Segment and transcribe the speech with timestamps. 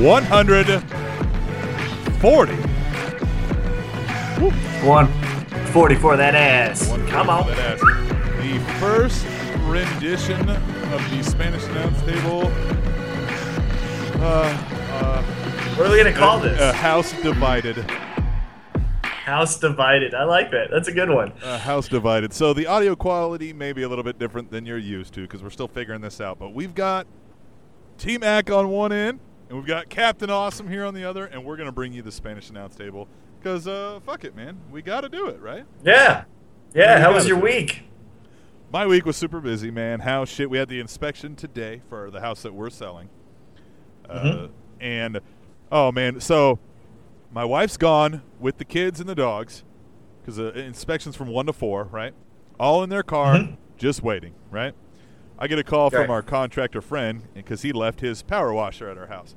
[0.00, 0.66] One hundred
[2.20, 2.54] forty.
[4.86, 5.06] One
[5.72, 6.88] forty for that ass.
[7.08, 7.48] Come on.
[7.50, 7.80] Ass.
[7.80, 9.26] The first
[9.68, 12.44] rendition of the Spanish announce table.
[14.22, 14.46] Uh,
[14.92, 15.22] uh,
[15.76, 16.58] What are we gonna call this?
[16.60, 17.76] a house divided.
[19.02, 20.14] House divided.
[20.14, 20.68] I like that.
[20.70, 21.32] That's a good one.
[21.42, 22.32] A house divided.
[22.32, 25.42] So the audio quality may be a little bit different than you're used to because
[25.42, 26.38] we're still figuring this out.
[26.38, 27.06] But we've got
[27.98, 29.20] T Mac on one end,
[29.50, 32.12] and we've got Captain Awesome here on the other, and we're gonna bring you the
[32.12, 33.06] Spanish announce table
[33.38, 35.64] because uh, fuck it, man, we got to do it, right?
[35.84, 36.24] Yeah.
[36.72, 37.42] Yeah, you How was your it.
[37.42, 37.82] week?
[38.72, 40.00] My week was super busy, man.
[40.00, 40.48] How shit.
[40.48, 43.08] We had the inspection today for the house that we're selling.
[44.08, 44.48] Uh,
[44.80, 45.20] and,
[45.72, 46.20] oh, man.
[46.20, 46.60] So,
[47.32, 49.64] my wife's gone with the kids and the dogs
[50.20, 52.14] because the inspection's from 1 to 4, right?
[52.60, 54.74] All in their car, just waiting, right?
[55.40, 58.98] I get a call from our contractor friend because he left his power washer at
[58.98, 59.34] our house.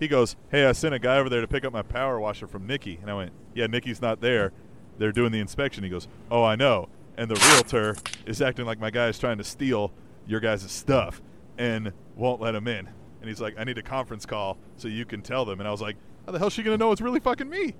[0.00, 2.48] He goes, Hey, I sent a guy over there to pick up my power washer
[2.48, 2.98] from Nikki.
[3.00, 4.52] And I went, Yeah, Nikki's not there.
[4.98, 5.84] They're doing the inspection.
[5.84, 6.88] He goes, Oh, I know.
[7.16, 9.92] And the realtor is acting like my guy is trying to steal
[10.26, 11.22] your guys' stuff
[11.56, 12.88] and won't let him in.
[13.20, 15.60] And he's like, I need a conference call so you can tell them.
[15.60, 17.74] And I was like, How the hell's she going to know it's really fucking me?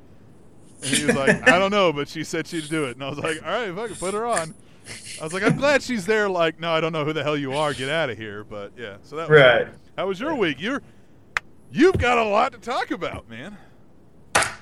[0.82, 2.92] And he was like, I don't know, but she said she'd do it.
[2.92, 4.54] And I was like, All right, fuck it, put her on.
[5.20, 6.28] I was like, I'm glad she's there.
[6.28, 7.72] Like, no, I don't know who the hell you are.
[7.74, 8.44] Get out of here.
[8.44, 9.68] But yeah, so that was Right.
[9.96, 10.60] How was your week?
[10.60, 10.82] You're
[11.70, 13.56] you've got a lot to talk about, man.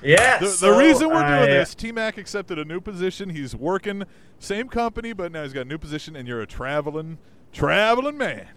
[0.01, 0.37] Yeah.
[0.39, 3.29] The, the reason we're I- doing this, T Mac accepted a new position.
[3.29, 4.03] He's working
[4.39, 7.17] same company, but now he's got a new position, and you're a traveling
[7.51, 8.47] traveling man.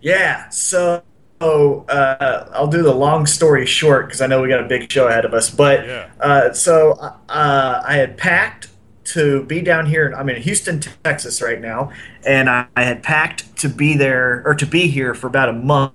[0.00, 0.48] Yeah.
[0.50, 1.02] So
[1.40, 5.08] uh, I'll do the long story short because I know we got a big show
[5.08, 5.50] ahead of us.
[5.50, 6.10] But Yeah.
[6.20, 8.68] uh, so uh, I had packed
[9.04, 10.12] to be down here.
[10.16, 11.92] I'm in Houston, Texas right now,
[12.26, 15.52] and I, I had packed to be there or to be here for about a
[15.52, 15.92] month.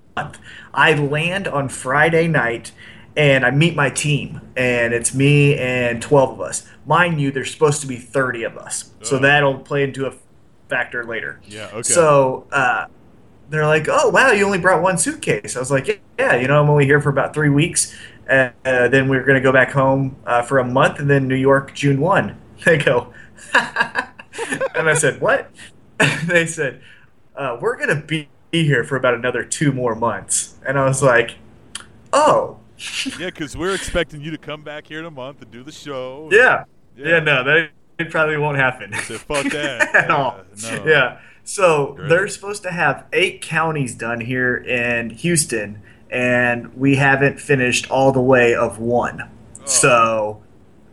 [0.74, 2.72] I land on Friday night.
[3.18, 6.66] And I meet my team, and it's me and 12 of us.
[6.86, 8.92] Mind you, there's supposed to be 30 of us.
[9.02, 9.19] So Oh.
[9.19, 10.14] that'll play into a
[10.69, 11.42] factor later.
[11.46, 11.81] Yeah, okay.
[11.81, 12.86] So uh,
[13.50, 16.62] they're like, "Oh wow, you only brought one suitcase." I was like, "Yeah, you know,
[16.62, 17.94] I'm only here for about three weeks,
[18.30, 21.36] uh, uh, then we're gonna go back home uh, for a month, and then New
[21.36, 23.14] York June one." They go,
[23.53, 25.50] and I said, "What?"
[26.28, 26.81] they said,
[27.36, 31.36] uh, "We're gonna be here for about another two more months," and I was like,
[32.14, 32.58] "Oh,
[33.19, 35.72] Yeah, because we're expecting you to come back here in a month and do the
[35.72, 36.30] show.
[36.31, 36.64] yeah,
[36.98, 37.08] Yeah.
[37.08, 39.96] yeah, no, that it probably won't happen." Said, fuck that.
[39.96, 40.40] at Yeah, all.
[40.64, 40.86] no.
[40.86, 41.19] Yeah.
[41.44, 42.09] So Great.
[42.09, 45.81] they're supposed to have eight counties done here in Houston,
[46.12, 49.30] and we haven't finished all the way of one.
[49.66, 50.42] So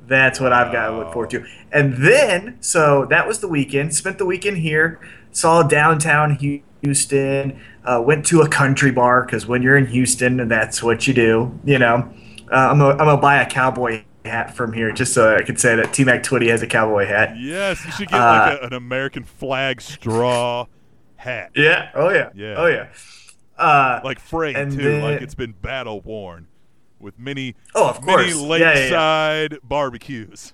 [0.07, 1.45] that's what I've got to look forward to.
[1.73, 3.95] And then, so that was the weekend.
[3.95, 5.01] Spent the weekend here.
[5.33, 6.37] Saw downtown
[6.83, 7.61] Houston.
[7.85, 11.15] Uh, went to a country bar because when you're in Houston, and that's what you
[11.15, 11.59] do.
[11.65, 12.13] You know,
[12.51, 15.61] uh, I'm gonna I'm gonna buy a cowboy hat from here just so I could
[15.61, 17.37] say that T Mac Twitty has a cowboy hat.
[17.39, 20.67] Yes, you should get Uh, like a, an American flag straw
[21.17, 21.53] hat.
[21.55, 21.91] Yeah.
[21.95, 22.31] Oh yeah.
[22.35, 22.55] Yeah.
[22.57, 22.87] Oh yeah.
[23.57, 26.47] Uh, Like frayed too, then- like it's been battle worn.
[26.99, 28.43] With many Oh, of many course.
[28.43, 28.81] Yeah, yeah, yeah.
[28.81, 30.53] lakeside barbecues.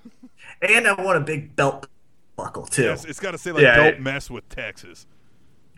[0.61, 1.87] and I want a big belt
[2.35, 2.83] buckle too.
[2.83, 5.05] Yes, it's got to say like don't mess with Texas.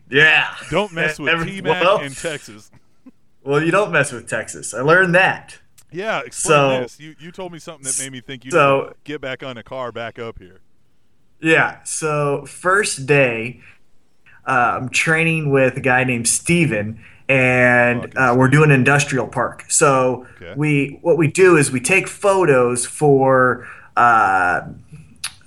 [0.09, 0.53] yeah.
[0.71, 2.71] Don't mess with Every- T Mac well, in Texas.
[3.43, 4.73] well, you don't mess with Texas.
[4.73, 5.59] I learned that.
[5.91, 6.99] Yeah, explain So- this.
[6.99, 9.63] You you told me something that made me think you So- get back on a
[9.63, 10.61] car back up here.
[11.41, 11.83] Yeah.
[11.83, 13.61] So first day,
[14.47, 19.65] uh, I'm training with a guy named Steven and uh, we're doing industrial park.
[19.67, 20.53] So Okay.
[20.55, 23.67] we what we do is we take photos for
[23.97, 24.61] uh,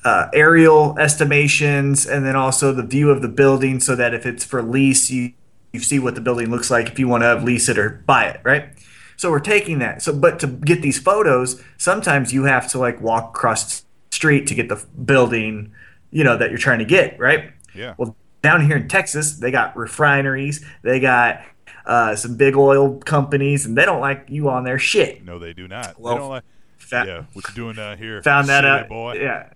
[0.05, 4.45] uh, aerial estimations and then also the view of the building, so that if it's
[4.45, 5.33] for lease, you
[5.73, 8.25] you see what the building looks like if you want to lease it or buy
[8.25, 8.71] it, right?
[9.17, 10.01] So we're taking that.
[10.01, 14.47] So, but to get these photos, sometimes you have to like walk across the street
[14.47, 15.73] to get the building,
[16.11, 17.53] you know, that you're trying to get, right?
[17.75, 17.95] Yeah.
[17.99, 21.43] Well, down here in Texas, they got refineries, they got
[21.89, 25.25] uh, some big oil companies, and they don't like you on their shit.
[25.25, 25.99] No, they do not.
[25.99, 26.45] Well, they don't like.
[26.77, 28.23] Fa- yeah, what you doing down here?
[28.23, 28.89] found that out.
[28.89, 29.15] boy.
[29.15, 29.51] Yeah.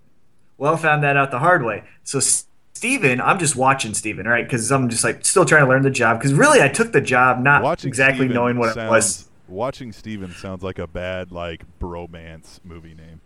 [0.58, 1.84] Well, found that out the hard way.
[2.04, 4.44] So Steven, I'm just watching Steven, right?
[4.44, 6.18] Because I'm just like still trying to learn the job.
[6.18, 9.28] Because really, I took the job not Watching exactly Steven knowing what sounds, it was.
[9.48, 13.20] Watching Steven sounds like a bad like bromance movie name.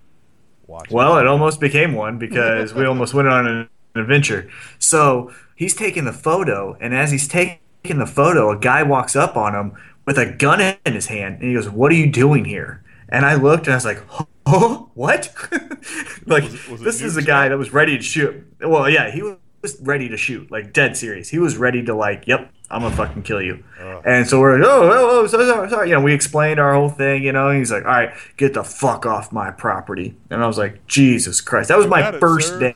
[0.67, 4.51] Watching Well, it almost became one because we almost went on an adventure.
[4.81, 7.59] So he's taking the photo, and as he's taking
[7.99, 9.73] the photo, a guy walks up on him
[10.07, 13.25] with a gun in his hand, and he goes, "What are you doing here?" And
[13.25, 14.03] I looked, and I was like,
[14.47, 15.33] "Oh, what?"
[16.27, 17.49] like Was it- was it this is a guy Shot?
[17.51, 18.47] that was ready to shoot.
[18.61, 21.29] Well, yeah, he was ready to shoot, like dead serious.
[21.29, 24.03] He was ready to like, "Yep, I'm gonna fucking kill you." Ugh.
[24.05, 26.75] And so we're like, "Oh, oh, oh, so sorry, sorry." You know, we explained our
[26.75, 27.23] whole thing.
[27.23, 30.47] You know, and he's like, "All right, get the fuck off my property." And I
[30.47, 32.75] was like, "Jesus Christ!" That was my it, first day.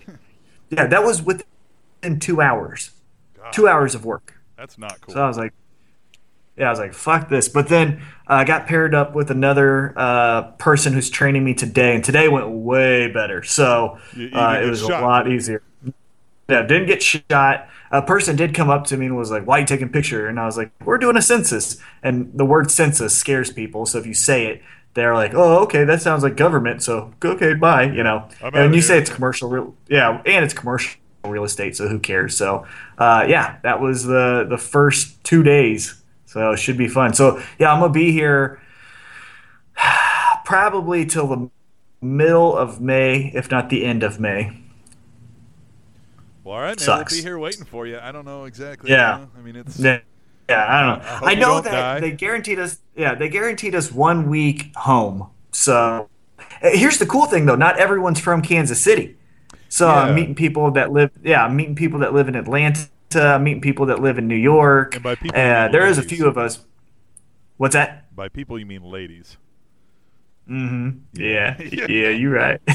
[0.70, 2.90] Yeah, that was within two hours.
[3.36, 4.39] God, Two hours of work.
[4.60, 5.14] That's not cool.
[5.14, 5.54] So I was like,
[6.58, 7.48] yeah, I was like, fuck this.
[7.48, 11.94] But then uh, I got paired up with another uh, person who's training me today,
[11.94, 13.42] and today went way better.
[13.42, 13.98] So
[14.34, 15.62] uh, it was shot a lot easier.
[16.46, 17.68] Yeah, didn't get shot.
[17.90, 19.90] A person did come up to me and was like, "Why are you taking a
[19.90, 23.86] picture?" And I was like, "We're doing a census." And the word census scares people,
[23.86, 27.54] so if you say it, they're like, "Oh, okay, that sounds like government." So okay,
[27.54, 27.84] bye.
[27.84, 28.28] You know.
[28.42, 28.82] And when you here.
[28.82, 32.36] say it's commercial real, yeah, and it's commercial real estate, so who cares?
[32.36, 32.66] So
[32.98, 36.00] uh, yeah, that was the the first two days.
[36.26, 37.12] So it should be fun.
[37.14, 38.60] So yeah, I'm gonna be here
[40.44, 41.50] probably till the
[42.00, 44.52] middle of May, if not the end of May.
[46.44, 46.78] well, all right, man.
[46.78, 47.12] sucks.
[47.12, 47.98] We'll be here waiting for you.
[47.98, 48.90] I don't know exactly.
[48.90, 49.18] Yeah.
[49.18, 50.00] you know, I mean, it's Yeah,
[50.48, 51.26] yeah, I don't know.
[51.26, 52.00] I I, know that die.
[52.00, 52.78] they guaranteed us.
[52.96, 55.28] Yeah, they guaranteed us one week home.
[55.52, 56.08] So
[56.62, 57.56] eh, here's the cool thing, though.
[57.56, 59.16] Not everyone's from Kansas City.
[59.70, 59.94] So Yeah.
[59.94, 61.10] I'm meeting people that live.
[61.22, 62.88] Yeah, I'm meeting people that live in Atlanta.
[63.14, 64.94] Meeting people that live in New York.
[64.94, 66.64] And by people, you uh, mean there is a few of us.
[67.56, 68.14] What's that?
[68.14, 69.38] by people you mean ladies.
[70.46, 70.98] Mm-hmm.
[71.14, 71.58] Yeah.
[71.58, 71.86] Yeah.
[71.88, 72.60] yeah, you're right.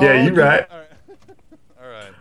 [0.00, 0.66] Yeah, you're right.
[0.70, 0.88] All right.
[1.82, 2.12] All right.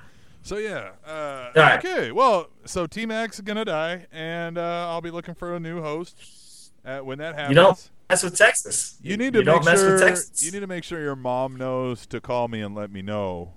[0.43, 0.91] So yeah.
[1.05, 1.83] Uh, All right.
[1.83, 2.11] Okay.
[2.11, 6.71] Well, so T Mac's gonna die, and uh, I'll be looking for a new host
[6.85, 7.49] uh, when that happens.
[7.49, 8.97] you don't mess with Texas.
[9.01, 10.43] You need to you make sure with Texas.
[10.43, 13.53] you need to make sure your mom knows to call me and let me know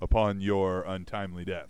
[0.00, 1.68] upon your untimely death,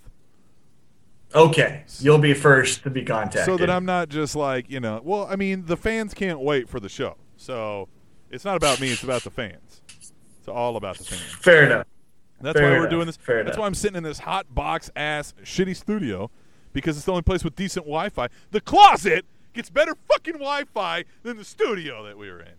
[1.35, 3.45] okay, you'll be first to be contacted.
[3.45, 5.01] so that I'm not just like you know.
[5.03, 7.89] Well, I mean, the fans can't wait for the show, so
[8.31, 9.83] it's not about me; it's about the fans.
[10.39, 11.23] It's all about the fans.
[11.35, 11.87] fair enough.
[12.43, 13.17] That's Fair why we're doing this.
[13.17, 13.61] Fair That's enough.
[13.61, 16.31] why I'm sitting in this hot box ass shitty studio
[16.73, 18.29] because it's the only place with decent Wi-Fi.
[18.51, 22.55] The closet gets better fucking Wi-Fi than the studio that we were in.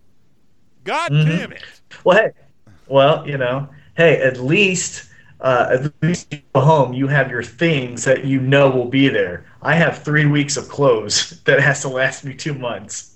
[0.83, 1.25] God Mhm.
[1.25, 1.63] damn it!
[2.03, 2.31] Well, hey,
[2.87, 5.09] well, you know, hey, at least,
[5.39, 9.07] uh, at least you go home, you have your things that you know will be
[9.07, 9.45] there.
[9.61, 13.15] I have three weeks of clothes that has to last me two months.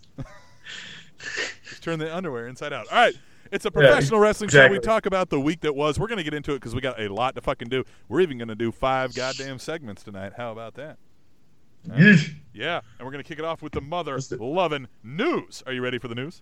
[1.67, 2.87] Just turn the underwear inside out.
[2.91, 3.15] All right.
[3.51, 4.67] It's a professional wrestling show.
[4.67, 5.99] We talk about the week that was.
[5.99, 7.83] We're going to get into it because we got a lot to fucking do.
[8.09, 10.33] We're even going to do five goddamn segments tonight.
[10.35, 10.97] How about that?
[11.87, 12.35] Yeesh.
[12.53, 12.81] Yeah.
[12.99, 15.61] And we're going to kick it off with the mother loving news.
[15.67, 16.41] Are you ready for the news?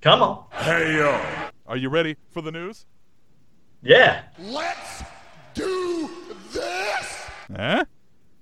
[0.00, 1.20] Come on, Hey yo,
[1.66, 2.86] Are you ready for the news?
[3.82, 5.02] yeah, let's
[5.54, 6.08] do
[6.52, 7.24] this.
[7.54, 7.84] Huh?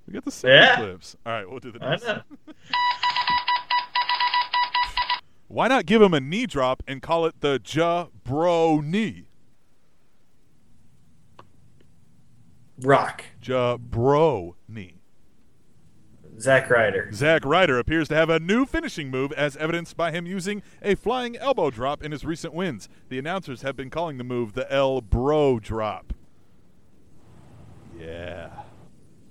[0.07, 0.77] We got the sound Yeah.
[0.77, 1.17] clips.
[1.27, 2.05] All right, we'll do the I news.
[5.49, 9.25] Why not give him a knee drop and call it the Ja Bro knee?
[12.83, 14.98] Rock, Ja Bro knee.
[16.41, 17.11] Zack Ryder.
[17.13, 20.95] Zack Ryder appears to have a new finishing move, as evidenced by him using a
[20.95, 22.89] flying elbow drop in his recent wins.
[23.09, 26.13] The announcers have been calling the move the El Bro drop.
[27.99, 28.51] Yeah.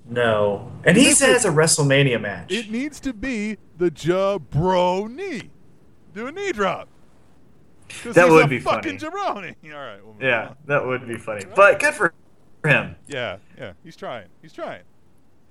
[0.09, 2.51] No, and he says a WrestleMania match.
[2.51, 5.49] It needs to be the Ja Bro knee.
[6.13, 6.87] Do a knee drop.
[8.03, 9.11] That would be fucking funny.
[9.11, 9.55] jabroni.
[9.73, 10.05] All right.
[10.05, 10.55] We'll yeah, on.
[10.65, 12.13] that would be funny, but good for
[12.65, 12.95] him.
[13.07, 13.37] Yeah.
[13.57, 13.73] Yeah.
[13.83, 14.27] He's trying.
[14.41, 14.83] He's trying.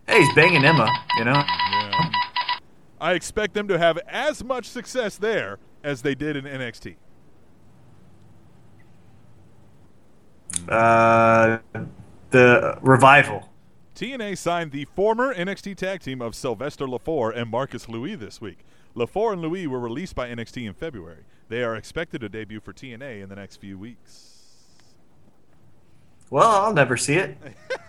[0.08, 1.32] Hey, he's banging Emma, you know.
[1.32, 2.10] Yeah.
[3.00, 6.96] I expect them to have as much success there as they did in NXT.
[10.68, 11.58] Uh,
[12.30, 13.50] the revival.
[13.94, 18.58] TNA signed the former NXT tag team of Sylvester Lefort and Marcus Louis this week.
[18.94, 21.24] Lefort and Louis were released by NXT in February.
[21.48, 24.32] They are expected to debut for TNA in the next few weeks.
[26.30, 27.36] Well, I'll never see it.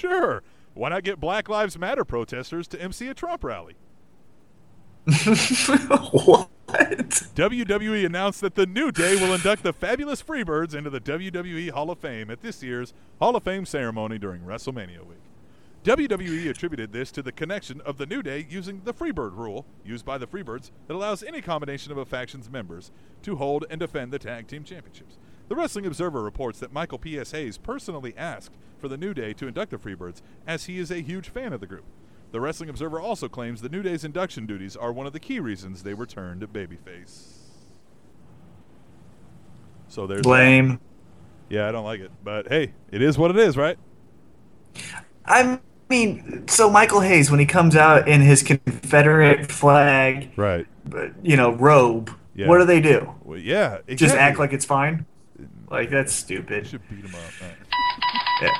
[0.00, 0.42] Sure.
[0.72, 3.74] Why not get Black Lives Matter protesters to MC a Trump rally?
[5.04, 6.48] what?
[6.68, 11.90] WWE announced that the New Day will induct the fabulous Freebirds into the WWE Hall
[11.90, 15.18] of Fame at this year's Hall of Fame ceremony during WrestleMania week.
[15.84, 20.06] WWE attributed this to the connection of the New Day using the Freebird rule, used
[20.06, 22.90] by the Freebirds, that allows any combination of a faction's members
[23.22, 25.18] to hold and defend the tag team championships.
[25.50, 27.32] The Wrestling Observer reports that Michael P.S.
[27.32, 31.00] Hayes personally asked for the New Day to induct the Freebirds, as he is a
[31.02, 31.82] huge fan of the group.
[32.30, 35.40] The Wrestling Observer also claims the New Day's induction duties are one of the key
[35.40, 37.32] reasons they returned to babyface.
[39.88, 40.22] So there's.
[40.22, 40.78] Blame.
[41.48, 43.76] Yeah, I don't like it, but hey, it is what it is, right?
[45.26, 50.68] I mean, so Michael Hayes, when he comes out in his Confederate flag, Right.
[50.84, 52.46] But you know, robe, Yeah.
[52.46, 53.12] what do they do?
[53.24, 53.78] Well, yeah.
[53.88, 53.96] Exactly.
[53.96, 55.06] Just act like it's fine?
[55.70, 56.66] Like, that's stupid.
[56.66, 57.50] should beat him up.
[58.42, 58.50] Yeah.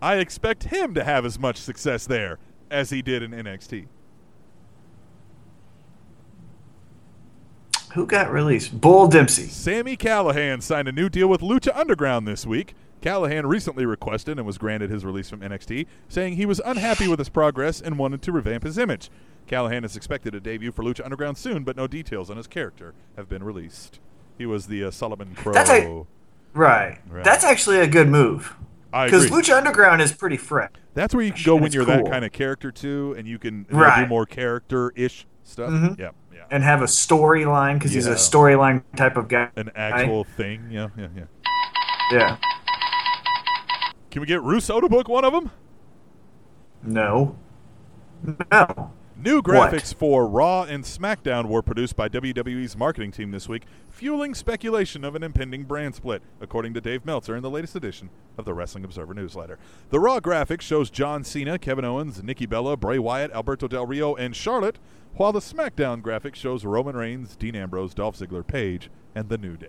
[0.00, 2.38] I expect him to have as much success there
[2.70, 3.86] as he did in NXT.
[7.94, 8.80] Who got released?
[8.80, 9.46] Bull Dempsey.
[9.46, 12.74] Sami Callihan signed a new deal with Lucha Underground this week.
[13.00, 17.18] Callihan recently requested and was granted his release from NXT, saying he was unhappy with
[17.18, 19.10] his progress and wanted to revamp his image.
[19.46, 22.94] Callihan is expected to debut for Lucha Underground soon, but no details on his character
[23.16, 24.00] have been released.
[24.38, 25.52] He was the uh, Solomon Crowe.
[25.52, 26.04] That's a-
[26.52, 26.98] Right.
[27.08, 27.24] Right.
[27.24, 28.54] That's actually a good move.
[28.92, 29.28] I Because.
[29.28, 30.70] Lucha Underground is pretty fresh.
[30.94, 33.66] That's where you can go when you're that kind of character too, and you can
[33.68, 35.70] they'll do more character-ish stuff.
[35.70, 35.98] Mhm.
[35.98, 36.42] Yeah, yeah.
[36.52, 39.48] And have a storyline because he's a storyline type of guy.
[39.56, 40.68] An actual thing.
[40.70, 41.24] Yeah, yeah, yeah.
[42.12, 42.36] Yeah.
[44.12, 45.50] Can we get Russo to book one of them?
[46.84, 47.34] No.
[48.52, 48.92] No.
[49.16, 49.44] New What?
[49.44, 55.04] graphics for Raw and SmackDown were produced by WWE's marketing team this week, fueling speculation
[55.04, 58.52] of an impending brand split, according to Dave Meltzer in the latest edition of the
[58.52, 59.56] Wrestling Observer newsletter.
[59.90, 64.16] The Raw graphics shows John Cena, Kevin Owens, Nikki Bella, Bray Wyatt, Alberto Del Rio,
[64.16, 64.80] and Charlotte,
[65.14, 69.56] while the SmackDown graphics shows Roman Reigns, Dean Ambrose, Dolph Ziggler, Paige, and The New
[69.56, 69.68] Day.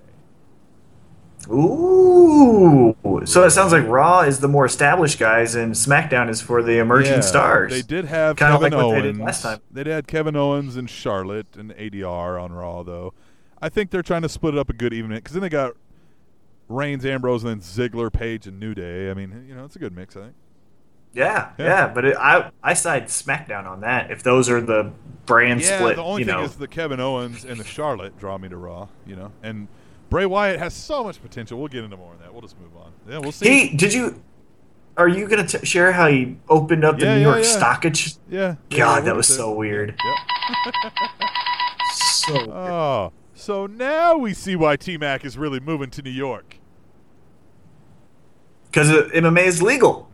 [1.49, 2.95] Ooh.
[3.25, 6.79] So it sounds like Raw is the more established guys and SmackDown is for the
[6.79, 7.71] emerging Yeah, stars.
[7.71, 9.17] They did have Kinda Kevin like what they Owens.
[9.17, 9.59] did last time.
[9.71, 13.13] They'd had Kevin Owens and Charlotte and ADR on Raw though.
[13.61, 15.73] I think they're trying to split it up a good even because then they got
[16.67, 19.11] Reigns, Ambrose, and then Ziggler, Paige, and New Day.
[19.11, 20.15] I mean, you know, it's a good mix.
[20.17, 20.33] I think.
[21.13, 21.65] Yeah, Yeah.
[21.65, 24.11] yeah, but it, I I side SmackDown on that.
[24.11, 24.91] If those are the
[25.25, 28.17] brand yeah, split, the only you thing know, is the Kevin Owens and the Charlotte
[28.19, 28.87] draw me to Raw.
[29.05, 29.67] You know, and
[30.09, 31.57] Bray Wyatt has so much potential.
[31.59, 32.31] We'll get into more of that.
[32.31, 32.91] We'll just move on.
[33.09, 33.67] Yeah, we'll see.
[33.69, 34.21] he did you?
[34.97, 37.49] Are you gonna t- share how he opened up the Yeah, New yeah, York yeah.
[37.57, 38.17] Stock Exchange?
[38.29, 38.55] God, yeah.
[38.69, 39.89] yeah, that was so weird.
[39.89, 40.15] Yep.
[41.93, 42.49] So weird.
[42.49, 46.57] Oh, so now we see why T Mac is really moving to New York.
[48.65, 50.09] because MMA is legal.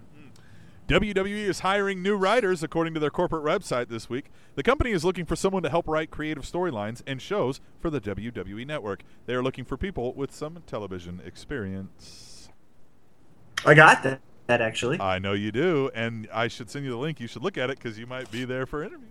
[0.87, 4.25] WWE is hiring new writers, according to their corporate website this week.
[4.55, 8.01] The company is looking for someone to help write creative storylines and shows for the
[8.01, 9.03] WWE network.
[9.25, 12.49] They are looking for people with some television experience.
[13.65, 14.19] I got that.
[14.47, 14.99] That actually.
[14.99, 17.21] I know you do, and I should send you the link.
[17.21, 19.07] You should look at it because you might be there for interviews.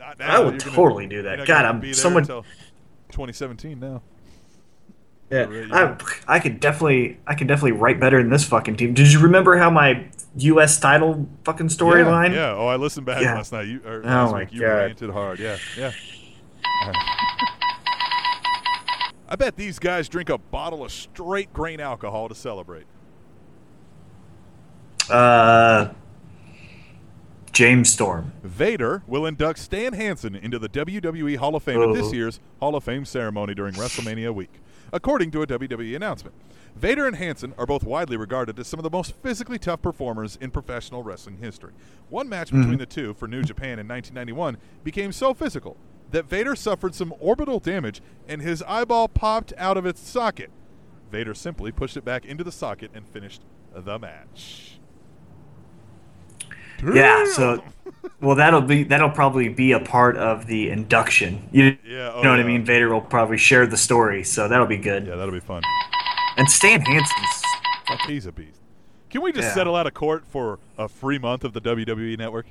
[0.00, 0.36] Not now.
[0.36, 1.46] I would You're gonna- totally do that.
[1.46, 2.42] God, I'm someone- until
[3.10, 4.02] 2017 now.
[5.30, 5.96] Yeah, I,
[6.36, 8.94] I could definitely, I could definitely write better than this fucking team.
[8.94, 10.06] Did you remember how my
[10.36, 10.78] U.S.
[10.78, 12.30] title fucking storyline?
[12.30, 12.54] Yeah, yeah.
[12.54, 13.34] Oh, I listened back Yeah.
[13.34, 13.66] last night.
[13.66, 14.52] You, or Oh last my week.
[14.52, 14.66] You God.
[14.68, 15.38] ranted hard.
[15.40, 15.90] Yeah, yeah.
[19.28, 22.86] I bet these guys drink a bottle of straight grain alcohol to celebrate.
[25.10, 25.88] Uh,
[27.52, 28.32] James Storm.
[28.44, 32.12] Vader will induct Stan Hansen into the WWE Hall of Fame at this Oh.
[32.12, 34.60] year's Hall of Fame ceremony during WrestleMania week,
[34.92, 36.34] according to a WWE announcement.
[36.74, 40.36] Vader and Hansen are both widely regarded as some of the most physically tough performers
[40.40, 41.72] in professional wrestling history.
[42.10, 42.60] One match mm-hmm.
[42.60, 45.76] between the two for New Japan in 1991 became so physical
[46.10, 50.50] that Vader suffered some orbital damage and his eyeball popped out of its socket.
[51.10, 53.42] Vader simply pushed it back into the socket and finished
[53.74, 54.75] the match.
[56.94, 57.62] Yeah, so
[58.20, 61.48] well that'll be that'll probably be a part of the induction.
[61.52, 62.64] You, Yeah, oh, you know what I mean?
[62.64, 65.06] Vader will probably share the story, so that'll be good.
[65.06, 65.62] Yeah, that'll be fun.
[66.36, 67.42] And Stan Hansen's
[68.06, 68.60] He's a beast.
[69.10, 69.54] Can we just Yeah.
[69.54, 72.46] settle out of court for a free month of the WWE network?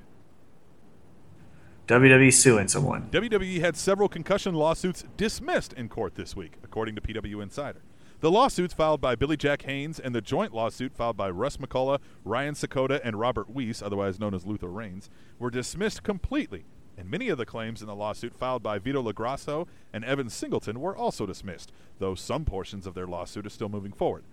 [1.87, 3.09] WWE suing someone.
[3.11, 7.81] WWE had several concussion lawsuits dismissed in court this week, according to PW Insider.
[8.21, 11.99] The lawsuits filed by Billy Jack Haynes and the joint lawsuit filed by Russ McCullough,
[12.23, 16.63] Ryan Sakoda, and Robert Weiss, otherwise known as Luther Reigns, were dismissed completely,
[16.97, 20.79] and many of the claims in the lawsuit filed by Vito LoGrasso and Evan Singleton
[20.79, 24.23] were also dismissed, though some portions of their lawsuit are still moving forward.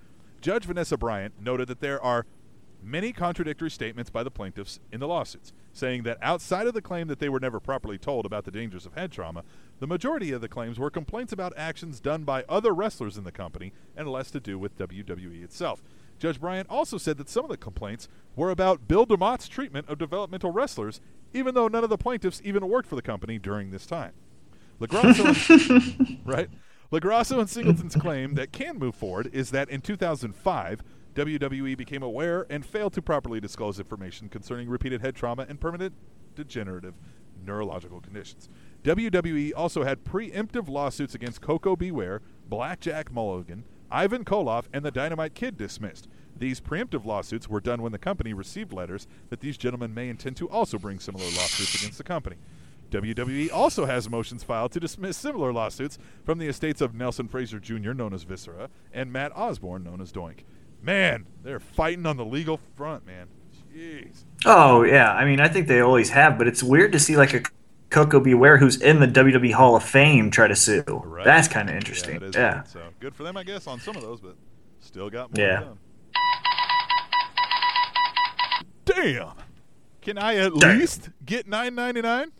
[0.40, 2.24] Judge Vanessa Bryant noted that there are
[2.82, 7.08] many contradictory statements by the plaintiffs in the lawsuits, saying that outside of the claim
[7.08, 9.44] that they were never properly told about the dangers of head trauma,
[9.80, 13.32] the majority of the claims were complaints about actions done by other wrestlers in the
[13.32, 15.82] company and less to do with WWE itself.
[16.18, 19.98] Judge Bryant also said that some of the complaints were about Bill DeMott's treatment of
[19.98, 21.00] developmental wrestlers,
[21.32, 24.12] even though none of the plaintiffs even worked for the company during this time.
[24.80, 26.48] LoGrasso, right?
[26.92, 30.82] LoGrasso and Singleton's claim that can move forward is that in 2005,
[31.14, 35.94] WWE became aware and failed to properly disclose information concerning repeated head trauma and permanent
[36.34, 36.94] degenerative
[37.44, 38.48] neurological conditions.
[38.84, 41.90] WWE also had preemptive lawsuits against Koko B.
[41.90, 46.08] Ware, Blackjack Mulligan, Ivan Koloff, and the Dynamite Kid dismissed.
[46.34, 50.36] These preemptive lawsuits were done when the company received letters that these gentlemen may intend
[50.38, 52.36] to also bring similar lawsuits against the company.
[52.90, 57.58] WWE also has motions filed to dismiss similar lawsuits from the estates of Nelson Frazier
[57.58, 60.40] Jr., known as Viscera, and Matt Osborne, known as Doink.
[60.82, 63.28] Man, they're fighting on the legal front, man.
[63.74, 64.24] Jeez.
[64.44, 67.32] Oh yeah, I mean I think they always have, but it's weird to see like
[67.34, 67.42] a
[67.90, 68.34] Koko B.
[68.34, 70.82] Ware who's in the WWE Hall of Fame try to sue.
[71.04, 71.24] Right.
[71.24, 72.20] That's kind of interesting.
[72.34, 72.54] Yeah.
[72.54, 72.68] weird.
[72.68, 74.34] So good for them, I guess, on some of those, but
[74.80, 75.64] still got more Yeah.
[78.84, 79.32] Damn.
[80.00, 80.78] Can I at Damn.
[80.78, 82.32] least get nine ninety nine?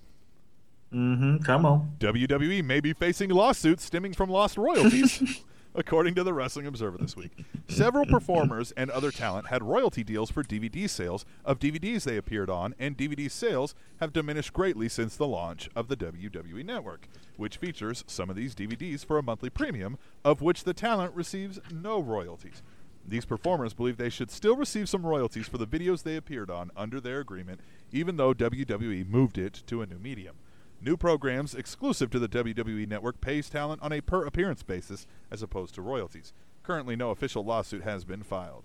[0.93, 1.39] Mm-hmm.
[1.45, 1.93] Come on.
[2.01, 5.23] WWE may be facing lawsuits stemming from lost royalties,
[5.75, 7.45] according to the Wrestling Observer this week.
[7.69, 12.51] Several performers and other talent had royalty deals for DVD sales of DVDs they appeared
[12.51, 17.57] on, and DVD sales have diminished greatly since the launch of the WWE Network, which
[17.57, 22.01] features some of these DVDs for a monthly premium, of which the talent receives no
[22.01, 22.63] royalties.
[23.07, 26.71] These performers believe they should still receive some royalties for the videos they appeared on
[26.77, 27.61] under their agreement,
[27.91, 30.37] even though WWE moved it to a new medium.
[30.85, 35.43] New programs exclusive to the WWE network pays talent on a per appearance basis as
[35.43, 36.33] opposed to royalties.
[36.65, 38.65] Currently, no official lawsuit has been filed.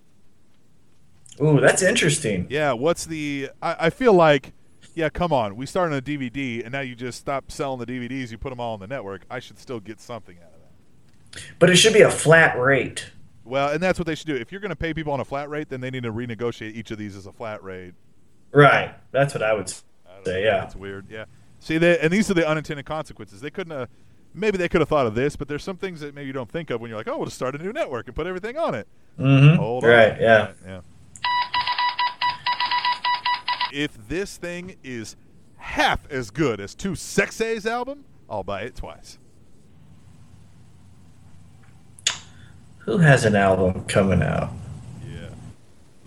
[1.41, 2.47] Ooh, that's interesting.
[2.49, 3.51] Yeah, what's the.
[3.61, 4.53] I, I feel like,
[4.95, 5.55] yeah, come on.
[5.55, 8.49] We started on a DVD, and now you just stop selling the DVDs, you put
[8.49, 9.23] them all on the network.
[9.29, 10.59] I should still get something out of
[11.33, 11.43] that.
[11.59, 13.11] But it should be a flat rate.
[13.45, 14.35] Well, and that's what they should do.
[14.35, 16.73] If you're going to pay people on a flat rate, then they need to renegotiate
[16.75, 17.93] each of these as a flat rate.
[18.51, 18.93] Right.
[19.11, 20.31] That's what I would I say.
[20.31, 20.37] know.
[20.39, 20.59] Yeah.
[20.61, 21.05] That's weird.
[21.09, 21.25] Yeah.
[21.67, 23.41] See, they, and these are the unintended consequences.
[23.41, 23.89] They couldn't have.
[24.33, 26.49] Maybe they could have thought of this, but there's some things that maybe you don't
[26.49, 28.57] think of when you're like, oh, we'll just start a new network and put everything
[28.57, 28.87] on it.
[29.19, 29.57] Mm-hmm.
[29.57, 29.89] Hold on.
[29.89, 30.17] Right.
[30.17, 30.45] Yeah.
[30.45, 30.81] Right, yeah.
[33.73, 35.17] If this thing is
[35.57, 39.17] half as good as Two Sexay's album, I'll buy it twice.
[42.77, 44.51] Who has an album coming out?
[45.05, 45.29] Yeah.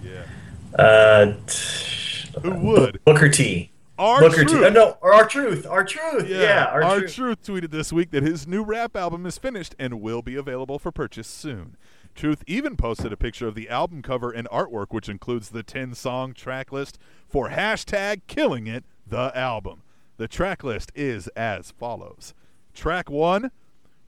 [0.02, 0.82] Yeah.
[0.82, 3.04] Uh, t- Who would?
[3.04, 3.69] Booker T.
[4.00, 4.54] Our Booker T.
[4.54, 4.64] Truth.
[4.64, 5.66] Oh, no, R-Truth.
[5.66, 6.26] Our truth.
[6.26, 6.64] Yeah.
[6.72, 7.14] our, R-Truth.
[7.14, 10.78] Truth tweeted this week that his new rap album is finished and will be available
[10.78, 11.76] for purchase soon.
[12.14, 15.94] Truth even posted a picture of the album cover and artwork, which includes the 10
[15.94, 19.82] song track list for hashtag killing it, the album.
[20.16, 22.32] The track list is as follows
[22.74, 23.50] Track 1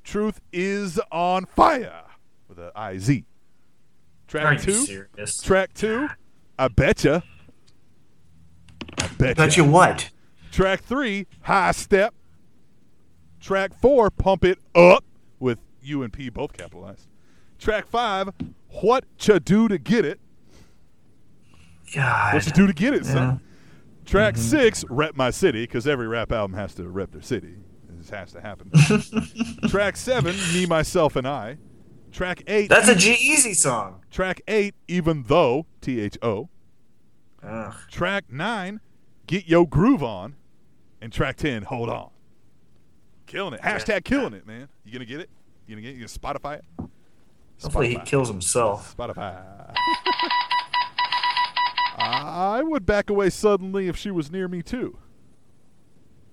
[0.04, 2.04] Truth is on fire
[2.48, 3.24] with a I Z.
[4.26, 5.40] Track Are you 2 serious?
[5.42, 6.08] Track 2
[6.58, 7.24] I betcha.
[9.02, 9.34] I betcha.
[9.34, 10.10] Bet you what?
[10.50, 12.14] Track three, High Step.
[13.40, 15.04] Track four, Pump It Up,
[15.40, 17.08] with U and P both capitalized.
[17.58, 18.30] Track five,
[18.82, 20.20] What Ya Do to Get It.
[21.94, 22.34] God.
[22.34, 23.12] What you do to get it, Yeah.
[23.12, 23.40] son.
[24.06, 24.42] Track mm-hmm.
[24.42, 27.54] six, Rep My City, because every rap album has to rep their city.
[27.90, 28.70] This has to happen.
[29.68, 31.58] Track seven, Me, Myself, and I.
[32.10, 34.02] Track eight, That's a G-Eazy song.
[34.10, 36.48] track eight, Even Though, T H O.
[37.90, 38.80] Track nine,
[39.26, 40.34] Get Yo Groove On.
[41.00, 42.10] And track 10, Hold On.
[43.26, 43.60] Killing it.
[43.60, 44.68] Hashtag killing it, man.
[44.84, 45.30] You gonna get it?
[45.66, 45.98] You gonna get it?
[45.98, 46.64] You gonna Spotify it?
[47.60, 48.96] Hopefully he kills himself.
[48.96, 49.42] Spotify.
[51.98, 54.98] I would back away suddenly if she was near me too.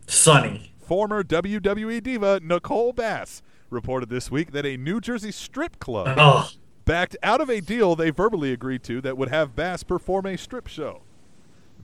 [0.07, 0.73] Sonny.
[0.79, 6.49] Former WWE diva Nicole Bass reported this week that a New Jersey strip club Oh.
[6.85, 10.37] backed out of a deal they verbally agreed to that would have Bass perform a
[10.37, 11.03] strip show.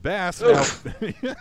[0.06, 0.62] Bass now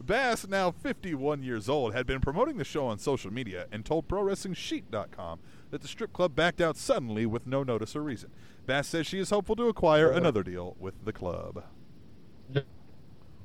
[0.00, 4.08] Bass, now 51 years old, had been promoting the show on social media and told
[4.08, 8.30] ProWrestlingSheet.com that the strip club backed out suddenly with no notice or reason.
[8.64, 11.64] Bass says she is hopeful to acquire another deal with the club.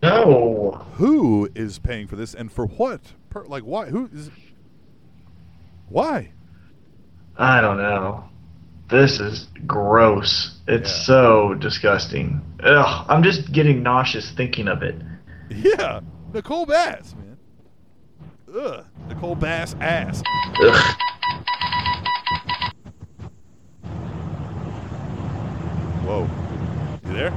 [0.02, 0.86] No.
[0.94, 3.02] Who is paying for this and for what?
[3.30, 3.88] Per, like, why?
[3.88, 4.32] Who is.
[5.90, 6.32] Why?
[7.36, 8.31] I don't know.
[8.92, 10.60] This is gross.
[10.68, 11.04] It's Yeah.
[11.06, 12.42] so disgusting.
[12.62, 14.96] Ugh, I'm just getting nauseous thinking of it.
[15.50, 16.02] Yeah,
[16.34, 17.38] Nicole Bass, man.
[18.54, 20.22] Ugh, Nicole Bass ass.
[20.62, 20.96] Ugh.
[26.06, 26.30] Whoa.
[27.06, 27.34] You there?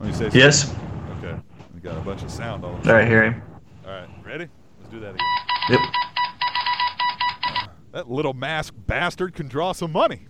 [0.00, 0.34] this?
[0.34, 0.74] Yes.
[1.18, 1.34] Okay.
[1.74, 2.72] We got a bunch of sound all.
[2.74, 3.42] All right, hear him.
[3.84, 4.08] All right.
[4.24, 4.48] Ready?
[4.78, 5.26] Let's do that again.
[5.70, 5.80] Yep.
[7.92, 10.26] That little masked bastard can draw some money.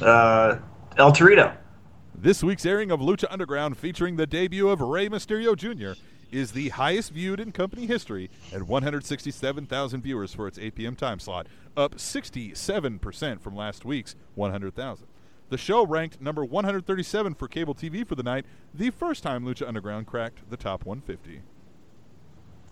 [0.00, 0.58] Uh,
[0.96, 1.56] El Torito.
[2.14, 5.98] This week's airing of Lucha Underground, featuring the debut of Rey Mysterio Jr.,
[6.30, 10.96] is the highest viewed in company history at 167,000 viewers for its 8 p.m.
[10.96, 15.06] time slot, up 67% from last week's 100,000.
[15.48, 18.44] The show ranked number 137 for cable TV for the night,
[18.74, 21.40] the first time Lucha Underground cracked the top 150.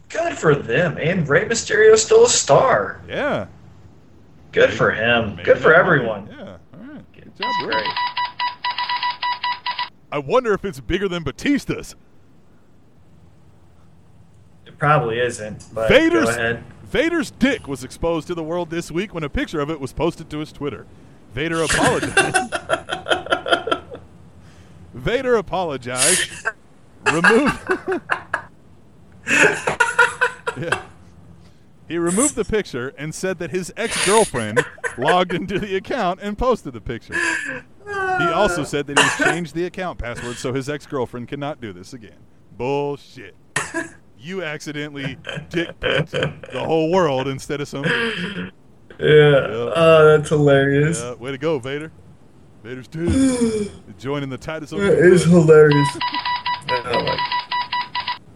[0.09, 0.99] Good for them.
[0.99, 3.01] And Rey Mysterio's still a star.
[3.09, 3.47] Yeah.
[4.53, 5.39] Good for him.
[5.43, 5.79] Good for money.
[5.81, 6.29] everyone.
[6.29, 6.57] Yeah.
[6.75, 7.13] All right.
[7.13, 7.87] Good job, That's great.
[10.13, 11.97] I wonder if it's bigger than Batista's.
[14.65, 15.67] It probably isn't.
[15.75, 16.65] But Vader's go ahead.
[16.85, 19.93] Vader's dick was exposed to the world this week when a picture of it was
[19.93, 20.87] posted to his Twitter.
[21.35, 22.55] Vader apologized.
[24.95, 26.31] Vader apologized.
[27.13, 27.61] Removed.
[30.61, 30.83] yeah.
[31.89, 34.65] He removed the picture and said that his ex-girlfriend
[34.99, 37.15] logged into the account and posted the picture.
[37.15, 41.93] He also said that he's changed the account password so his ex-girlfriend cannot do this
[41.93, 42.17] again.
[42.57, 43.37] Bullshit.
[44.19, 45.17] You accidentally
[45.51, 46.33] dick picked the
[46.65, 47.85] whole world instead of some.
[47.85, 48.51] Yeah.
[48.99, 49.73] Yeah.
[49.77, 50.99] Oh, that's hilarious.
[51.01, 51.93] Yeah, way to go, Vader.
[52.65, 53.71] Vader's dude.
[53.99, 55.89] Joining the Titus It is hilarious.
[56.69, 57.46] Oh my-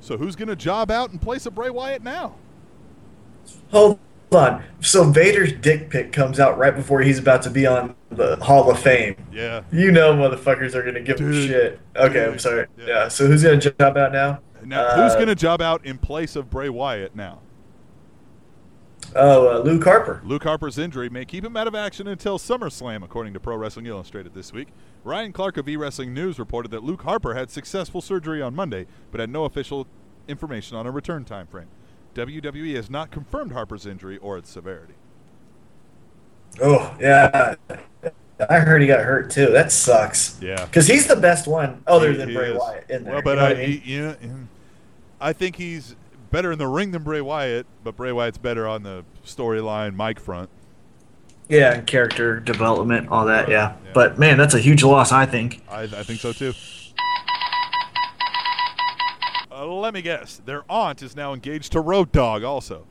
[0.01, 2.35] So who's gonna job out in place of Bray Wyatt now?
[3.71, 3.99] Hold
[4.33, 4.63] on.
[4.81, 8.71] So Vader's dick pic comes out right before he's about to be on the Hall
[8.71, 9.17] of Fame.
[9.33, 9.63] Yeah.
[9.73, 11.81] You know, motherfuckers are gonna give him shit.
[11.97, 12.29] Okay, Dude.
[12.33, 12.67] I'm sorry.
[12.79, 12.87] Yeah.
[12.87, 13.09] Yeah.
[13.09, 14.39] So who's gonna job out now?
[14.65, 17.41] Now who's Uh, gonna job out in place of Bray Wyatt now?
[19.17, 20.21] Oh, uh, Luke Harper.
[20.25, 23.87] Luke Harper's injury may keep him out of action until SummerSlam, according to Pro Wrestling
[23.87, 24.69] Illustrated this week.
[25.03, 28.87] Ryan Clark of E Wrestling News reported that Luke Harper had successful surgery on Monday,
[29.11, 29.87] but had no official
[30.29, 31.69] information on a return time frame.
[32.15, 34.95] WWE has not confirmed Harper's injury or its severity.
[36.61, 37.55] Oh yeah.
[38.49, 39.47] I heard he got hurt too.
[39.47, 40.39] That sucks.
[40.41, 40.65] Yeah.
[40.65, 42.59] Because he's the best one other He- than he Bray is.
[42.59, 43.15] Wyatt in there.
[43.15, 43.81] Well, but you know I, I mean?
[43.81, 44.17] he- you know,
[45.21, 45.95] I think he's
[46.31, 50.21] better in the ring than Bray Wyatt, but Bray Wyatt's better on the storyline mic
[50.21, 50.51] front.
[51.49, 53.49] Yeah, and character development, all that.
[53.49, 53.75] Yeah.
[53.85, 53.91] Yeah.
[53.93, 55.11] But man, that's a huge loss.
[55.11, 55.63] I think.
[55.69, 56.53] I, I think so too.
[59.51, 60.41] Uh, let me guess.
[60.45, 62.87] Their aunt is now engaged to Road Dog, also.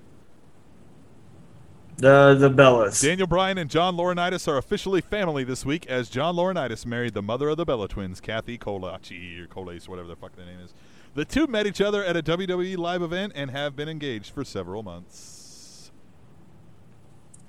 [1.98, 3.02] The the Bellas.
[3.02, 7.22] Daniel Bryan and John Laurinaitis are officially family this week as John Laurinaitis married the
[7.22, 10.74] mother of the Bella twins, Kathy Colaci or Colace, whatever the fuck their name is.
[11.16, 14.44] The two met each other at a WWE live event and have been engaged for
[14.46, 15.92] several months.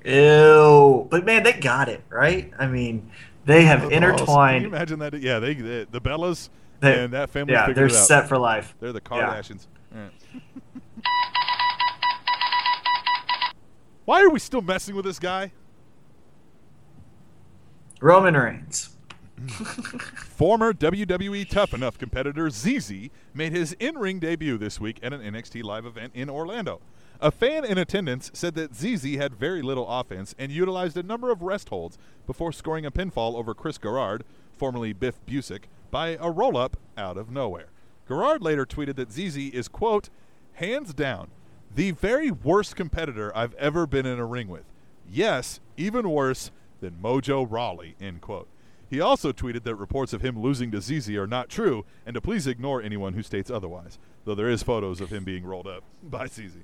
[0.05, 1.07] Ew.
[1.11, 2.51] But man, they got it right.
[2.59, 3.11] I mean,
[3.45, 4.63] they have intertwined.
[4.65, 5.15] Can you imagine that?
[5.21, 6.49] Yeah, they, they the Bellas
[6.81, 8.75] They- and that family yeah, they're set for life.
[8.81, 9.35] They're the Yeah.
[9.35, 9.67] Kardashians.
[9.93, 10.11] Right.
[14.07, 15.53] Why are we still messing with this guy?
[18.01, 18.90] Roman Reigns.
[19.49, 25.63] Former WWE Tough Enough competitor ZZ made his in-ring debut this week at an NXT
[25.63, 26.81] live event in Orlando.
[27.21, 31.31] A fan in attendance said that ZZ had very little offense and utilized a number
[31.31, 34.25] of rest holds before scoring a pinfall over Chris Garrard,
[34.57, 37.69] formerly Biff Busick, by a roll-up out of nowhere.
[38.09, 40.11] Garrard later tweeted that ZZ is, quote,
[40.55, 41.29] hands down,
[41.75, 44.65] the very worst competitor I've ever been in a ring with.
[45.11, 46.51] Yes, even worse
[46.81, 48.49] than Mojo Rawley, end quote.
[48.91, 52.21] He also tweeted that reports of him losing to ZZ are not true and to
[52.21, 55.85] please ignore anyone who states otherwise, though there is photos of him being rolled up
[56.03, 56.57] by ZZ.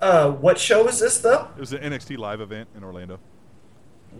[0.00, 1.48] Uh, what show is this though?
[1.56, 3.18] It was an NXT live event in Orlando.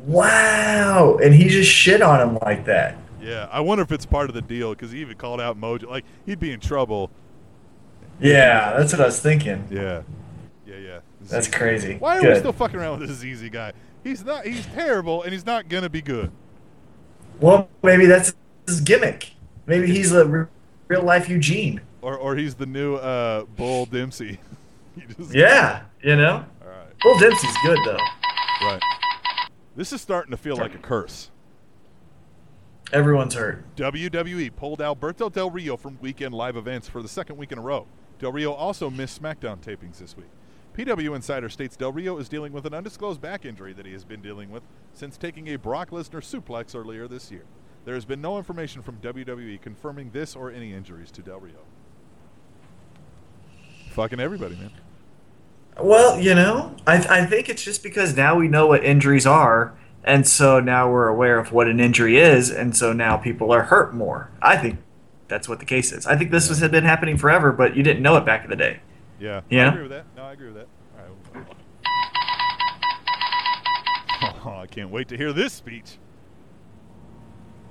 [0.04, 2.96] Wow, and he just shit on him like that.
[3.20, 5.88] Yeah, I wonder if it's part of the deal because he even called out Mojo.
[5.88, 7.11] Like, he'd be in trouble.
[8.20, 9.66] Yeah, that's what I was thinking.
[9.70, 10.02] Yeah.
[10.66, 10.98] Yeah, yeah.
[11.22, 11.96] That's crazy.
[11.98, 12.33] Why are Good.
[12.35, 13.72] we still fucking around with this ZZ guy?
[14.04, 14.46] He's not.
[14.46, 16.30] He's terrible, and he's not gonna be good.
[17.40, 18.35] Well, maybe that's
[18.66, 19.33] his gimmick.
[19.66, 20.48] Maybe he's a
[20.88, 21.81] real life Eugene.
[22.03, 24.38] Or, or he's the new uh, Bull Dempsey.
[25.31, 26.44] Yeah, you know.
[26.62, 26.98] All right.
[27.00, 27.96] Bull Dempsey's good though.
[28.62, 28.83] Right.
[29.74, 31.31] This is starting to feel like a curse.
[32.92, 33.64] Everyone's hurt.
[33.76, 37.62] WWE pulled Alberto Del Rio from weekend live events for the second week in a
[37.62, 37.87] row.
[38.18, 40.26] Del Rio also missed SmackDown tapings this week.
[40.76, 44.04] PW Insider states Del Rio is dealing with an undisclosed back injury that he has
[44.04, 47.44] been dealing with since taking a Brock Lesnar suplex earlier this year.
[47.85, 51.56] There has been no information from WWE confirming this or any injuries to Del Rio.
[53.90, 54.70] Fucking everybody, man.
[55.80, 59.76] Well, you know, I I think it's just because now we know what injuries are,
[60.04, 63.62] and so now we're aware of what an injury is, and so now people are
[63.64, 64.30] hurt more.
[64.40, 64.78] I think
[65.26, 66.06] that's what the case is.
[66.06, 68.50] I think this was, had been happening forever, but you didn't know it back in
[68.50, 68.80] the day.
[69.20, 69.42] Yeah.
[69.48, 69.66] Yeah?
[69.66, 70.04] I agree with that.
[70.31, 70.69] I agree with that.
[70.97, 71.11] All right.
[71.35, 71.57] we'll move on.
[74.45, 75.99] Oh, I can't wait to hear this speech.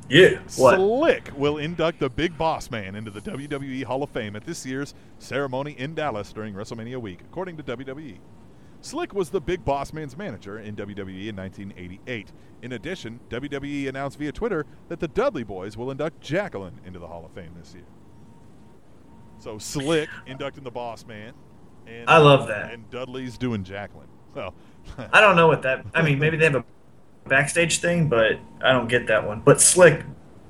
[0.09, 0.39] Yeah.
[0.57, 0.75] What?
[0.75, 4.65] Slick will induct the Big Boss Man into the WWE Hall of Fame at this
[4.65, 8.17] year's ceremony in Dallas during WrestleMania week, according to WWE.
[8.81, 12.33] Slick was the Big Boss Man's manager in WWE in 1988.
[12.61, 17.07] In addition, WWE announced via Twitter that the Dudley Boys will induct Jacqueline into the
[17.07, 17.85] Hall of Fame this year.
[19.37, 21.33] So Slick inducting the Boss Man,
[21.89, 22.73] and I love that.
[22.73, 24.07] And Dudley's doing Jacqueline.
[24.33, 24.53] So
[25.11, 25.85] I don't know what that.
[25.93, 26.63] I mean, maybe they have a
[27.27, 29.41] backstage thing, but I don't get that one.
[29.41, 30.03] But Slick,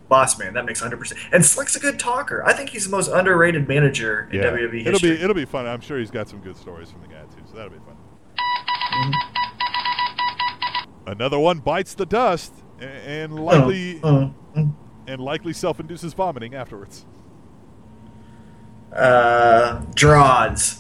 [0.07, 0.97] boss man, that makes 100.
[0.97, 2.43] percent And Slick's a good talker.
[2.45, 4.87] I think he's the most underrated manager in WWE history.
[4.87, 5.65] it'll be it'll be fun.
[5.65, 7.95] I'm sure he's got some good stories from the guy too, so that'll be fun.
[11.07, 14.63] Another one bites the dust and likely Uh, uh,
[15.07, 17.05] and likely self-induces vomiting afterwards.
[18.93, 20.79] Uh, Drods.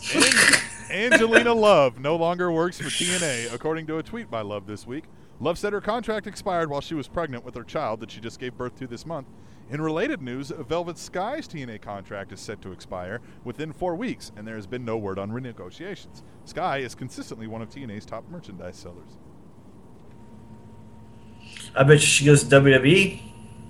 [0.91, 5.05] Angelina Love no longer works for TNA, according to a tweet by Love this week.
[5.39, 8.39] Love said her contract expired while she was pregnant with her child that she just
[8.39, 9.27] gave birth to this month.
[9.69, 14.47] In related news, Velvet Sky's TNA contract is set to expire within four weeks, and
[14.47, 16.23] there has been no word on renegotiations.
[16.43, 19.19] Sky is consistently one of TNA's top merchandise sellers.
[21.75, 23.21] I bet you she goes to WWE.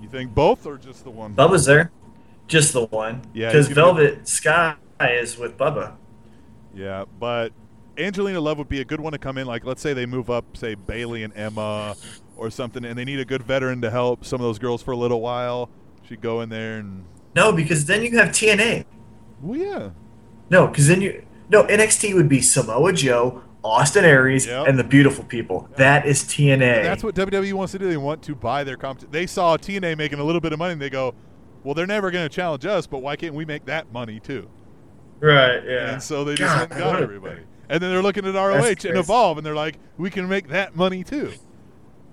[0.01, 1.35] You think both or just the one?
[1.35, 1.91] Bubba's there.
[2.49, 3.21] Just the one.
[3.33, 5.93] Yeah, Because gonna be- Velvet Sky is with Bubba.
[6.75, 7.53] Yeah, but
[7.97, 9.47] Angelina Love would be a good one to come in.
[9.47, 11.95] Like, let's say they move up, say Bayley and Emma
[12.37, 14.91] or something, and they need a good veteran to help some of those girls for
[14.91, 15.69] a little while.
[16.07, 18.85] She'd go in there and, No, because then you have TNA.
[19.41, 19.89] well, yeah,
[20.49, 21.23] No, because then you.
[21.51, 24.67] No, NXT would be Samoa Joe, Austin Aries, Yep.
[24.67, 25.67] and the beautiful people.
[25.77, 26.83] That is TNA.
[26.83, 27.87] that's what WWE wants to do.
[27.89, 29.11] They want to buy their comp.
[29.11, 31.13] They saw TNA making a little bit of money, and they go,
[31.69, 34.49] "Well, they're never going to challenge us, but why can't we make that money too?"
[35.19, 35.93] Right, yeah.
[35.93, 37.41] And so they just God, went and got everybody.
[37.69, 38.97] And then they're looking at ROH and.
[38.97, 41.31] Evolve, and they're like, "We can make that money too.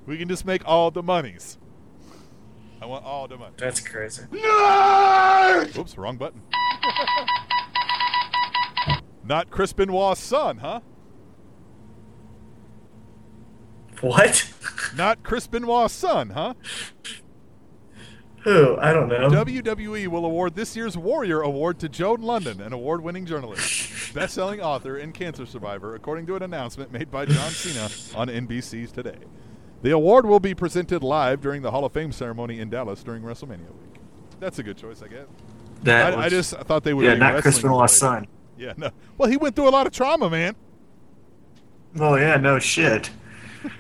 [0.05, 1.57] We can just make all the monies.
[2.83, 4.25] I want all the money." That's crazy.
[5.79, 6.43] Oops, wrong button.
[9.25, 10.81] Not Chris Benoit's son, huh?
[14.03, 14.53] What?
[14.95, 16.53] Not Chris Benoit's son, huh?
[18.47, 18.77] Who?
[18.79, 19.29] I don't know.
[19.29, 24.35] WWE will award this year's Warrior Award to Joan Lunden, an award winning journalist, best
[24.35, 28.93] selling author, and cancer survivor, according to an announcement made by John Cena on NBC's
[28.93, 29.19] Today.
[29.83, 33.25] The award will be presented live during the Hall of Fame ceremony in Dallas during
[33.25, 34.01] WrestleMania week.
[34.39, 35.27] That's a good choice, I guess.
[35.83, 38.29] that I, I was- just thought they would yeah, be not Chris wrestling Benoit's son.
[38.57, 38.91] Yeah, no.
[39.19, 40.55] Well, he went through a lot of trauma, man.
[41.99, 43.11] Oh yeah, no shit.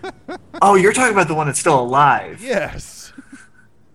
[0.61, 2.43] oh, you're talking about the one that's still alive.
[2.43, 2.96] Yes.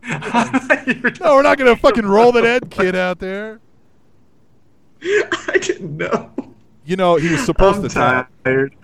[1.22, 3.60] No, we're not going to fucking roll that Ed kid out there.
[5.04, 6.32] I didn't know.
[6.86, 8.32] You know, he was supposed I'm to tap.
[8.44, 8.76] tired.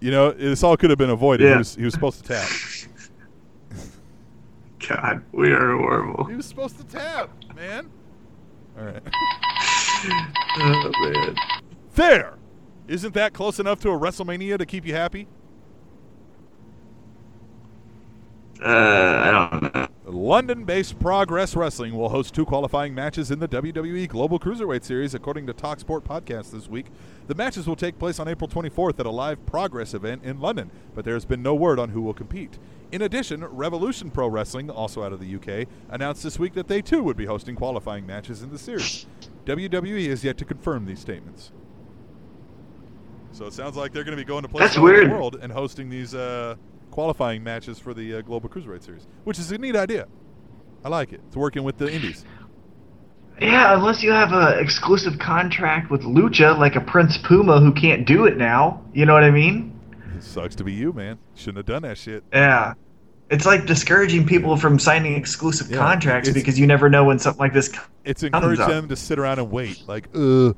[0.00, 1.44] You know, this all could have been avoided.
[1.44, 1.58] He, Yeah.
[1.58, 2.48] was, he was supposed to tap.
[4.88, 6.24] God, we are horrible.
[6.24, 7.90] He was supposed to tap, man.
[8.78, 9.02] All right.
[10.60, 11.34] Oh man.
[11.96, 12.34] There!
[12.86, 15.26] Isn't that close enough to a WrestleMania to keep you happy?
[18.60, 19.88] Uh, I don't know.
[20.06, 25.14] London based Progress Wrestling will host two qualifying matches in the WWE Global Cruiserweight Series,
[25.14, 26.86] according to Talksport Podcast this week.
[27.26, 30.70] The matches will take place on April 24th at a live Progress event in London,
[30.94, 32.58] but there has been no word on who will compete.
[32.90, 36.80] In addition, Revolution Pro Wrestling, also out of the UK, announced this week that they
[36.80, 39.06] too would be hosting qualifying matches in the series.
[39.44, 41.52] WWE has yet to confirm these statements.
[43.32, 45.10] So it sounds like they're going to be going to places That's all over weird.
[45.10, 46.56] the world and hosting these uh,
[46.98, 50.08] qualifying matches for the uh, Global Cruiserweight Series, which is a neat idea.
[50.84, 51.20] I like it.
[51.28, 52.24] It's working with the indies.
[53.40, 58.04] Yeah, unless you have an exclusive contract with Lucha, like a Prince Puma who can't
[58.04, 58.82] do it now.
[58.92, 59.78] You know what I mean?
[60.16, 61.20] It sucks to be you, man.
[61.36, 62.24] Shouldn't have done that shit.
[62.32, 62.74] Yeah.
[63.30, 67.38] It's like discouraging people from signing exclusive Yeah, contracts because you never know when something
[67.38, 67.72] like this.
[68.04, 68.70] It's encourage up.
[68.70, 69.84] them to sit around and wait.
[69.86, 70.52] Like, uh,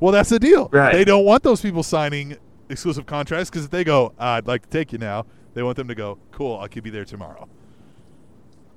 [0.00, 0.68] well, that's the deal.
[0.70, 0.92] Right.
[0.92, 2.36] They don't want those people signing
[2.68, 5.24] exclusive contracts because if they go, I'd like to take you now,
[5.58, 7.48] they want them to go, cool, I could be there tomorrow.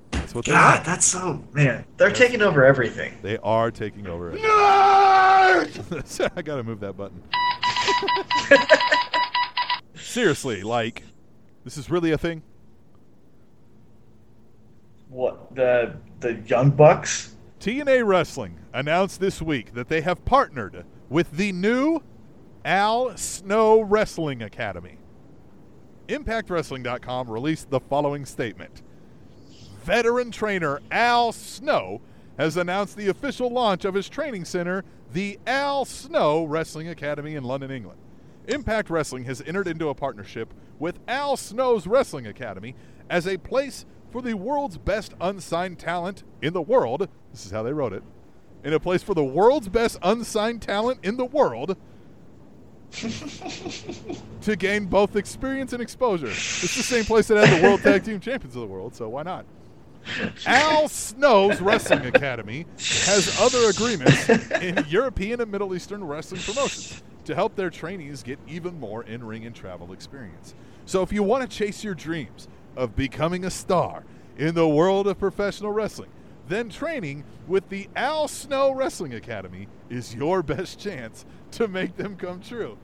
[0.10, 0.86] That's what God, want.
[0.86, 1.86] that's so man.
[1.98, 3.20] They're taking over everything.
[3.22, 4.32] They are taking over.
[4.34, 4.41] it.
[6.36, 7.22] I gotta move that button.
[9.96, 11.04] Seriously, like,
[11.63, 12.41] this is really a thing.
[15.10, 17.36] What the the Young Bucks?
[17.60, 22.02] TNA Wrestling announced this week that they have partnered with the new
[22.65, 24.98] Al Snow Wrestling Academy.
[26.12, 28.82] ImpactWrestling.com released the following statement
[29.86, 32.02] Veteran trainer Al Snow
[32.38, 37.45] has announced the official launch of his training center, the Al Snow Wrestling Academy in
[37.45, 37.97] London, England.
[38.50, 42.76] Impact Wrestling has entered into a partnership with Al Snow's Wrestling Academy
[43.10, 47.08] as a place for the world's best unsigned talent in the world.
[47.32, 48.04] This is how they wrote it.
[48.65, 51.78] In a place for the world's best unsigned talent in the world
[54.41, 56.27] to gain both experience and exposure.
[56.27, 59.08] It's the same place that had the World Tag Team Champions of the world, so
[59.10, 59.45] why not?
[60.45, 64.30] Al Snow's Wrestling Academy has other agreements
[64.62, 69.23] in European and Middle Eastern wrestling promotions to help their trainees get even more in
[69.23, 70.56] ring and travel experience.
[70.86, 74.04] So if you want to chase your dreams of becoming a star
[74.38, 76.10] in the world of professional wrestling,
[76.47, 81.25] then training with the Al Snow Wrestling Academy is your best chance
[81.58, 82.78] to make them come true.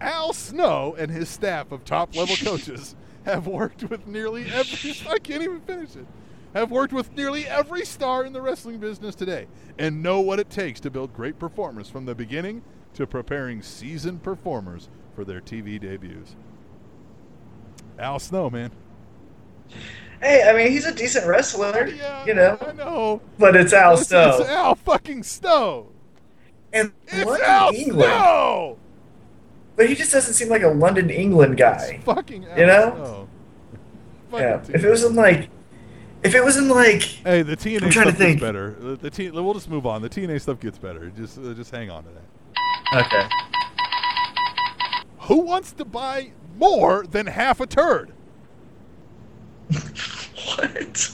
[0.00, 5.18] Al Snow and his staff of top level coaches have worked with nearly every I
[5.18, 6.06] can't even finish it.
[6.54, 9.46] Have worked with nearly every star in the wrestling business today
[9.78, 12.62] and know what it takes to build great performers from the beginning
[12.94, 16.36] to preparing seasoned performers for their TV debuts.
[17.98, 18.70] Al Snow, man.
[20.22, 23.20] Hey, I mean, he's a decent wrestler, Yeah, you know, I know.
[23.38, 24.38] but it's Al It's, Snow.
[24.40, 25.88] it's Al fucking Snow.
[26.72, 28.02] And It's London, Al England.
[28.12, 28.78] Snow.
[29.76, 32.00] But he just doesn't seem like a London, England guy.
[32.04, 32.92] Fucking Al You know?
[32.94, 33.28] Snow.
[34.30, 34.76] Fucking Yeah.
[34.76, 35.48] If it was in like,
[36.24, 38.40] if it was in like, Hey, the TNA I'm trying to stuff think.
[38.40, 38.76] gets better.
[38.78, 40.02] The, the T, we'll just move on.
[40.02, 41.10] The TNA stuff gets better.
[41.10, 43.04] Just uh, just hang on to that.
[43.06, 43.28] okay,
[45.26, 48.10] Who wants to buy more than half a turd?
[50.56, 51.10] what?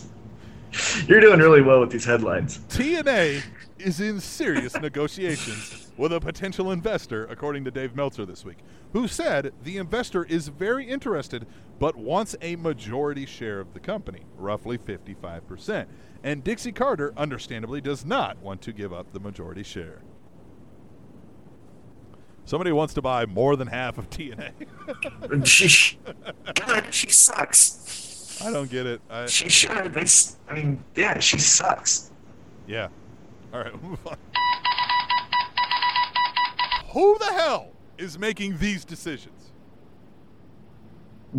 [1.07, 2.59] You're doing really well with these headlines.
[2.69, 3.43] TNA
[3.85, 8.59] is in serious negotiations with a potential investor, according to Dave Meltzer this week,
[8.93, 11.47] who said the investor is very interested
[11.79, 15.87] but wants a majority share of the company, roughly 55%.
[16.23, 20.01] And Dixie Carter, understandably, does not want to give up the majority share.
[22.47, 24.53] Somebody wants to buy more than half of TNA.
[25.47, 25.99] She,
[26.55, 28.41] God, she sucks.
[28.45, 29.01] I don't get it.
[29.11, 29.71] I, She should.
[29.71, 32.11] I mean, yeah, she sucks.
[32.67, 32.89] Yeah.
[33.55, 34.17] All right, we'll move on.
[36.93, 39.53] Who the hell is making these decisions?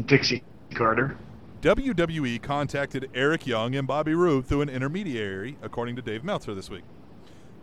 [0.06, 0.42] Dixie
[0.74, 1.18] Carter.
[1.62, 6.70] WWE contacted Eric Young and Bobby Roode through an intermediary, according to Dave Meltzer this
[6.70, 6.84] week.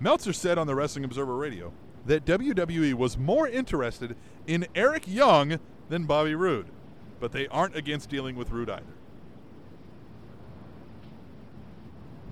[0.00, 1.72] Meltzer said on the Wrestling Observer Radio
[2.04, 6.66] that WWE was more interested in Eric Young than Bobby Roode,
[7.20, 8.84] but they aren't against dealing with Roode either.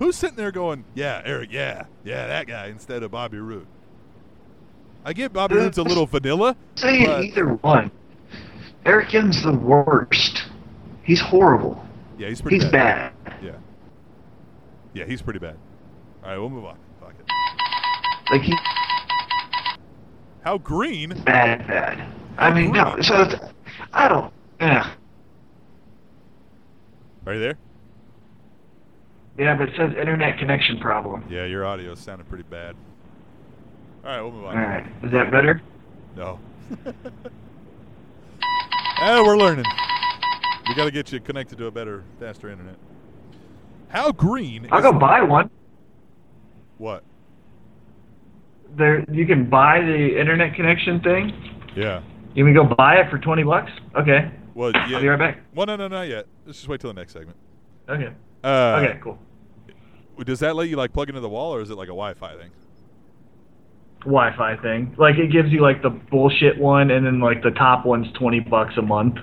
[0.01, 3.67] Who's sitting there going, yeah, Eric, yeah, yeah, that guy instead of Bobby Roode?
[5.05, 6.55] I get Bobby Roode's a little vanilla.
[6.75, 7.91] Say but- either one.
[8.83, 10.45] Eric Young's the worst.
[11.03, 11.85] He's horrible.
[12.17, 13.13] Yeah, he's pretty He's bad.
[13.43, 13.51] Yeah.
[14.95, 15.55] Yeah, he's pretty bad.
[16.23, 16.79] All right, we'll move on.
[16.99, 17.31] Fuck it.
[18.31, 18.57] Like he's
[20.43, 21.09] How green?
[21.25, 22.11] bad, bad.
[22.39, 22.99] I mean, no.
[23.01, 23.29] So
[23.93, 24.33] I don't.
[24.59, 24.89] Yeah.
[27.27, 27.57] Are you there?
[29.37, 31.23] Yeah, but it says internet connection problem.
[31.29, 32.75] Yeah, your audio is sounded pretty bad.
[34.03, 34.57] All right, we'll move on.
[34.57, 34.85] All right.
[35.03, 35.61] Is that better?
[36.15, 36.39] No.
[39.01, 39.65] Eh, we're learning.
[40.69, 42.75] We got to get you connected to a better, faster internet.
[43.89, 44.67] How green?
[44.71, 45.49] I'll go buy one.
[46.77, 47.03] What?
[48.77, 51.31] There, you can buy the internet connection thing.
[51.75, 52.03] Yeah.
[52.35, 53.71] You can go buy it for twenty bucks.
[53.95, 54.31] Okay.
[54.53, 54.97] Well, yeah.
[54.97, 55.39] I'll be right back.
[55.55, 56.27] Well, no, no, not yet.
[56.45, 57.37] Let's just wait till the next segment.
[57.89, 58.13] Okay.
[58.43, 58.99] Uh, okay.
[59.01, 59.19] Cool.
[60.25, 62.35] Does that let you like plug into the wall, or is it like a Wi-Fi
[62.37, 62.51] thing?
[64.01, 64.95] Wi-Fi thing.
[64.97, 68.39] Like it gives you like the bullshit one, and then like the top one's twenty
[68.39, 69.17] bucks a month.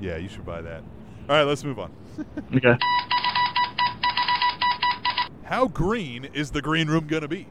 [0.00, 0.82] Yeah, you should buy that.
[1.28, 1.92] All right, let's move on.
[2.52, 2.76] Okay.
[5.44, 7.46] How green is the green room gonna be?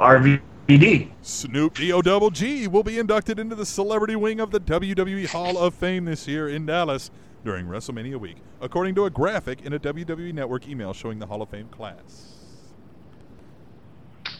[0.00, 1.10] RVD.
[1.20, 5.58] Snoop D-O double G will be inducted into the celebrity wing of the WWE Hall
[5.58, 7.10] of Fame this year in Dallas
[7.44, 11.42] during WrestleMania week, according to a graphic in a WWE Network email showing the Hall
[11.42, 12.28] of Fame class.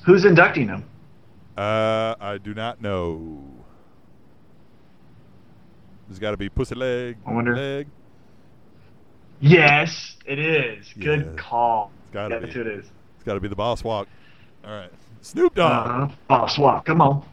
[0.05, 0.85] Who's inducting him?
[1.57, 3.43] Uh, I do not know.
[6.09, 7.17] There's got to be Pussy Leg.
[7.27, 7.87] I wonder- Leg.
[9.41, 10.93] Yes, it is.
[10.99, 11.33] Good Yeah.
[11.37, 11.91] call.
[12.05, 12.45] It's gotta yeah, be.
[12.47, 12.85] That's who it is.
[13.17, 14.07] It's got to be the Boss Walk.
[14.65, 15.89] All right, Snoop Dogg.
[15.89, 16.15] Uh-huh.
[16.29, 16.85] Boss walk.
[16.87, 17.25] Come on.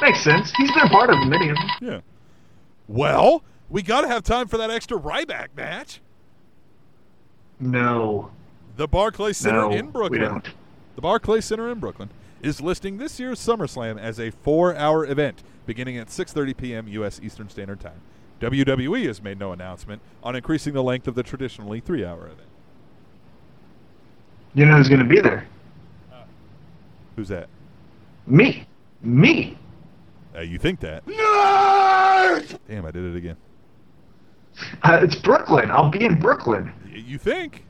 [0.00, 0.52] Makes sense.
[0.56, 1.68] He's been a part of many of them.
[1.80, 2.00] Yeah.
[2.86, 6.00] Well, we got to have time for that extra Ryback match.
[7.60, 8.30] No.
[8.76, 10.20] The Barclays Center no, in Brooklyn.
[10.20, 10.48] we don't.
[10.94, 12.10] The Barclays Center in Brooklyn
[12.42, 16.88] is listing this year's SummerSlam as a four hour event beginning at 6:30 p.m.
[16.88, 17.20] U.S.
[17.22, 18.00] Eastern Standard Time.
[18.40, 22.48] WWE has made no announcement on increasing the length of the traditionally three-hour event.
[24.54, 25.46] You know who's going to be there?
[27.16, 27.48] Who's that?
[28.26, 28.64] Me.
[29.02, 29.58] Me.
[30.36, 31.04] Uh, you think that?
[32.68, 33.36] Damn, I did it again.
[34.82, 35.70] Uh, it's Brooklyn.
[35.70, 36.72] I'll be in Brooklyn.
[36.92, 37.64] You think?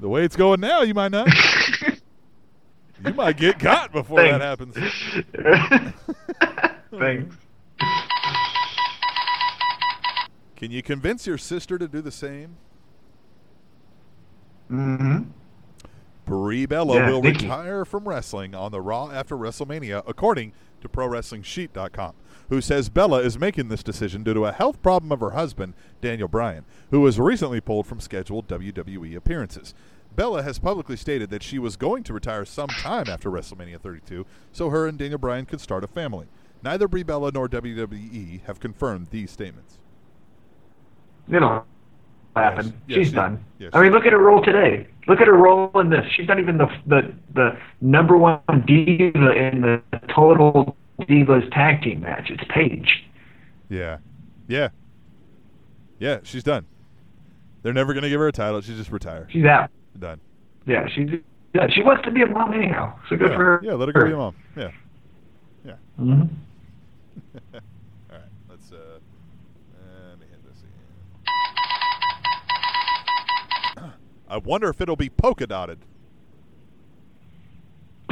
[0.00, 1.28] The way it's going now, you might not.
[3.04, 4.74] you might get caught before that happens.
[6.98, 7.36] Thanks.
[10.56, 12.56] Can you convince your sister to do the same?
[14.70, 15.22] Mm-hmm.
[16.26, 22.14] Brie Bella Yeah, will retire from wrestling on the Raw after WrestleMania, according to ProWrestlingSheet.com,
[22.50, 25.74] who says Bella is making this decision due to a health problem of her husband,
[26.00, 29.74] Daniel Bryan, who was recently pulled from scheduled WWE appearances.
[30.14, 34.70] Bella has publicly stated that she was going to retire sometime after WrestleMania 32 so
[34.70, 36.26] her and Daniel Bryan could start a family.
[36.62, 39.78] Neither Brie Bella nor WWE have confirmed these statements.
[41.30, 41.64] It'll
[42.36, 42.66] happen.
[42.66, 43.44] Yes, yes, She's she- done.
[43.58, 43.70] yes.
[43.72, 44.86] I mean, look at her role today.
[45.06, 46.04] Look at her role in this.
[46.16, 49.82] She's not even the the the number one diva in the
[50.14, 50.76] total
[51.06, 52.30] divas tag team match.
[52.30, 53.04] It's Paige.
[53.68, 53.98] Yeah.
[54.48, 54.68] Yeah.
[55.98, 56.66] Yeah, she's done.
[57.62, 58.60] They're never going to give her a title.
[58.60, 59.30] She's just retired.
[59.32, 59.70] She's out.
[59.98, 60.20] Done.
[60.66, 61.08] Yeah, she's
[61.54, 61.66] yeah.
[61.72, 62.98] She wants to be a mom anyhow.
[63.08, 63.36] So good yeah.
[63.36, 63.60] for her.
[63.62, 64.34] Yeah, let her go be a mom.
[64.56, 64.70] Yeah.
[65.64, 65.76] Yeah.
[65.96, 67.60] hmm All
[68.10, 68.22] right.
[68.50, 68.98] Let's uh
[70.10, 70.62] let me hit this
[73.78, 73.92] again.
[74.28, 75.78] I wonder if it'll be polka dotted.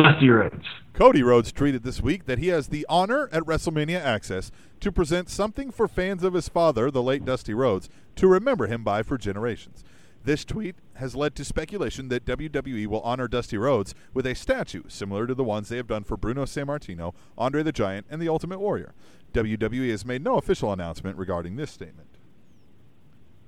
[0.03, 0.65] Dusty Rhodes.
[0.95, 4.51] Cody Rhodes tweeted this week that he has the honor at WrestleMania Access
[4.81, 8.85] to present something for fans of his father, the late Dusty Rhodes, to remember him
[8.85, 9.85] by for generations.
[10.25, 14.85] This tweet has led to speculation that WWE will honor Dusty Rhodes with a statue
[14.87, 18.29] similar to the ones they have done for Bruno Sammartino, Andre the Giant, and the
[18.29, 18.95] Ultimate Warrior.
[19.33, 22.09] WWE has made no official announcement regarding this statement.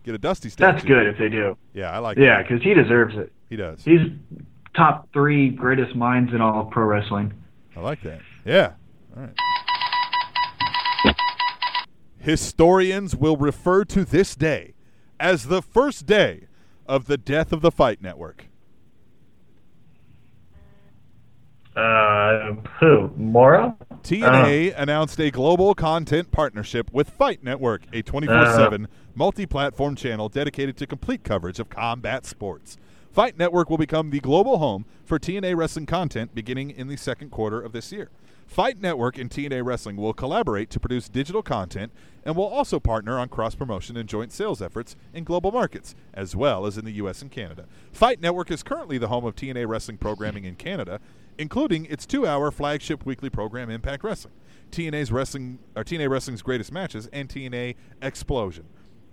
[0.02, 0.72] Get a Dusty statue.
[0.72, 1.56] That's good if they do.
[1.72, 3.32] Yeah, I like Yeah, because he deserves it.
[3.48, 3.84] He does.
[3.84, 4.00] He's
[4.76, 7.32] top three greatest minds in all of pro wrestling.
[7.76, 8.20] I like that.
[8.44, 8.72] Yeah.
[9.16, 9.34] All right.
[12.18, 14.74] Historians will refer to this day
[15.20, 16.46] as the first day
[16.86, 18.46] of the death of the Fight Network.
[21.76, 23.10] Uh, who?
[23.16, 23.76] Mora?
[24.02, 30.28] TNA announced a global content partnership with Fight Network, a 24 7 multi platform channel
[30.28, 32.76] dedicated to complete coverage of combat sports.
[33.14, 37.30] Fight Network will become the global home for TNA wrestling content beginning in the second
[37.30, 38.10] quarter of this year.
[38.44, 41.92] Fight Network and TNA Wrestling will collaborate to produce digital content
[42.24, 46.34] and will also partner on cross promotion and joint sales efforts in global markets, as
[46.34, 47.22] well as in the U.S.
[47.22, 47.66] and Canada.
[47.92, 50.98] Fight Network is currently the home of TNA Wrestling programming in Canada,
[51.38, 54.34] including its two-hour flagship weekly program Impact Wrestling,
[54.72, 58.64] TNA's wrestling or TNA Wrestling's greatest matches, and TNA Explosion.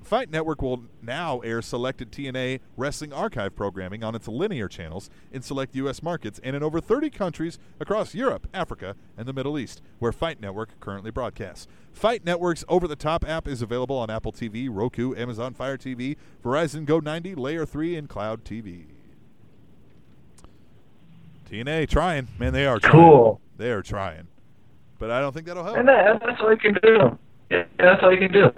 [0.04, 5.41] Fight Network will now air selected TNA Wrestling Archive programming on its linear channels in
[5.41, 6.02] select U.S.
[6.02, 10.41] markets and in over 30 countries across Europe, Africa, and the Middle East, where Fight
[10.41, 11.68] Network currently broadcasts.
[11.93, 16.18] Fight Network's over the top app is available on Apple TV, Roku, Amazon Fire TV,
[16.43, 18.86] Verizon Go 90, Layer 3, and Cloud TV.
[21.49, 22.28] TNA trying.
[22.39, 22.93] Man, they are trying.
[22.93, 23.41] Cool.
[23.58, 24.28] They are trying.
[24.99, 25.78] But I don't think that'll help.
[25.78, 27.18] And that, that's all you can do.
[27.49, 28.52] Yeah, that's all you can do.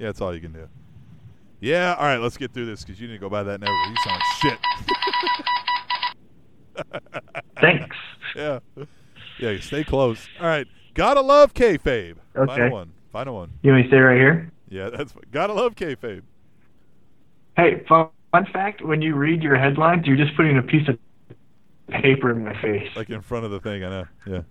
[0.00, 0.66] Yeah, that's all you can do.
[1.60, 3.88] Yeah, all right, let's get through this because you need to go buy that network.
[3.90, 4.58] You sound like
[6.80, 6.94] shit.
[7.60, 7.96] Thanks.
[8.34, 8.60] yeah.
[9.38, 10.26] Yeah, stay close.
[10.40, 10.66] All right.
[10.94, 12.16] Gotta love kayfabe.
[12.34, 12.46] Okay.
[12.46, 12.92] Final one.
[13.12, 13.50] Final one.
[13.60, 14.50] You want me to stay right here?
[14.70, 16.22] Yeah, that's gotta love kayfabe.
[17.56, 20.98] Hey, fun, fun fact: when you read your headlines, you're just putting a piece of
[21.90, 22.88] paper in my face.
[22.96, 24.04] Like in front of the thing, I know.
[24.26, 24.42] Yeah.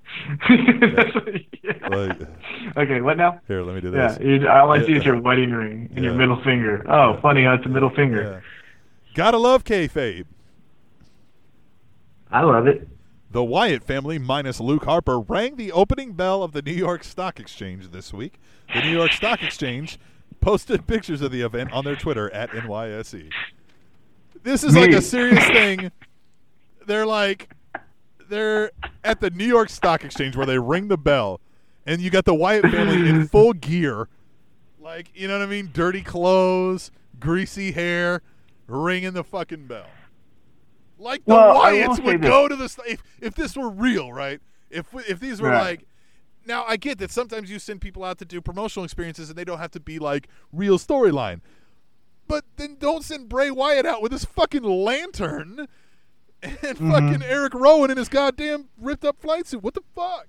[1.19, 1.87] What- yeah.
[1.89, 2.21] Like-
[2.77, 3.39] okay, what now?
[3.47, 4.19] Here, let me do Yeah, this.
[4.41, 4.97] you, all I see Yeah.
[4.99, 6.85] is your wedding ring and your middle finger.
[6.87, 7.21] Oh, Yeah.
[7.21, 8.21] funny how it's a middle finger.
[8.21, 8.39] Yeah.
[9.15, 10.25] Gotta love kayfabe.
[12.31, 12.87] I love it.
[13.31, 17.39] The Wyatt family, minus Luke Harper, rang the opening bell of the New York Stock
[17.39, 18.39] Exchange this week.
[18.73, 19.99] The New York Stock Exchange
[20.41, 23.29] posted pictures of the event on their Twitter at NYSE.
[24.43, 25.91] This is like a serious thing.
[26.85, 27.49] They're like,
[28.29, 28.71] they're
[29.03, 31.39] at the New York Stock Exchange where they ring the bell,
[31.85, 34.07] and you got the Wyatt family in full gear.
[34.79, 35.69] Like, you know what I mean?
[35.73, 38.21] Dirty clothes, greasy hair,
[38.67, 39.87] ringing the fucking bell.
[40.97, 44.41] Like the Well, Wyatts would go to the if if this were real, right?
[44.69, 45.61] If if these were Right.
[45.61, 45.85] like
[46.45, 49.45] now I get that sometimes you send people out to do promotional experiences and they
[49.45, 51.39] don't have to be like real storyline.
[52.27, 55.67] But then don't send Bray Wyatt out with his fucking lantern
[56.43, 56.91] and Mm-hmm.
[56.91, 59.61] fucking Eric Rowan in his goddamn ripped up flight suit.
[59.63, 60.27] What the fuck?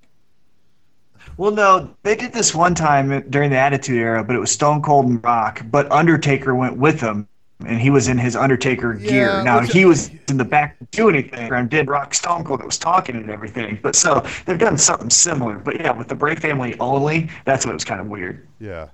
[1.36, 4.82] Well, no, they did this one time during the Attitude Era, but it was Stone
[4.82, 5.62] Cold and Rock.
[5.70, 7.28] But Undertaker went with them,
[7.66, 9.42] and he was in his Undertaker Yeah, gear.
[9.44, 12.66] Now which- he was in the back doing anything, and did Rock Stone Cold that
[12.66, 13.78] was talking and everything.
[13.82, 15.58] But so they've done something similar.
[15.58, 18.46] But yeah, with the Bray family only, that's what was kind of weird.
[18.58, 18.88] Yeah.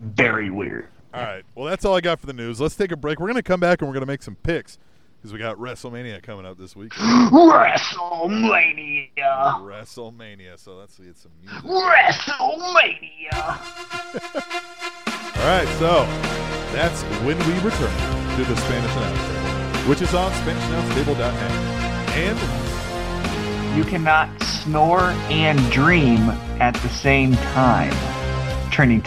[0.00, 0.88] Very weird.
[1.14, 1.44] All right.
[1.54, 2.60] Well, that's all I got for the news.
[2.60, 3.20] Let's take a break.
[3.20, 4.78] We're going to come back and we're going to make some picks
[5.22, 6.90] because we got WrestleMania coming up this week.
[6.94, 9.14] WrestleMania.
[9.62, 10.58] WrestleMania.
[10.58, 11.04] So let's see.
[11.04, 11.62] It's some music.
[11.62, 13.32] WrestleMania.
[15.36, 15.68] All right.
[15.78, 16.04] So
[16.72, 17.96] that's when we return
[18.36, 21.52] to the Spanish Announce Table, which is on SpanishAnnounceTable.net.
[22.16, 26.18] And You cannot snore and dream
[26.60, 27.94] at the same time.
[28.72, 29.00] Trending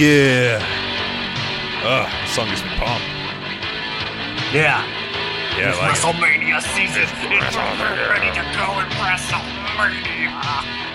[0.00, 0.64] yeah.
[1.84, 3.04] Ugh, this song gets me pumped.
[4.52, 4.80] Yeah.
[5.58, 6.00] Yeah, I like it.
[6.00, 7.04] WrestleMania season.
[7.04, 10.32] It's ready to go in WrestleMania.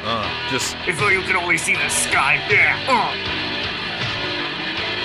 [0.06, 2.42] Uh, just, If you can only see the sky.
[2.50, 2.78] Yeah.
[2.90, 3.14] Uh,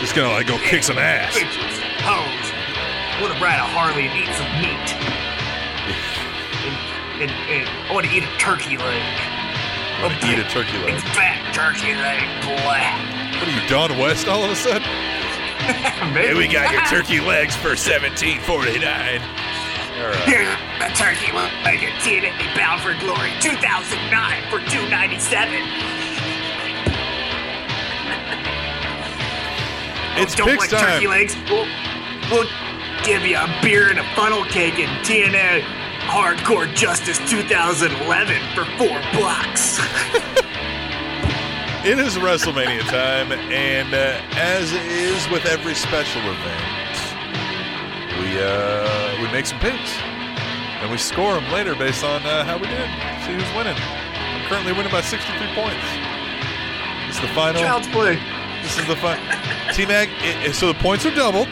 [0.00, 1.36] just gonna like go kick some ass.
[1.36, 2.52] bitches, hoes.
[3.20, 4.96] Want to ride a Harley and eat some meat.
[6.64, 9.02] And, and, and I want to eat a turkey leg.
[10.00, 10.94] I'm gonna eat a turkey leg.
[10.94, 13.19] It's fat turkey leg, boy.
[13.40, 14.82] What are you, Don West, all of a sudden?
[16.14, 16.34] Maybe.
[16.36, 19.22] we got your turkey legs for seventeen forty nine.
[19.96, 20.28] All right.
[20.28, 20.46] Here's
[20.78, 25.56] the turkey leg at TNA Bound for Glory 2009 for 297.
[30.16, 31.34] It's Don't picks like turkey legs.
[31.48, 31.66] We'll,
[32.30, 32.48] we'll
[33.04, 35.62] give you a beer and a funnel cake in TNA
[36.00, 39.80] Hardcore Justice 2011 for four bucks.
[41.82, 47.00] It is WrestleMania time, and uh, as is with every special event,
[48.20, 52.58] we uh, we make some picks, and we score them later based on uh, how
[52.58, 52.84] we did.
[53.24, 53.80] See who's winning.
[53.80, 55.80] I'm currently winning by 63 points.
[57.06, 57.62] This is the final.
[57.62, 58.20] Child's play.
[58.60, 59.18] This is the fun.
[59.72, 60.10] T Mac.
[60.52, 61.48] So the points are doubled.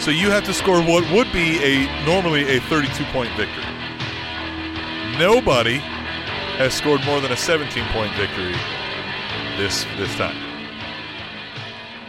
[0.00, 3.62] So you have to score what would be a normally a 32 point victory.
[5.18, 5.82] Nobody
[6.60, 8.52] has scored more than a 17 point victory
[9.56, 10.36] this this time,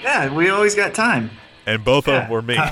[0.04, 1.32] Yeah, we always got time.
[1.66, 2.58] and both of them were me.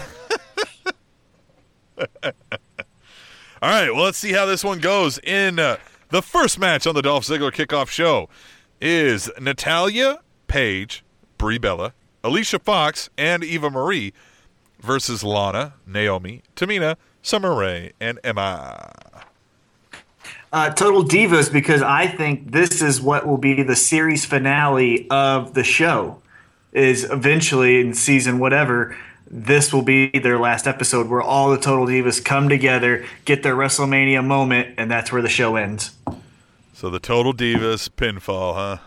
[3.61, 5.19] All right, well let's see how this one goes.
[5.19, 5.77] In uh,
[6.09, 8.29] the first match on the Dolph Ziggler kickoff show
[8.81, 11.03] is Natalya Paige,
[11.37, 14.13] Brie Bella, Alicia Fox, and Eva Marie
[14.81, 18.91] versus Lana, Naomi, Tamina, Summer Rae, and Emma.
[20.51, 25.53] Uh, Total Divas because I think this is what will be the series finale of
[25.53, 26.21] the show.
[26.71, 28.95] Is eventually in season whatever,
[29.29, 33.55] this will be their last episode where all the Total Divas come together, get their
[33.55, 35.91] WrestleMania moment, and that's where the show ends.
[36.73, 38.77] So the Total Divas pinfall, huh?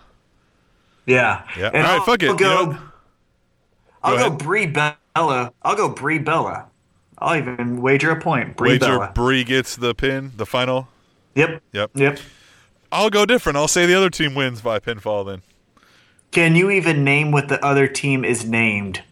[1.06, 1.42] Yeah.
[1.58, 1.70] Yeah.
[1.74, 2.26] And All right, fuck it.
[2.26, 2.64] I'll You go.
[2.72, 2.78] know-
[4.04, 4.36] I'll Go go.
[4.36, 5.52] Brie Bella.
[5.62, 6.66] I'll go Brie Bella.
[7.18, 8.56] I'll even wager a point.
[8.56, 9.12] Brie Wager Bella.
[9.14, 10.88] Brie gets the pin, the final.
[11.34, 11.62] Yep.
[11.72, 11.90] Yep.
[11.94, 12.18] Yep.
[12.90, 13.56] I'll go different.
[13.56, 15.42] I'll say the other team wins by pinfall then.
[16.30, 19.02] Can you even name what the other team is named?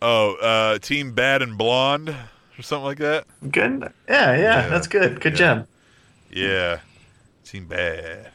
[0.00, 3.24] Oh, uh, Team Bad and Blonde or something like that.
[3.50, 3.92] Good.
[4.08, 5.20] Yeah, yeah, Yeah, that's good.
[5.20, 5.38] Good yeah.
[5.38, 5.66] job.
[6.30, 6.80] Yeah,
[7.44, 8.30] Team Bad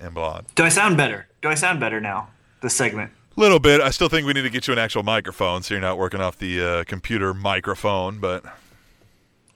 [0.00, 0.46] and Blonde.
[0.54, 1.28] Do I sound better?
[1.40, 2.28] Do I sound better now?
[2.60, 3.10] This segment.
[3.36, 3.80] A little bit.
[3.80, 6.20] I still think we need to get you an actual microphone, so you're not working
[6.20, 8.18] off the uh, computer microphone.
[8.18, 8.44] But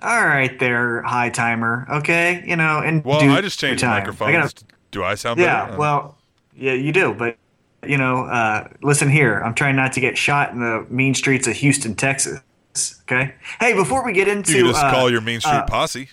[0.03, 1.86] All right, there, high timer.
[1.90, 4.28] Okay, you know, and well, do I just changed the microphones.
[4.28, 5.78] I gotta- Do I sound yeah, better?
[5.78, 6.18] Well,
[6.55, 7.36] yeah, you do, but
[7.86, 9.40] you know, uh, listen here.
[9.40, 12.40] I'm trying not to get shot in the mean streets of Houston, Texas.
[13.03, 13.34] Okay.
[13.61, 16.09] Hey, before we get into, you just uh, call your Main Street uh, posse.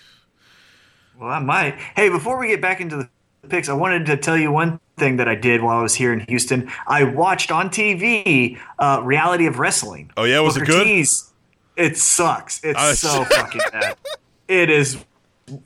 [1.18, 1.74] Well, I might.
[1.94, 3.08] Hey, before we get back into the
[3.48, 6.12] picks, I wanted to tell you one thing that I did while I was here
[6.12, 6.70] in Houston.
[6.86, 10.10] I watched on TV uh, Reality of Wrestling.
[10.16, 10.40] Oh, yeah?
[10.40, 10.84] Was it good?
[10.84, 11.32] T's-
[11.76, 12.62] it sucks.
[12.64, 13.96] It's I- so fucking bad.
[14.46, 15.02] It is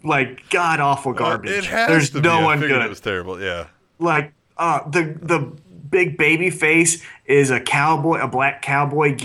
[0.05, 1.51] like god awful garbage.
[1.51, 3.41] It has There's no one good It was terrible.
[3.43, 3.67] Yeah.
[3.99, 5.53] like uh the the
[5.91, 9.17] big baby face is a cowboy a black cowboy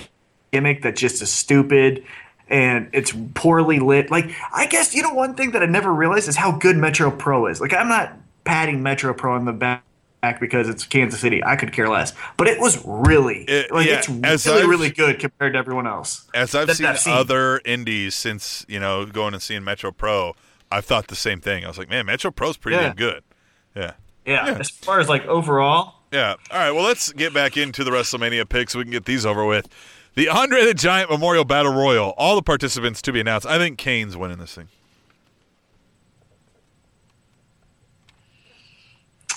[0.52, 2.04] gimmick that just is stupid
[2.50, 4.10] and it's poorly lit.
[4.10, 7.12] Like I guess you know one thing that I never realized is how good Metro
[7.12, 7.62] Pro is.
[7.62, 9.84] Like I'm not patting Metro Pro on the back
[10.39, 11.43] because it's Kansas City.
[11.43, 12.13] I could care less.
[12.38, 15.86] But it was really It- like yeah, it's really I've- really good compared to everyone
[15.88, 16.26] else.
[16.34, 17.13] As I've seen, I've seen.
[17.13, 20.36] other indies since you know going and seeing Metro Pro,
[20.71, 21.65] I've thought the same thing.
[21.65, 22.84] I was like, man, Metro Pro's pretty Yeah.
[22.88, 23.24] damn good.
[23.76, 23.91] Yeah.
[24.26, 24.57] Yeah, Yeah.
[24.59, 26.36] as far as like overall, Yeah.
[26.51, 26.71] All right.
[26.71, 28.74] Well, let's get back into the WrestleMania picks.
[28.74, 29.67] So we can get these over with.
[30.15, 32.11] The Andre the Giant Memorial Battle Royal.
[32.17, 33.47] All the participants to be announced.
[33.47, 34.67] I think Kane's winning this thing.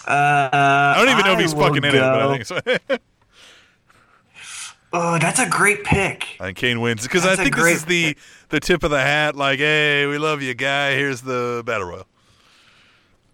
[0.07, 2.97] Uh, I don't even know if he's fucking in it, but I think so.
[4.93, 6.37] Oh, that's a great pick.
[6.41, 8.17] I think Kane wins because I think this is the
[8.49, 9.37] the tip of the hat.
[9.37, 10.95] Like, hey, we love you, guy.
[10.95, 12.07] Here's the Battle Royal.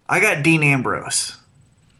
[0.09, 1.37] I got Dean Ambrose.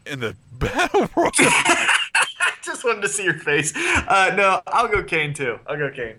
[0.04, 1.30] In the Battle Royal.
[2.62, 3.72] Just wanted to see your face.
[3.74, 5.58] Uh, no, I'll go Kane too.
[5.66, 6.16] I'll go Kane.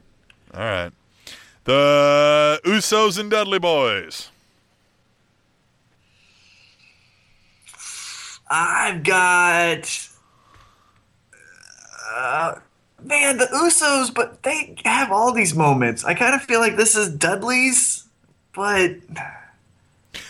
[0.53, 0.91] All right.
[1.66, 4.30] The Usos and Dudley Boyz.
[8.50, 10.10] I've got.
[12.16, 12.56] Uh,
[13.04, 16.04] man, the Usos, but they have all these moments.
[16.04, 18.06] I kind of feel like this is Dudley's,
[18.54, 18.91] but.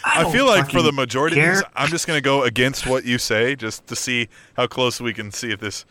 [0.03, 1.51] I, I don't feel like for the majority care.
[1.51, 4.68] of these, I'm just going to go against what you say just to see how
[4.68, 5.86] close we can see if this,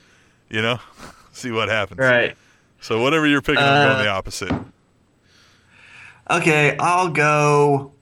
[0.49, 0.79] you know,
[1.33, 1.99] see what happens.
[1.99, 2.37] Right.
[2.81, 4.53] So whatever you're picking, I'm going Uh, the opposite.
[6.31, 7.93] Okay, I'll go.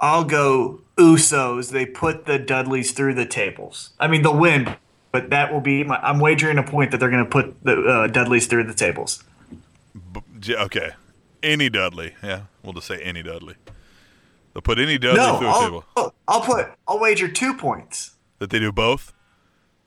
[0.00, 1.70] I'll go Usos.
[1.70, 3.90] They put the Dudleys through the tables.
[3.98, 4.76] I mean, they'll win,
[5.12, 5.96] but that will be my.
[5.98, 9.24] I'm wagering a point that they're going to put the uh, Dudleys through the tables.
[10.48, 10.90] Okay.
[11.42, 12.14] Any Dudley.
[12.22, 13.54] Yeah, we'll just say any Dudley.
[14.52, 15.84] They'll put any Dudley no, through a table.
[15.96, 16.66] I'll, I'll put.
[16.86, 18.16] I'll wager two points.
[18.38, 19.12] That they do both?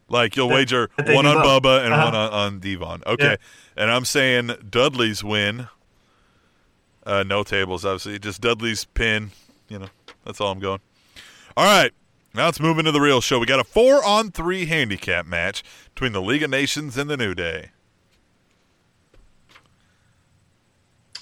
[0.09, 1.63] Like you'll wager that one on both.
[1.63, 2.05] Bubba and Uh-huh.
[2.05, 3.01] one on, on D-Von.
[3.07, 3.23] Okay.
[3.31, 3.35] Yeah.
[3.83, 5.67] And I'm saying Dudley's win.
[7.05, 8.19] Uh, no tables, obviously.
[8.19, 9.31] Just Dudley's pin.
[9.69, 9.87] You know,
[10.25, 10.79] that's all I'm going.
[11.57, 11.91] All right.
[12.33, 13.39] Now let's move into the real show.
[13.39, 15.63] We got a four on three handicap match
[15.93, 17.71] between the League of Nations and the New Day.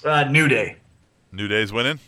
[0.04, 0.76] Uh, New Day.
[1.32, 1.98] New Day's winning.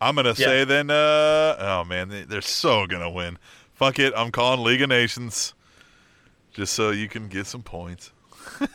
[0.00, 0.90] I'm gonna say then.
[0.90, 3.38] Uh, oh man, they, they're so gonna win.
[3.74, 5.54] Fuck it, I'm calling League of Nations,
[6.52, 8.12] just so you can get some points.
[8.60, 8.70] it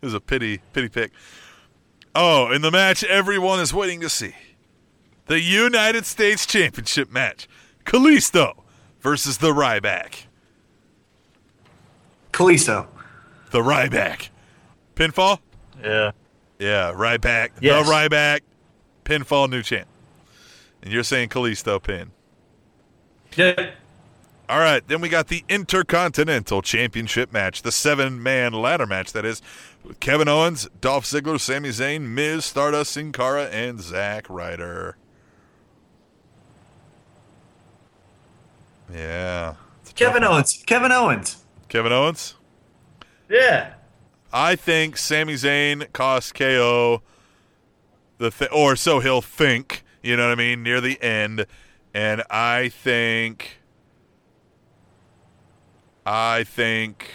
[0.00, 1.12] was a pity, pity pick.
[2.14, 4.34] Oh, in the match everyone is waiting to see,
[5.26, 7.48] the United States Championship match:
[7.84, 8.62] Kalisto
[9.00, 10.26] versus the Ryback.
[12.32, 12.86] Kalisto.
[13.50, 14.30] The Ryback.
[14.94, 15.38] Pinfall.
[15.82, 16.12] Yeah.
[16.58, 17.50] Yeah, Ryback.
[17.60, 17.86] Yes.
[17.86, 18.40] The Ryback.
[19.04, 19.88] Pinfall new champ.
[20.82, 22.12] And you're saying Kalisto pin.
[23.36, 23.72] Yeah.
[24.48, 29.24] All right, then we got the Intercontinental Championship match, the seven man ladder match, that
[29.24, 29.40] is,
[29.82, 34.96] with Kevin Owens, Dolph Ziggler, Sami Zayn, Miz, Stardust, Sin Cara, and Zack Ryder.
[38.92, 39.54] Yeah.
[39.80, 40.24] It's a tough Kevin.
[40.24, 40.62] Owens.
[40.66, 41.44] Kevin Owens.
[41.68, 42.34] Kevin Owens?
[43.28, 43.74] Yeah.
[44.32, 47.02] I think Sami Zayn costs KO
[48.18, 51.46] the th- or so he'll think, you know what I mean, near the end.
[51.92, 53.58] And I think
[56.06, 57.10] I think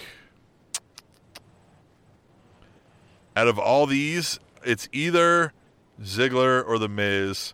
[3.36, 5.53] out of all these, it's either
[6.01, 7.53] Ziggler or the Miz,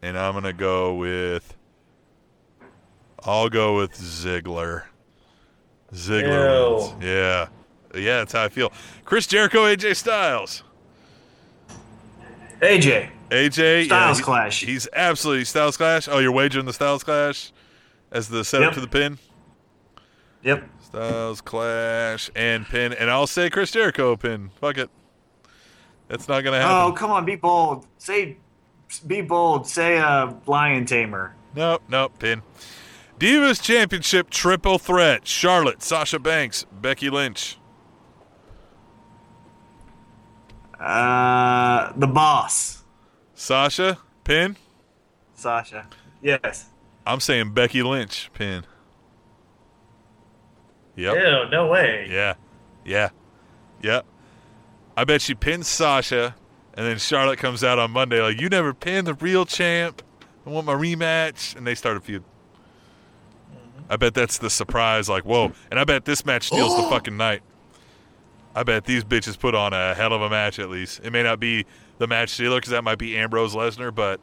[0.00, 1.54] and I'm gonna go with
[3.24, 4.84] I'll go with Ziggler.
[5.92, 6.90] Ziggler Ew.
[6.92, 7.04] wins.
[7.04, 7.48] Yeah.
[7.94, 8.72] Yeah, that's how I feel.
[9.04, 10.62] Chris Jericho, AJ Styles.
[12.60, 13.10] AJ.
[13.30, 14.60] AJ, Styles he- Clash.
[14.64, 16.08] He's absolutely Styles Clash.
[16.08, 17.52] Oh, you're wagering the Styles Clash
[18.10, 18.74] as the setup Yep.
[18.74, 19.18] to the pin.
[20.42, 20.68] Yep.
[20.80, 24.50] Styles Clash and pin, and I'll say Chris Jericho pin.
[24.60, 24.90] Fuck it.
[26.08, 26.74] That's not gonna happen.
[26.74, 27.86] Oh, come on, be bold.
[27.98, 28.38] Say,
[29.06, 29.66] be bold.
[29.66, 31.34] Say, uh, lion tamer.
[31.54, 32.42] Nope, nope, pin.
[33.18, 37.58] Divas Championship triple threat: Charlotte, Sasha Banks, Becky Lynch.
[40.78, 42.84] Uh, the boss,
[43.34, 44.56] Sasha pin.
[45.34, 45.86] Sasha.
[46.22, 46.66] Yes.
[47.04, 48.64] I'm saying Becky Lynch pin.
[50.94, 51.14] Yep.
[51.14, 52.06] Ew, no way.
[52.10, 52.34] Yeah.
[52.84, 53.10] Yeah.
[53.82, 54.04] Yep.
[54.96, 56.34] I bet she pins Sasha,
[56.74, 60.02] and then Charlotte comes out on Monday like, "You never pinned the real champ.
[60.46, 62.22] I want my rematch," and they start a feud.
[63.90, 65.08] I bet that's the surprise.
[65.08, 65.52] Like, whoa!
[65.70, 67.42] And I bet this match steals the fucking night.
[68.54, 70.58] I bet these bitches put on a hell of a match.
[70.58, 71.64] At least it may not be
[71.98, 74.20] the match stealer because that might be Ambrose Lesnar, but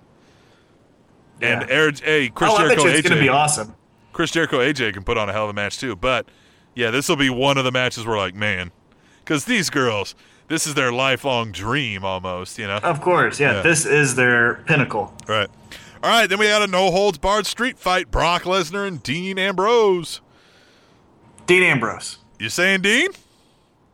[1.41, 1.91] and Yeah.
[2.03, 3.76] Hey, Chris oh, Jericho, it's AJ, gonna be awesome.
[4.13, 6.26] Chris Jericho AJ can put on a hell of a match too, but
[6.74, 8.72] Yeah, this will be one of the matches where like, man,
[9.24, 10.13] because these girls,
[10.49, 12.78] this is their lifelong dream almost, you know.
[12.78, 13.61] Of course, yeah, Yeah.
[13.61, 15.13] This is their pinnacle.
[15.28, 15.49] Right.
[16.04, 19.39] All right, then we got a no holds barred street fight: Brock Lesnar and Dean
[19.39, 20.22] Ambrose.
[21.48, 22.20] Dean Ambrose.
[22.39, 23.10] You saying Dean?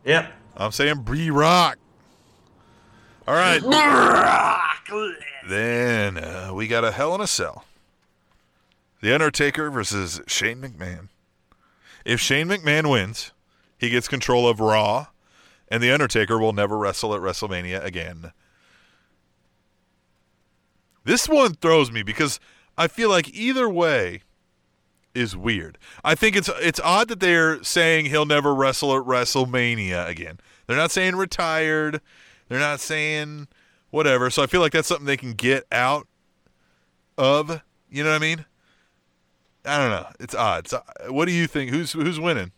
[0.04, 0.32] Yep.
[0.56, 1.78] I'm saying Bree Rock.
[3.26, 3.62] All right.
[5.48, 7.64] Then uh, we got a Hell in a Cell.
[9.00, 11.08] The Undertaker versus Shane McMahon.
[12.04, 13.32] If Shane McMahon wins,
[13.78, 15.06] he gets control of Raw,
[15.68, 18.32] and The Undertaker will never wrestle at WrestleMania again.
[21.04, 22.38] This one throws me because
[22.76, 24.22] I feel like either way
[25.14, 25.78] is weird.
[26.04, 30.38] I think it's it's odd that they're saying he'll never wrestle at WrestleMania again.
[30.66, 32.00] They're not saying retired.
[32.48, 33.48] They're not saying
[33.90, 34.30] whatever.
[34.30, 36.06] So I feel like that's something they can get out
[37.18, 37.62] of.
[37.90, 38.44] You know what I mean?
[39.64, 40.08] I don't know.
[40.18, 40.68] It's odd.
[40.68, 41.70] So, what do you think?
[41.70, 42.52] Who's who's winning?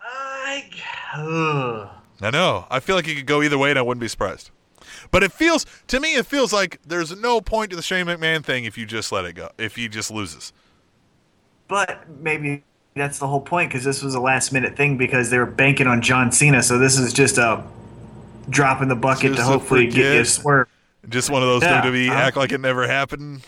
[0.00, 0.64] I.
[1.16, 1.88] Ugh.
[2.20, 2.66] I know.
[2.68, 4.50] I feel like it could go either way, and I wouldn't be surprised.
[5.10, 8.44] But it feels to me, it feels like there's no point to the Shane McMahon
[8.44, 9.50] thing if you just let it go.
[9.58, 10.52] If he just loses.
[11.68, 15.38] But maybe that's the whole point because this was a last minute thing because they
[15.38, 16.62] were banking on John Cena.
[16.62, 17.64] So this is just a
[18.48, 20.68] drop in the bucket Just to hopefully get you a swerve.
[21.08, 22.18] Just one of those Yeah, WWE uh-huh.
[22.18, 23.42] act like it never happened.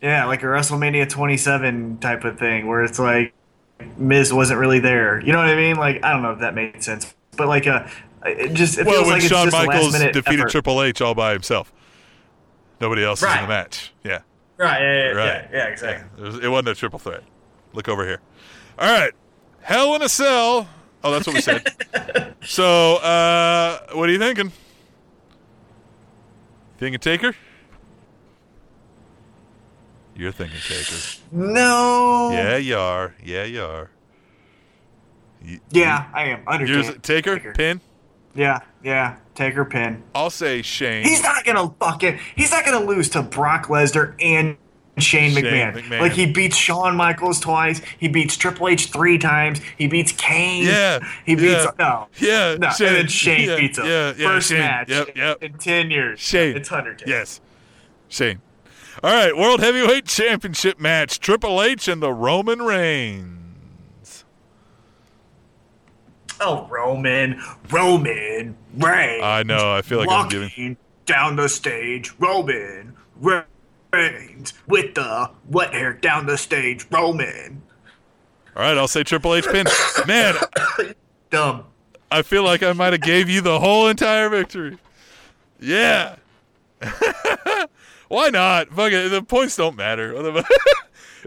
[0.00, 3.34] Yeah, like a WrestleMania 27 type of thing where it's like
[3.96, 5.20] Miz wasn't really there.
[5.20, 5.76] You know what I mean?
[5.76, 7.86] Like I don't know if that made sense, but like uh,
[8.24, 10.50] it just it well, feels when like it's Shawn Michaels defeated effort.
[10.50, 11.72] Triple H all by himself,
[12.80, 13.92] nobody else is in the match.
[14.04, 14.20] Yeah,
[14.56, 14.80] Right?
[14.80, 15.26] Yeah, yeah, right.
[15.26, 16.22] yeah, yeah, exactly.
[16.22, 17.22] It, was, it wasn't a triple threat.
[17.72, 18.20] Look over here.
[18.78, 19.12] All right,
[19.62, 20.68] Hell in a Cell.
[21.02, 22.34] Oh, that's what we said.
[22.44, 24.52] so, uh, what are you thinking?
[26.78, 27.34] Thinking Taker?
[30.14, 30.96] You're thinking Taker.
[31.32, 32.30] No.
[32.32, 33.14] Yeah, you are.
[33.24, 33.90] Yeah, you are.
[35.42, 36.40] You- Yeah, I am.
[36.66, 36.98] You're Undertaker.
[36.98, 37.36] Taker?
[37.36, 37.52] Taker.
[37.52, 37.80] Pin?
[38.34, 39.16] Yeah, yeah.
[39.34, 40.02] Taker pin.
[40.14, 41.04] I'll say Shane.
[41.04, 42.18] He's not gonna fucking.
[42.36, 44.56] He's not gonna lose to Brock Lesnar and
[44.98, 45.72] Shane Shane McMahon.
[45.82, 46.00] McMahon.
[46.00, 47.80] Like he beats Shawn Michaels twice.
[47.98, 49.60] He beats Triple H three times.
[49.78, 50.64] He beats Kane.
[50.66, 51.70] Yeah, He beats yeah.
[51.78, 52.08] no.
[52.18, 52.86] Yeah, No, Shane.
[52.88, 53.86] and then Shane Yeah, beats him.
[53.86, 54.58] yeah, yeah, First Shane.
[54.58, 55.42] match Yep, yep.
[55.42, 56.20] in ten years.
[56.20, 56.56] Shane.
[56.56, 57.08] It's Undertaker.
[57.10, 57.40] Yes.
[58.08, 58.40] Shane.
[59.02, 63.39] All right, World Heavyweight Championship match Triple H and the Roman Reigns.
[66.40, 69.22] Oh, Roman, Roman Reigns.
[69.22, 70.76] I know, I feel like I'm giving.
[71.06, 72.12] down the stage.
[72.18, 72.94] Roman
[73.92, 76.86] Reigns with the wet hair down the stage.
[76.90, 77.62] Roman.
[78.56, 79.66] All right, I'll say Triple H pin.
[80.06, 80.34] Man,
[81.30, 81.64] Dumb.
[82.10, 84.78] I feel like I might have gave you the whole entire victory.
[85.60, 86.16] Yeah.
[88.08, 88.68] Why not?
[88.70, 89.10] Fuck it.
[89.10, 90.12] The points don't matter.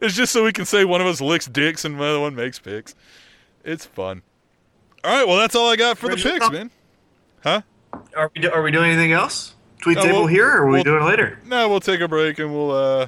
[0.01, 2.35] it's just so we can say one of us licks dicks and the other one
[2.35, 2.95] makes picks.
[3.63, 4.23] It's fun.
[5.03, 6.71] All right, well that's all I got for the picks, man.
[7.43, 7.61] Huh?
[8.15, 9.53] Are we, do, are we doing anything else?
[9.81, 11.39] Tweet No, table we'll- here, or are we we'll- doing it later?
[11.45, 13.07] No, we'll take a break and we'll uh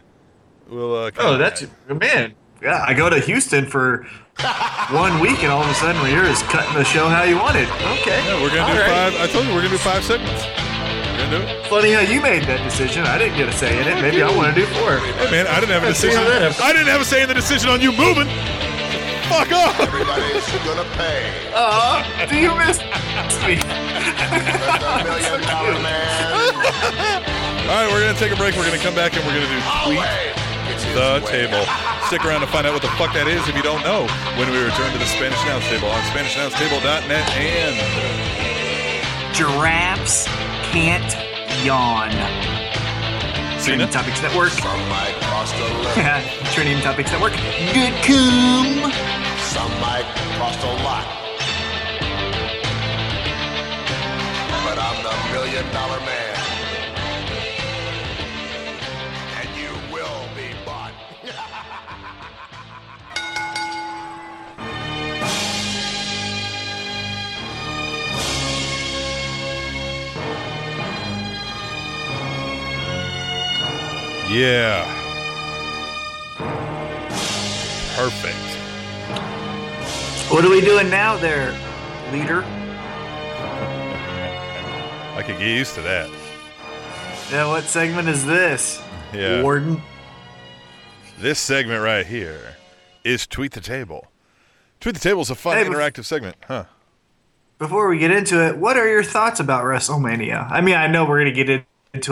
[0.70, 2.34] we'll uh Oh, that's man.
[2.62, 4.04] Yeah, I go to Houston for
[4.92, 7.38] one week, and all of a sudden we're here is cutting the show how you
[7.38, 7.70] want it.
[8.02, 8.24] Okay.
[8.26, 9.14] Yeah, we're gonna do right.
[9.14, 10.44] five I told you we're gonna do five segments.
[10.44, 11.68] We're gonna do it.
[11.68, 13.04] Funny how you made that decision.
[13.06, 14.02] I didn't get a say in it.
[14.02, 14.98] Maybe I want to do four.
[15.00, 16.24] Hey man, I didn't have a decision.
[16.26, 16.60] that.
[16.60, 18.28] I didn't have a say in the decision on you moving.
[19.30, 19.80] Fuck off!
[19.80, 21.32] Everybody's gonna pay.
[21.54, 22.78] Uh, do you miss
[23.42, 23.58] me?
[25.04, 26.32] Million dollar man.
[27.66, 28.56] All right, we're gonna take a break.
[28.56, 30.36] We're gonna come back and we're gonna do tweet Always
[30.70, 31.32] gets his the way.
[31.48, 31.66] table.
[32.08, 34.06] Stick around to find out what the fuck that is if you don't know.
[34.38, 37.76] When we return to the Spanish Announce Table on SpanishAnnounceTable.net and
[39.34, 40.26] Giraffes
[40.72, 41.12] can't
[41.66, 42.12] yawn.
[43.66, 44.50] Trending Topics Network.
[44.52, 45.92] Some might cost a little.
[46.54, 47.34] Trending Topics Network.
[47.74, 48.92] Good coom.
[49.42, 50.06] Some might
[50.38, 51.08] cost a lot.
[54.64, 56.35] But I'm the million dollar man.
[74.36, 74.84] Yeah.
[77.96, 78.36] Perfect.
[80.30, 81.52] What are we doing now, there,
[82.12, 82.44] leader?
[85.16, 86.10] I could get used to that.
[87.32, 88.84] Yeah, what segment is this?
[89.14, 89.42] Yeah.
[89.42, 89.82] Warden.
[91.18, 92.58] This segment right here
[93.06, 94.08] is Tweet the Table.
[94.82, 96.66] Tweet the Table is a fun, Hey, bef- interactive segment, huh?
[97.58, 100.52] Before we get into it, what are your thoughts about WrestleMania?
[100.52, 101.66] I mean, I know we're going to get into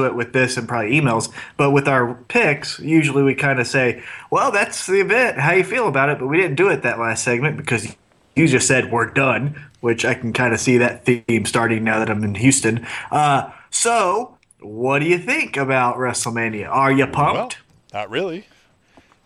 [0.06, 4.02] it with this and probably emails, but with our picks, usually we kind of say,
[4.32, 5.40] "Well, that's the event.
[5.40, 7.96] How you feel about it?" But we didn't do it that last segment because
[8.36, 12.00] you just said we're done, which I can kind of see that theme starting now
[12.00, 12.86] that I'm in Houston.
[13.12, 16.68] Uh, so, what do you think about WrestleMania?
[16.70, 17.58] Are you Well, pumped?
[17.94, 18.48] not really.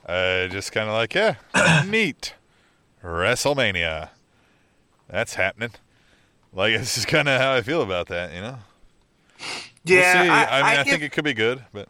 [0.06, 1.36] Uh, just kind of like, yeah,
[1.88, 2.34] neat.
[3.04, 4.10] WrestleMania.
[5.10, 5.72] That's happening.
[6.54, 8.58] Like, this is kind of how I feel about that, you know?
[9.90, 10.30] We'll yeah, see.
[10.30, 11.90] I, mean, I, give- think it could be good, but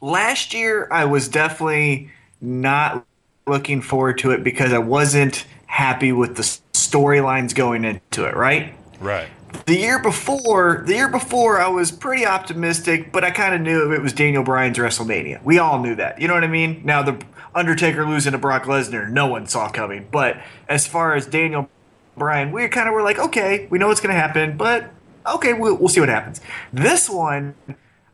[0.00, 3.06] last year I was definitely not
[3.46, 8.74] looking forward to it because I wasn't happy with the storylines going into it, right?
[9.00, 9.28] right.
[9.66, 13.92] The year before, the year before I was pretty optimistic, but I kind of knew
[13.92, 15.42] it was Daniel Bryan's WrestleMania.
[15.42, 16.20] We all knew that.
[16.20, 16.82] You know what I mean?
[16.84, 17.24] Now the
[17.54, 20.38] Undertaker losing to Brock Lesnar, no one saw coming, but
[20.68, 21.68] as far as Daniel
[22.16, 24.90] Bryan, we kind of were like, okay, we know what's going to happen, but
[25.26, 26.40] okay, we'll, we'll see what happens.
[26.72, 27.54] This one,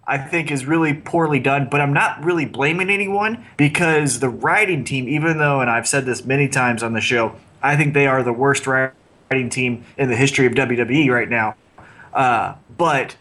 [0.06, 4.84] I think, is really poorly done, but I'm not really blaming anyone because the writing
[4.84, 8.06] team, even though, and I've said this many times on the show, I think they
[8.06, 11.54] are the worst writing team in the history of WWE right now.
[12.12, 13.16] Uh, but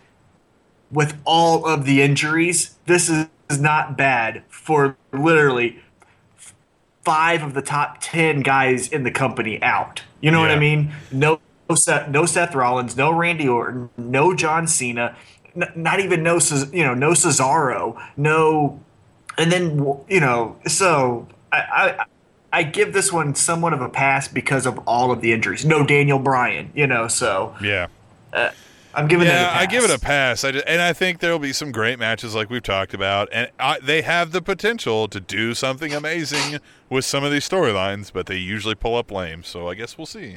[0.92, 3.28] with all of the injuries, this is,
[3.60, 5.82] not bad for literally
[7.02, 10.04] five of the top ten guys in the company out.
[10.22, 10.92] You know what I mean?
[11.12, 15.15] No, no Seth, no Seth Rollins, no Randy Orton, no John Cena,
[15.55, 16.39] n- not even no,
[16.74, 18.80] you know, no Cesaro, no,
[19.38, 22.05] and then you know, so I, I
[22.51, 25.63] I give this one somewhat of a pass because of all of the injuries.
[25.63, 27.88] No Daniel Bryan, you know, so Yeah.
[28.34, 28.51] Uh,
[28.91, 29.30] I'm giving it.
[29.30, 29.61] A Yeah, pass.
[29.61, 30.43] I give it a pass.
[30.43, 33.30] I just, and I think there will be some great matches like we've talked about,
[33.32, 36.59] and I, they have the potential to do something amazing
[36.89, 39.43] with some of these storylines, but they usually pull up lame.
[39.43, 40.36] So I guess we'll see.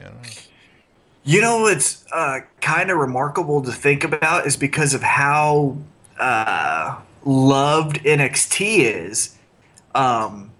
[1.25, 1.37] I don't know.
[1.37, 5.77] You know what's uh, kind of remarkable to think about is because of how
[6.19, 9.37] uh, loved NXT is.
[9.95, 10.51] Um,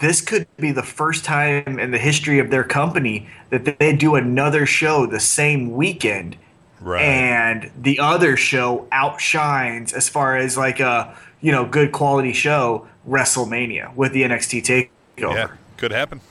[0.00, 4.14] this could be the first time in the history of their company that they do
[4.14, 6.36] another show the same weekend,
[6.80, 7.02] Right.
[7.02, 12.88] and the other show outshines as far as like a you know good quality show
[13.06, 14.62] WrestleMania with the NXT
[15.18, 15.34] takeover.
[15.34, 16.22] yeah, could happen.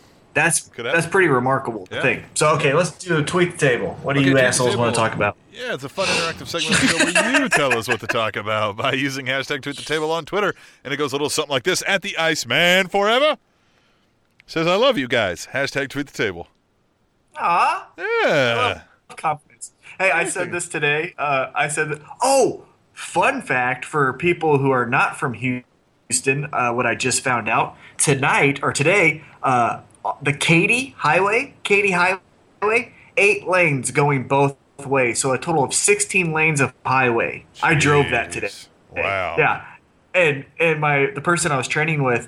[0.44, 2.02] That's that's pretty remarkable to Yeah.
[2.02, 2.24] think.
[2.36, 3.98] So okay, let's do a tweet the table.
[4.02, 5.36] What do Okay, you assholes want to talk about?
[5.52, 6.82] Yeah, it's a fun interactive segment
[7.16, 10.24] where you tell us what to talk about by using hashtag tweet the table on
[10.26, 10.56] Twitter.
[10.86, 13.38] And it goes a little something like this at the Iceman Forever.
[14.48, 15.48] Says, I love you guys.
[15.54, 16.48] Hashtag tweet the table.
[17.38, 18.82] Ah, Yeah.
[19.16, 19.74] confidence.
[20.00, 21.14] Hey, I said this today.
[21.18, 22.64] Uh, I said, oh,
[22.94, 27.76] fun fact for people who are not from Houston, uh, what I just found out
[27.98, 29.82] tonight or today, uh,
[30.22, 34.56] the Katy Highway, Katy Highway, eight lanes going both
[34.86, 37.46] ways, so a total of 16 lanes of highway.
[37.62, 38.50] I drove that today.
[38.92, 39.36] Wow.
[39.38, 39.66] Yeah,
[40.14, 42.28] and and my the person I was training with,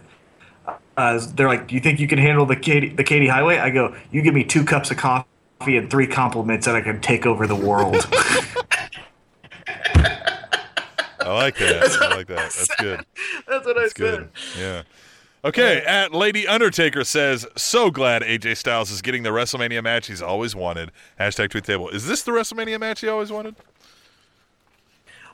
[0.97, 3.69] uh, they're like, "Do you think you can handle the Katy the Katy Highway?" I
[3.69, 7.25] go, "You give me two cups of coffee and three compliments, and I can take
[7.25, 7.95] over the world."
[11.21, 11.97] I like that.
[12.01, 12.37] I like that.
[12.37, 13.05] That's good.
[13.47, 13.95] That's what That's I said.
[13.95, 14.29] good.
[14.57, 14.83] Yeah.
[15.43, 20.21] Okay, at Lady Undertaker says, so glad AJ Styles is getting the WrestleMania match he's
[20.21, 20.91] always wanted.
[21.19, 21.89] Hashtag tweet table.
[21.89, 23.55] Is this the WrestleMania match he always wanted?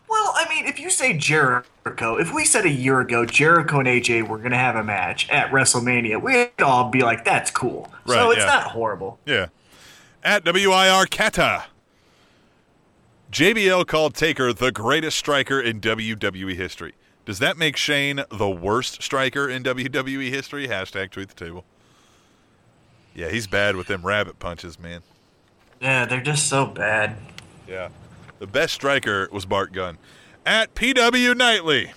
[0.10, 3.88] Well, I mean, if you say Jericho, if we said a year ago Jericho and
[3.88, 7.92] AJ were going to have a match at WrestleMania, we'd all be like, "That's cool."
[8.06, 8.46] so it's yeah.
[8.46, 9.20] not horrible.
[9.26, 9.48] Yeah.
[10.24, 11.66] At WIR Kata.
[13.32, 16.94] JBL called Taker the greatest striker in WWE history.
[17.28, 20.70] Does that make Shane the worst striker in WWE history?
[20.70, 21.66] Hashtag tweet the table.
[23.14, 25.02] Yeah, he's bad with them rabbit punches, man.
[25.82, 27.18] Yeah, they're just so bad.
[27.68, 27.90] Yeah.
[28.40, 29.98] The best striker was Bart Gunn.
[30.46, 31.92] At PW Knightley.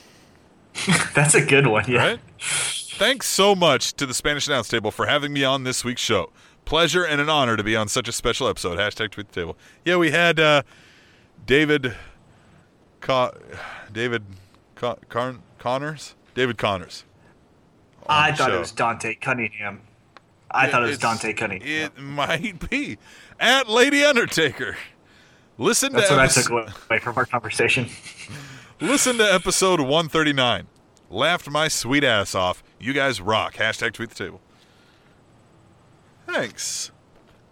[1.14, 1.85] That's a good one.
[1.87, 1.99] Yeah.
[1.99, 2.20] right?
[2.41, 6.33] Thanks so much to the Spanish Announce Table for having me on this week's show.
[6.64, 8.81] Pleasure and an honor to be on such a special episode.
[8.81, 9.57] Hashtag tweet the table.
[9.85, 10.62] Yeah, we had uh,
[11.47, 11.95] David,
[13.01, 13.39] Co-
[13.93, 14.24] David
[14.81, 17.05] Co- Carn- Connors, David Connors.
[18.09, 18.57] I thought show.
[18.57, 19.83] it was Dante Cunningham.
[20.51, 21.93] I thought it was Dante Cunningham.
[21.97, 22.97] It might be
[23.39, 24.78] at Lady Undertaker.
[25.59, 27.91] Listen That's to what I episode- took away from our conversation.
[28.81, 30.66] Listen to episode 139.
[31.11, 32.62] Laughed my sweet ass off.
[32.81, 33.57] You guys rock.
[33.57, 34.41] Hashtag tweet the table.
[36.26, 36.91] Thanks.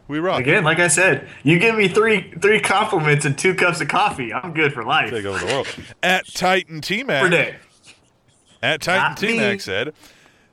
[0.08, 0.40] We rock.
[0.40, 4.32] Again, like I said, you give me three three compliments and two cups of coffee.
[4.32, 5.10] I'm good for life.
[5.10, 5.68] Take over the world.
[6.02, 7.30] At Titan T Per Mac.
[7.30, 7.56] day.
[8.62, 9.92] At Titan T Mac said,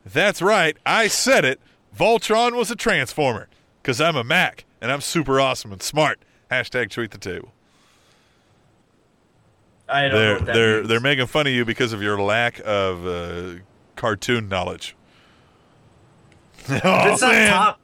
[0.05, 0.77] That's right.
[0.85, 1.59] I said it.
[1.97, 3.47] Voltron was a transformer.
[3.81, 6.19] Because I'm a Mac and I'm super awesome and smart.
[6.51, 7.53] Hashtag tweet the table.
[9.87, 10.87] I don't know They're what that they're means.
[10.89, 13.59] they're making fun of you because of your lack of uh,
[13.95, 14.95] cartoon knowledge.
[16.69, 17.51] oh, it's not man.
[17.51, 17.75] Tom,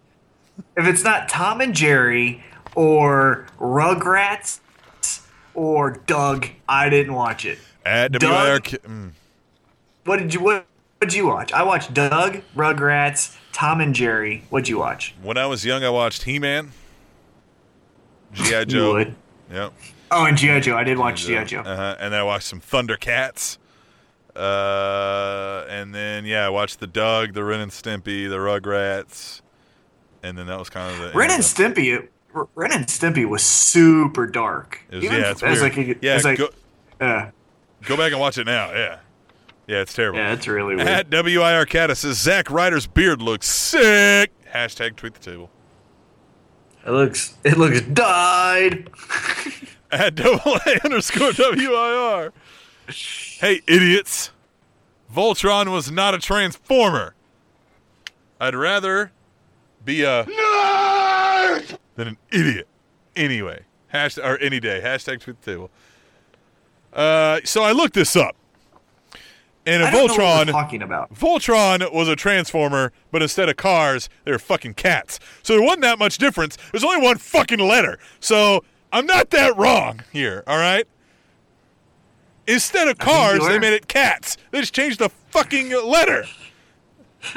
[0.78, 2.44] if it's not Tom and Jerry
[2.76, 4.60] or Rugrats
[5.54, 7.60] or Doug, I didn't watch it.
[7.86, 8.64] At Doug?
[8.64, 9.12] Mm.
[10.06, 10.66] What did you what
[11.00, 11.52] did you watch?
[11.52, 14.44] I watched Doug, Rugrats, Tom and Jerry.
[14.50, 15.16] What'd you watch?
[15.22, 16.72] When I was young, I watched He Man,
[18.34, 18.66] G.I.
[18.66, 18.94] Joe.
[18.94, 19.16] would.
[19.52, 19.74] Yep.
[20.12, 20.78] Oh, and GI Joe.
[20.78, 21.62] I did watch GI Joe.
[21.62, 21.96] Uh-huh.
[22.00, 23.58] And then I watched some Thundercats.
[24.36, 29.41] Uh, and then yeah, I watched the Doug, the Ren and Stimpy, the Rugrats,
[30.24, 32.08] and then that was kind of the Ren and Stimpy.
[32.56, 34.82] Ren and Stimpy was super dark.
[34.90, 35.60] It was, Even yeah, it's weird.
[35.62, 36.50] like a, yeah, like, go,
[37.02, 37.30] uh,
[37.84, 38.72] go back and watch it now.
[38.72, 39.00] Yeah,
[39.68, 40.20] yeah, it's terrible.
[40.20, 40.88] yeah, it's really weird.
[40.88, 44.32] At WIR Cata says Zack Ryder's beard looks sick.
[44.54, 45.50] Hashtag tweet the table.
[46.86, 48.90] it looks it looks dyed.
[49.92, 52.32] At double A underscore WIR.
[52.88, 54.32] Hey, idiots.
[55.14, 57.14] Voltron was not a transformer.
[58.40, 59.12] I'd rather
[59.86, 60.26] be a
[61.96, 62.68] than an idiot.
[63.16, 64.82] Anyway, hashtag or any day.
[64.84, 65.72] Hashtag tweet the table.
[66.94, 68.36] Uh, so I looked this up,
[69.66, 70.52] and a I don't know what Voltron.
[70.52, 71.14] talking about.
[71.14, 75.20] Voltron was a transformer, but instead of cars, they were fucking cats.
[75.44, 76.58] So there wasn't that much difference.
[76.72, 77.98] There's only one fucking letter.
[78.20, 80.86] So I'm not that wrong here, all right?
[82.48, 84.36] Instead of cars, they made it cats.
[84.52, 86.26] They just changed the fucking letter.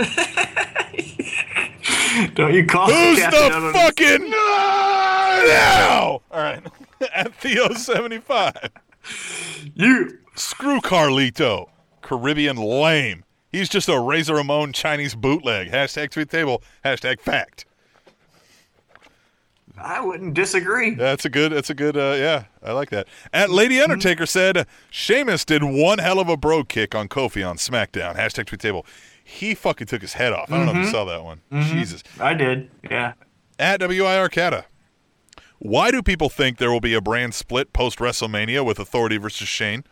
[2.35, 4.31] Don't you call Who's the on- fucking
[5.49, 6.21] now?
[6.31, 6.63] All right,
[7.15, 8.71] at Theo75.
[9.75, 10.19] you?
[10.35, 11.69] Screw Carlito.
[12.03, 13.25] Caribbean lame.
[13.53, 15.71] He's just a Razor Ramon Chinese bootleg.
[15.71, 16.63] Hashtag tweet table.
[16.85, 17.67] Hashtag fact.
[19.77, 20.95] I wouldn't disagree.
[20.95, 21.53] That's a good.
[21.53, 21.97] That's a good.
[21.97, 23.09] Uh, yeah, I like that.
[23.33, 23.81] At Lady.
[23.81, 28.17] Undertaker said, Sheamus did one hell of a bro kick on Kofi on SmackDown.
[28.17, 28.87] Hashtag tweet table.
[29.35, 30.51] He fucking took his head off.
[30.53, 30.81] I don't know Mm-hmm.
[30.83, 31.41] if you saw that one.
[31.53, 32.03] Jesus.
[32.21, 32.71] I did.
[32.89, 33.15] Yeah.
[33.59, 34.65] At WIR Cata.
[35.59, 39.49] Why do people think there will be a brand split post WrestleMania with Authority versus
[39.49, 39.85] Shane?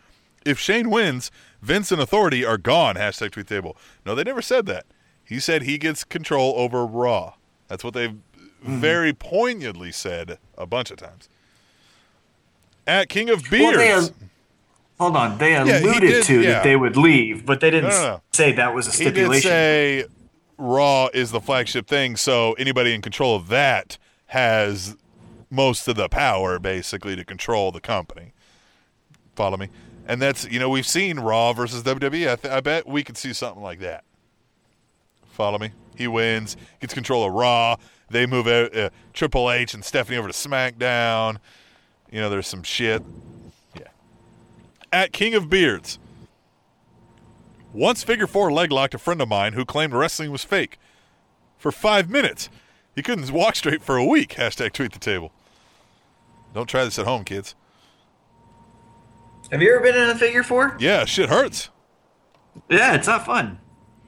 [0.45, 1.31] If Shane wins,
[1.61, 2.95] Vince and Authority are gone.
[2.95, 3.75] Hashtag tweet table.
[4.05, 4.85] No, they never said that.
[5.23, 7.33] He said he gets control over Raw.
[7.67, 8.15] That's what they've
[8.63, 8.79] Mm-hmm.
[8.79, 11.27] very poignantly said a bunch of times.
[12.87, 14.07] At King of Well, they, uh,
[15.03, 15.37] hold on.
[15.37, 16.49] They he alluded did- to yeah.
[16.53, 18.21] that they would leave, but they didn't No, no, no.
[18.31, 19.33] say that was a stipulation.
[19.33, 20.05] he did say
[20.57, 23.97] Raw is the flagship thing, so anybody in control of that
[24.27, 24.95] has
[25.49, 28.33] most of the power, basically, to control the company.
[29.35, 29.69] Follow me?
[30.07, 32.31] And that's you know we've seen Raw versus WWE.
[32.31, 34.03] I, th- I bet we could see something like that.
[35.27, 35.71] Follow me?
[35.95, 37.75] He wins, gets control of Raw.
[38.09, 41.37] They move out, uh, Triple H and Stephanie over to SmackDown.
[42.11, 43.01] You know, there's some shit.
[44.93, 45.97] At King of Beards.
[47.73, 50.77] Once figure four leg locked a friend of mine who claimed wrestling was fake
[51.57, 52.47] for five minutes.
[52.95, 54.35] He couldn't walk straight for a week.
[54.35, 55.31] Hashtag tweet the table.
[56.53, 57.55] Don't try this at home, kids.
[59.51, 60.77] Have you ever been in a figure four?
[60.79, 61.71] Yeah, shit hurts.
[62.69, 63.57] Yeah, it's not fun.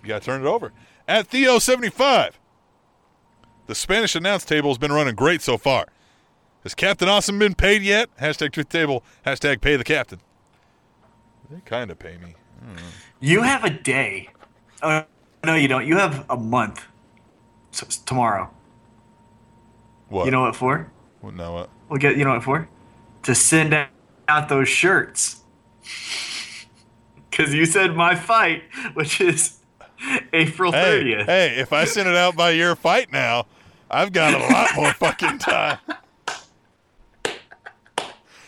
[0.03, 0.71] You got to turn it over.
[1.07, 2.33] At Theo75,
[3.65, 5.87] the Spanish announce table has been running great so far.
[6.61, 8.15] Has Captain Awesome been paid yet?
[8.17, 9.03] Hashtag tweet the table.
[9.25, 10.19] Hashtag pay the captain.
[11.49, 12.35] They kind of pay me.
[13.19, 14.29] You have a day.
[14.81, 15.03] Oh,
[15.43, 15.85] no, you don't.
[15.85, 16.85] You have a month.
[17.71, 18.49] So it's tomorrow.
[20.09, 20.25] What?
[20.25, 20.91] You know what for?
[21.21, 21.35] What?
[21.35, 21.69] No, what?
[21.89, 22.17] We'll get.
[22.17, 22.67] You know what for?
[23.23, 23.75] To send
[24.27, 25.41] out those shirts.
[27.29, 29.59] Because you said my fight, which is
[30.33, 31.25] April Hey, thirtieth.
[31.25, 33.45] hey, if I send it out by your fight now,
[33.91, 35.79] I've got a lot more fucking time.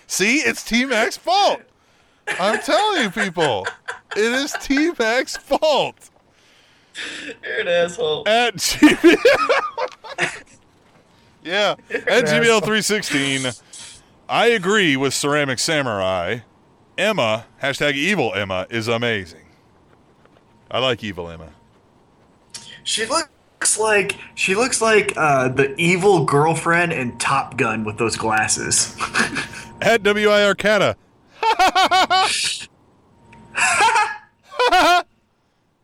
[0.08, 1.62] See, it's T Mac's fault.
[2.40, 3.66] I'm telling you, people,
[4.16, 6.10] it is T Mac's fault.
[7.44, 8.28] You're an asshole.
[8.28, 9.16] At GBL,
[11.44, 13.52] yeah, at GBL 316,
[14.28, 16.40] I agree with Ceramic Samurai.
[16.98, 19.46] Emma hashtag Evil Emma is amazing.
[20.72, 21.50] I like Evil Emma.
[22.84, 28.16] She looks like she looks like uh, the evil girlfriend in Top Gun with those
[28.16, 28.96] glasses.
[29.82, 30.96] At WIR Cata.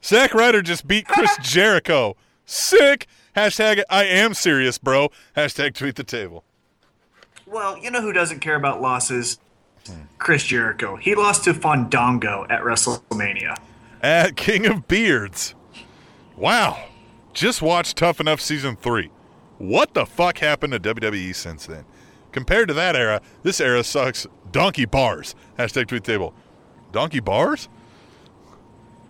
[0.04, 2.16] Zack Ryder just beat Chris Jericho.
[2.46, 3.08] Sick.
[3.36, 5.10] Hashtag I am serious, bro.
[5.36, 6.44] Hashtag tweet the table.
[7.46, 9.40] well, you know who doesn't care about losses?
[10.18, 10.96] Chris Jericho.
[10.96, 13.58] He lost to Fandango at WrestleMania.
[14.02, 15.56] At King of Beards.
[16.38, 16.86] Wow.
[17.34, 19.10] Just watched Tough Enough Season 3.
[19.58, 21.84] What the fuck happened to WWE since then?
[22.34, 25.36] Compared to that era, this era sucks donkey bars.
[25.58, 26.34] Hashtag tweet table.
[26.92, 27.70] Donkey bars?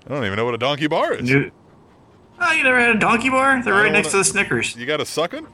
[0.05, 1.24] I don't even know what a donkey bar is.
[1.24, 1.51] New-
[2.39, 3.61] Oh, you never had a donkey bar?
[3.63, 4.76] They're right next wanna- to the Snickers.
[4.76, 5.47] You got a sucking?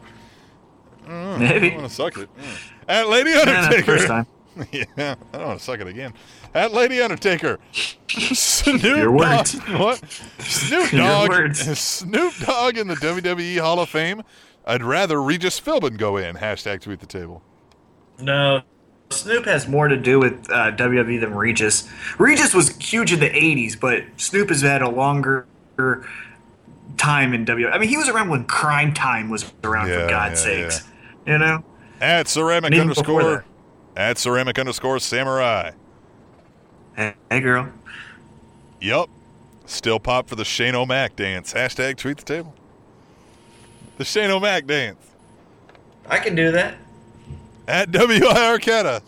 [1.07, 1.72] Maybe.
[1.72, 2.30] I want to suck it.
[2.36, 2.72] Mm, mm.
[2.88, 3.84] At Lady Yeah, Undertaker.
[3.84, 4.26] first time.
[4.72, 4.86] yeah,
[5.34, 6.13] I don't want to suck it again.
[6.55, 7.59] At Lady Undertaker.
[8.07, 9.53] Snoop Your words.
[9.53, 9.80] Dogg.
[9.80, 10.03] What?
[10.39, 11.30] Snoop Dogg.
[11.30, 11.80] Your words.
[11.80, 14.24] Snoop Dogg in the WWE Hall of Fame.
[14.65, 16.36] I'd rather Regis Philbin go in.
[16.38, 17.43] Hashtag tweet the table.
[18.22, 18.61] No.
[19.11, 21.89] Snoop has more to do with uh, WWE than Regis.
[22.20, 25.47] Regis was huge in the 80s, but Snoop has had a longer
[26.97, 27.74] time in WWE.
[27.74, 30.88] I mean, he was around when Crime Time was around, Yeah, for God's yeah, sakes.
[31.26, 31.63] You know?
[32.01, 33.45] At ceramic And even before underscore.
[33.95, 35.72] At ceramic underscore samurai.
[36.95, 37.70] Hey, hey, girl.
[38.80, 39.09] Yup.
[39.65, 41.53] Still pop for the Shane O'Mac dance.
[41.53, 42.53] Hashtag tweet the table.
[43.97, 45.11] The Shane O'Mac dance.
[46.07, 46.76] I can do that.
[47.70, 49.03] At WI Arcata.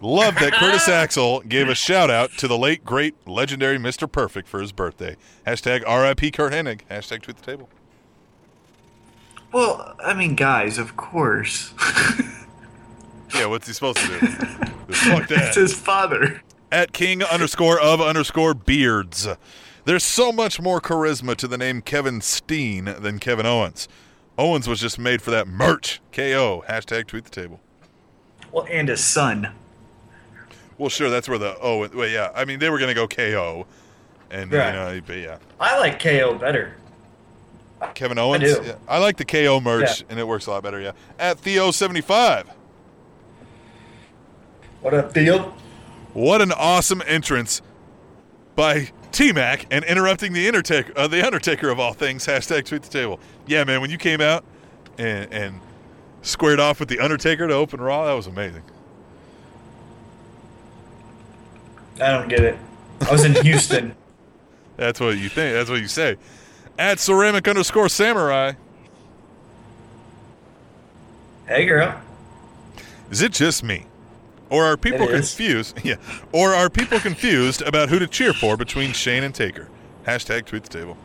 [0.00, 4.10] Love that Curtis Axel gave a shout out to the late, great, legendary Mr.
[4.10, 5.16] Perfect for his birthday.
[5.46, 6.80] Hashtag RIP Curt Hennig.
[6.90, 7.68] Hashtag tweet the table.
[9.52, 11.74] Well, I mean, guys, of course.
[13.34, 14.18] Yeah, what's he supposed to do?
[14.92, 15.48] Fuck that.
[15.48, 16.42] it's his father.
[16.70, 19.26] At King underscore of underscore beards.
[19.84, 23.88] There's so much more charisma to the name Kevin Steen than Kevin Owens.
[24.42, 26.00] Owens was just made for that merch.
[26.10, 26.64] KO.
[26.68, 27.60] Hashtag tweet the table.
[28.50, 29.52] Well, and his son.
[30.78, 32.30] Well, sure, that's where the oh, well, yeah.
[32.34, 33.66] I mean, they were gonna go KO,
[34.32, 34.66] and Right.
[34.66, 36.74] you know, but yeah, I like KO better.
[37.94, 38.42] Kevin Owens.
[38.42, 38.66] I do.
[38.66, 38.74] Yeah.
[38.88, 40.06] I like the KO merch, Yeah.
[40.10, 40.80] and it works a lot better.
[40.80, 40.92] Yeah.
[41.20, 42.48] At Theo seventy five.
[44.80, 45.54] What up, Theo?
[46.14, 47.62] What an awesome entrance
[48.56, 52.26] by T Mac and interrupting the Undertaker, uh, the Undertaker of all things.
[52.26, 53.20] Hashtag tweet the table.
[53.46, 54.44] Yeah, man, when you came out
[54.98, 55.60] and and
[56.22, 58.62] squared off with the Undertaker to open Raw, that was amazing.
[62.00, 62.58] I don't get it.
[63.00, 63.94] I was in Houston.
[64.76, 65.54] That's what you think.
[65.54, 66.16] That's what you say.
[66.78, 68.52] At ceramic underscore samurai.
[71.46, 72.00] hey, girl.
[73.10, 73.86] Is it just me?
[74.48, 75.78] Or are people confused?
[75.84, 75.96] Yeah.
[76.32, 79.68] Or are people confused about who to cheer for between Shane and Taker?
[80.06, 80.96] Hashtag tweet the table.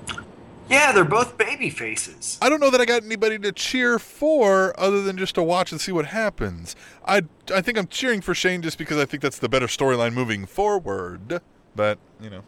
[0.70, 2.38] Yeah, they're both baby faces.
[2.42, 5.72] I don't know that I got anybody to cheer for other than just to watch
[5.72, 6.76] and see what happens.
[7.06, 7.22] I
[7.54, 10.46] I think I'm cheering for Shane just because I think that's the better storyline moving
[10.46, 11.42] forward.
[11.76, 12.42] But, you know,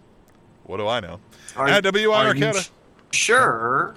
[0.64, 1.20] what do I know?
[1.56, 2.68] Are- At WI Arcata.
[3.12, 3.96] Sure.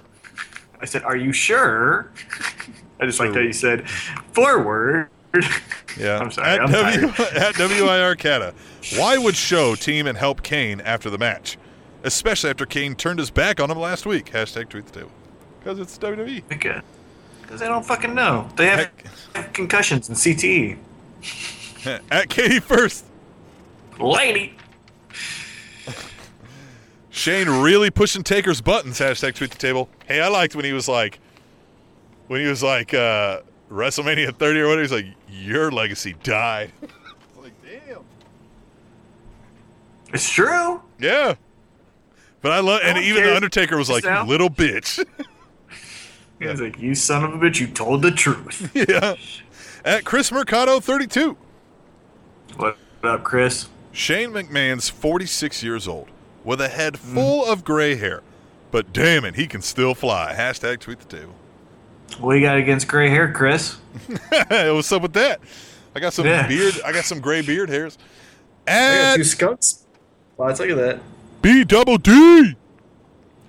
[0.81, 2.11] I said, "Are you sure?"
[2.99, 3.89] I just like that you said
[4.31, 5.09] forward.
[5.95, 6.17] Yeah.
[6.17, 6.49] I'm sorry.
[6.49, 7.33] At, I'm w, tired.
[7.37, 8.55] at WI Arcata.
[8.97, 11.55] Why would Show team and help Kane after the match?
[12.03, 14.25] Especially after Kane turned his back on him last week.
[14.25, 15.11] Hashtag tweet the table.
[15.59, 15.97] Because it's.
[15.97, 16.43] WWE.
[16.49, 18.49] Because they don't fucking know.
[18.57, 18.91] They have
[19.33, 19.53] Heck.
[19.53, 20.77] concussions and CTE.
[22.11, 23.05] At Katie first.
[23.99, 24.55] Lady.
[27.09, 28.99] Shane really pushing Taker's buttons.
[28.99, 29.87] Hashtag tweet the table.
[30.07, 31.19] Hey, I liked when he was like,
[32.27, 34.81] when he was like, uh, WrestleMania 30 or whatever.
[34.81, 36.71] He's like, your legacy died.
[37.41, 38.03] like, damn.
[40.11, 40.81] It's true.
[40.99, 41.35] Yeah.
[42.43, 43.31] But I love, and even care.
[43.31, 45.03] the Undertaker was like, you little bitch.
[46.39, 47.61] He's like, "You son of a bitch!
[47.61, 49.15] You told the truth." yeah.
[49.85, 51.37] At Chris Mercado 32.
[52.57, 53.69] what up, Chris?
[53.93, 56.09] Shane McMahon's 46 years old
[56.43, 57.13] with a head mm.
[57.13, 58.21] full of gray hair.
[58.71, 60.33] But damn it, he can still fly.
[60.35, 61.35] Hashtag tweet the table.
[62.19, 63.77] What you got against gray hair, Chris?
[64.49, 65.39] What's up with that?
[65.95, 66.47] I got some Yeah.
[66.47, 66.81] beard.
[66.83, 67.97] I got some gray beard hairs.
[68.67, 69.85] I got two skunks.
[70.35, 70.99] Well, let's look at that.
[71.43, 72.55] B double D.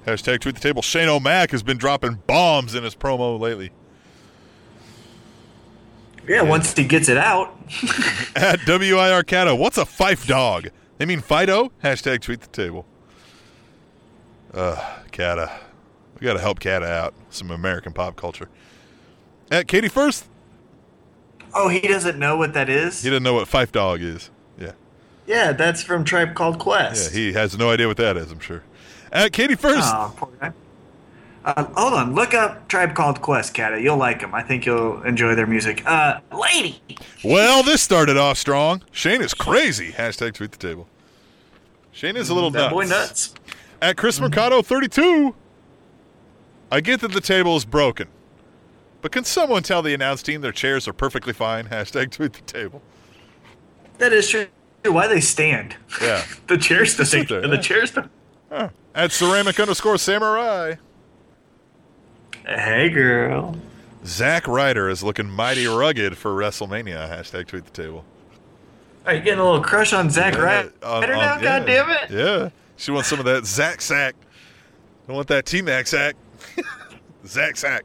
[0.05, 0.83] Hashtag tweet the table.
[0.83, 3.71] Shane O'Mac has been dropping bombs in his promo lately.
[6.29, 7.57] Yeah, once he gets it out.
[8.37, 10.69] At WI Arcata, what's a fife dog?
[10.99, 11.71] They mean Fido?
[11.83, 12.85] Hashtag tweet the table.
[14.53, 15.51] Uh, Cata.
[16.19, 17.15] We got to help Cata out.
[17.31, 18.49] Some American pop culture.
[19.51, 20.27] At Katie First,
[21.57, 23.03] Oh, he doesn't know what that is.
[23.03, 24.31] he doesn't know what fife dog is.
[25.27, 25.35] Yeah.
[25.47, 27.13] Yeah, that's from Tribe Called Quest.
[27.13, 28.63] Yeah, he has no idea what that is, I'm sure.
[29.13, 30.53] At Katie First, Aw, poor guy.
[31.45, 33.81] Uh, hold on, look up Tribe Called Quest, Kata.
[33.81, 34.35] You'll like them.
[34.35, 35.83] I think you'll enjoy their music.
[35.87, 36.81] Uh, lady.
[37.23, 38.83] well, this started off strong.
[38.93, 39.93] Shane is crazy.
[39.93, 40.89] Hashtag tweet the table.
[41.93, 42.73] Shane is a little That nuts.
[42.73, 43.35] boy nuts.
[43.83, 45.35] At Chris Mercado 32,
[46.73, 48.09] I get that the table is broken.
[49.03, 51.67] But can someone tell the announce team their chairs are perfectly fine?
[51.69, 52.81] Hashtag tweet the table.
[53.99, 54.47] That is true.
[54.87, 55.77] Why they stand?
[56.01, 56.25] Yeah.
[56.47, 58.11] The chairs sit there, The chairs don't.
[58.51, 58.69] Huh.
[58.95, 60.75] At ceramic underscore samurai.
[62.47, 63.57] Hey, girl.
[64.05, 67.09] Zack Ryder is looking mighty rugged for WrestleMania.
[67.09, 68.05] Hashtag tweet the table.
[69.07, 71.35] Are you getting a little crush on Zack Yeah, Ryder on- now?
[71.35, 72.11] on- God yeah, damn it!
[72.11, 72.51] Yeah.
[72.77, 74.15] She wants some of that Zack sack.
[75.09, 76.17] I want that T Mac sack.
[77.27, 77.85] Zack sack.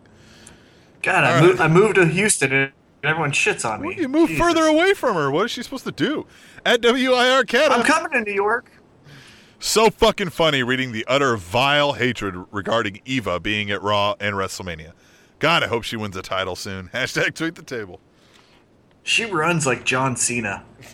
[1.02, 1.62] God, I, All moved.
[1.62, 2.72] I moved to Houston and
[3.04, 3.88] everyone shits on me.
[3.90, 4.44] Well, you move Jesus.
[4.44, 5.32] further away from her.
[5.32, 6.26] What is she supposed to do?
[6.66, 7.72] At WIR Cat.
[7.72, 8.72] I'm coming to New York.
[9.60, 14.94] So fucking funny reading the utter vile hatred regarding Eva being at Raw and WrestleMania.
[15.40, 16.90] God, I hope she wins a title soon.
[16.94, 18.00] Hashtag tweet the table.
[19.04, 20.64] She runs like John Cena.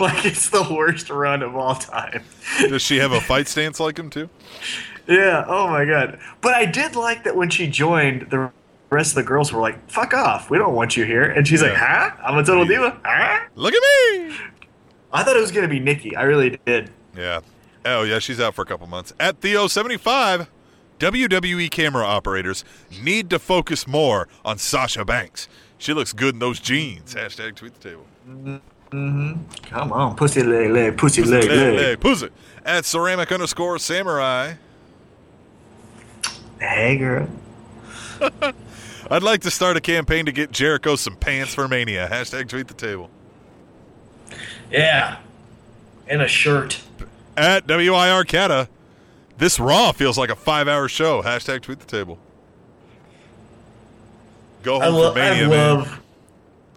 [0.00, 2.22] like it's the worst run of all time.
[2.58, 4.28] Does she have a fight stance like him too?
[5.06, 5.44] Yeah.
[5.46, 6.18] Oh my god.
[6.40, 8.50] But I did like that when she joined, the
[8.94, 11.60] rest of the girls were like, "Fuck off, we don't want you here." And she's
[11.62, 12.10] like, Yeah.
[12.10, 12.16] "Huh?
[12.24, 13.40] I'm a total diva." Huh?
[13.54, 14.36] Look at me.
[15.12, 16.16] I thought it was gonna be Nikki.
[16.16, 16.90] I really did.
[17.16, 17.40] Yeah.
[17.84, 19.12] Oh yeah, she's out for a couple months.
[19.20, 20.48] At Theo seventy five,
[20.98, 22.64] WWE camera operators
[23.02, 25.48] need to focus more on Sasha Banks.
[25.78, 27.14] She looks good in those jeans.
[27.14, 28.06] Hashtag tweet the table.
[28.28, 29.36] Mm-hmm.
[29.70, 31.78] Come on, pussy leg, leg, pussy leg, Hey, leg.
[31.78, 32.28] hey, pussy.
[32.64, 34.54] At ceramic underscore samurai.
[36.60, 37.28] Hey, girl.
[39.10, 42.08] I'd like to start a campaign to get Jericho some pants for Mania.
[42.10, 43.10] Hashtag tweet the table.
[44.70, 45.18] Yeah.
[46.08, 46.80] And a shirt.
[47.36, 48.68] At WIR Cata,
[49.38, 51.22] this Raw feels like a five hour show.
[51.22, 52.18] Hashtag tweet the table.
[54.62, 55.74] Go home lo- for Mania, I man.
[55.78, 56.00] love.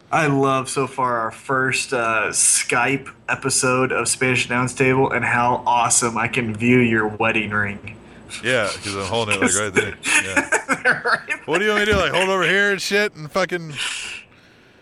[0.09, 5.63] I love so far our first uh, Skype episode of Spanish Announce Table and how
[5.65, 7.97] awesome I can view your wedding ring.
[8.43, 9.97] Yeah, because I'm holding it like right there.
[10.23, 11.01] Yeah.
[11.03, 11.19] right?
[11.47, 11.97] What do you want me to do?
[11.97, 13.69] Like hold over here and shit and fucking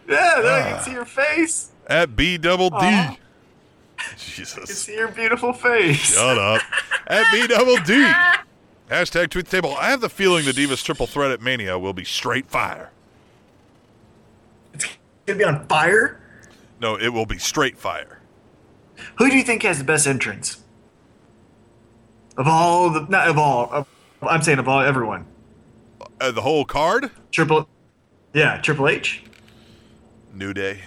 [0.07, 0.75] Yeah, then I Ah.
[0.75, 1.69] can see your face.
[1.87, 2.77] at B double D.
[2.81, 3.17] Aw.
[3.97, 6.13] I can see your beautiful face.
[6.15, 6.61] Shut up.
[7.07, 8.11] At B double D.
[8.89, 9.75] Hashtag tweet the table.
[9.79, 12.91] I have the feeling the Divas triple threat at Mania will be straight fire.
[14.73, 14.85] It's
[15.25, 16.19] gonna be on fire.
[16.79, 18.19] No, it will be straight fire.
[19.17, 20.61] Who do you think has the best entrance?
[22.37, 23.69] Of all the, not of all.
[23.71, 23.87] Of,
[24.21, 25.25] I'm saying of all everyone.
[26.19, 27.11] Uh, the whole card?
[27.31, 27.67] Triple,
[28.33, 29.23] yeah, Triple H.
[30.33, 30.81] New Day.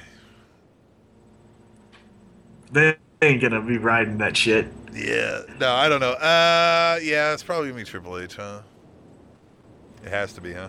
[2.71, 4.67] They ain't gonna be riding that shit.
[4.93, 5.43] Yeah.
[5.59, 6.13] No, I don't know.
[6.13, 8.61] Uh, yeah, it's probably gonna be Triple H, huh?
[10.05, 10.69] It has to be, huh?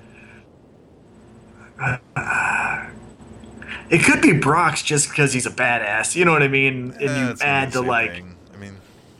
[3.89, 6.15] It could be Brock's just because he's a badass.
[6.15, 6.91] You know what I mean?
[6.99, 8.35] And Eh, you it's gonna be add the to like, thing.
[8.53, 8.77] I mean,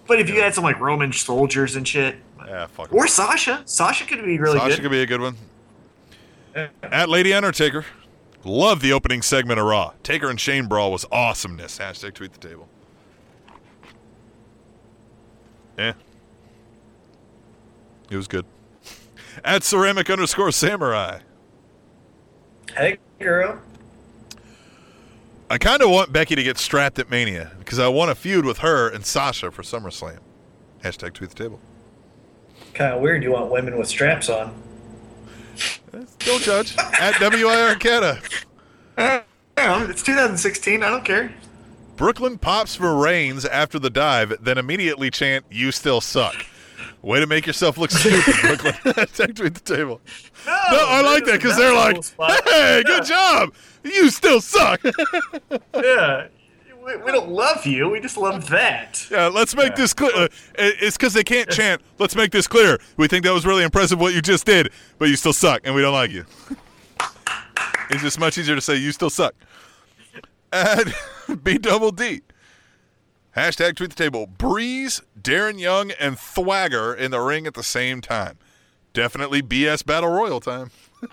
[0.10, 2.92] but if you had some like Roman soldiers and shit, yeah, fuck.
[2.92, 4.72] or Sasha, Sasha could be really Sasha good.
[4.72, 5.38] Sasha could be a good one.
[6.84, 7.86] At Lady Undertaker.
[8.44, 9.94] Love the opening segment of Raw.
[10.02, 11.78] Taker and Shane Brawl was awesomeness.
[11.78, 12.68] Hashtag tweet the table.
[15.78, 15.94] Yeah.
[18.10, 18.46] It was good.
[19.44, 21.20] At ceramic underscore samurai.
[22.76, 23.62] hey, girl.
[25.52, 28.46] I kind of want Becky to get strapped at Mania because I want a feud
[28.46, 30.20] with her and Sasha for SummerSlam.
[30.84, 31.60] Hashtag tweet the table.
[32.76, 33.24] Kind of weird.
[33.24, 34.54] You want women with straps on?
[35.94, 36.76] Eh, don't judge.
[36.78, 38.22] At WIR Arcata.
[38.98, 39.24] Yeah,
[39.90, 40.84] it's 2016.
[40.84, 41.34] I don't care.
[41.96, 46.46] Brooklyn pops for Reigns after the dive, then immediately chant, You still suck.
[47.02, 48.74] Way to make yourself look stupid, Brooklyn.
[48.96, 50.02] Hashtag tweet the table.
[50.46, 52.04] No, I like that because they're like,
[52.46, 53.54] Hey, good job.
[53.84, 54.82] You still suck.
[55.74, 56.28] Yeah.
[56.84, 57.90] We, we don't love you.
[57.90, 59.06] We just love that.
[59.12, 60.12] yeah, let's make this clear.
[60.16, 60.28] Uh,
[60.58, 61.82] it's because they can't chant.
[62.00, 62.80] Let's make this clear.
[62.96, 65.76] We think that was really impressive what you just did, but you still suck, and
[65.76, 66.26] we don't like you.
[67.90, 69.36] it's just much easier to say you still suck.
[70.54, 70.88] At
[71.44, 72.22] B double D.
[73.36, 74.26] Hashtag tweet the table.
[74.26, 78.38] Breeze, Darren Young, and Thwagger in the ring at the same time.
[78.94, 80.72] Definitely BS Battle Royal time.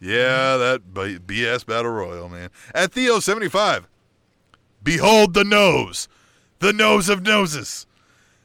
[0.00, 2.50] yeah, that BS Battle Royal, man.
[2.74, 3.84] At Theo75.
[4.82, 6.06] Behold the nose,
[6.60, 7.86] the nose of noses,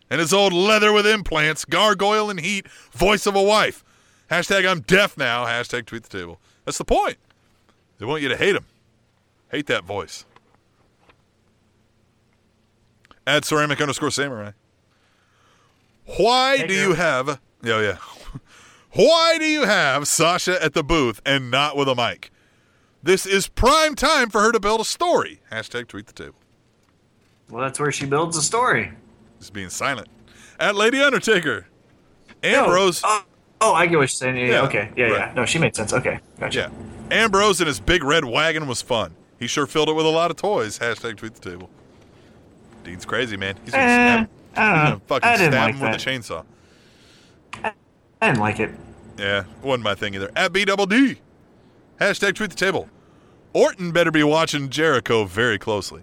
[0.09, 3.83] and his old leather with implants, gargoyle and heat, voice of a wife.
[4.31, 5.45] Hashtag I'm deaf now.
[5.45, 6.39] Hashtag tweet the table.
[6.65, 7.17] That's the point.
[7.99, 8.65] They want you to hate him.
[9.49, 10.25] Hate that voice.
[13.27, 14.51] At ceramic underscore samurai.
[16.17, 16.87] Why Hey, do girl.
[16.89, 17.39] you have?
[17.63, 17.97] Yeah, yeah.
[18.93, 22.31] Why do you have Sasha at the booth and not with a mic?
[23.03, 25.41] This is prime time for her to build a story.
[25.51, 26.35] Hashtag tweet the table.
[27.49, 28.91] Well, that's where she builds a story.
[29.39, 30.07] Just being silent.
[30.59, 31.67] At Lady Undertaker.
[32.43, 33.01] Ambrose.
[33.03, 33.23] Oh,
[33.61, 34.37] oh, I get what you're saying.
[34.37, 34.91] Yeah, Yeah, okay.
[34.95, 35.13] Yeah, right.
[35.29, 35.33] yeah.
[35.35, 35.93] No, she made sense.
[35.93, 36.19] Okay.
[36.39, 36.71] Gotcha.
[37.09, 37.15] Yeah.
[37.17, 39.15] Ambrose and his big red wagon was fun.
[39.39, 40.79] He sure filled it with a lot of toys.
[40.79, 41.69] Hashtag tweet the table.
[42.83, 43.55] Dean's crazy, man.
[43.63, 45.91] He's gonna, Eh, stab, I he's gonna fucking stab like him that.
[45.93, 46.45] with a chainsaw.
[48.21, 48.71] I didn't like it.
[49.17, 50.31] Yeah, wasn't my thing either.
[50.35, 51.17] At B double D.
[51.99, 52.89] Hashtag tweet the table.
[53.53, 56.01] Orton better be watching Jericho very closely.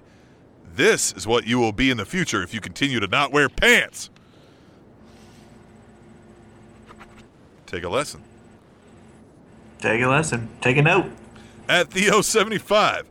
[0.75, 3.49] This is what you will be in the future if you continue to not wear
[3.49, 4.11] pants.
[7.67, 8.23] Take a lesson.
[9.81, 10.49] Take a lesson.
[10.61, 11.07] Take a note.
[11.69, 13.03] At Theo75.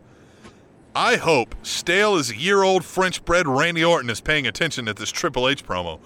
[1.00, 4.96] I hope stale as a year old French bred Randy Orton is paying attention at
[4.96, 6.00] this Triple H promo.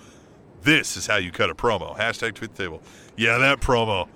[0.63, 1.97] This is how you cut a promo.
[1.97, 2.81] Hashtag tweet the table.
[3.15, 4.09] Yeah, that promo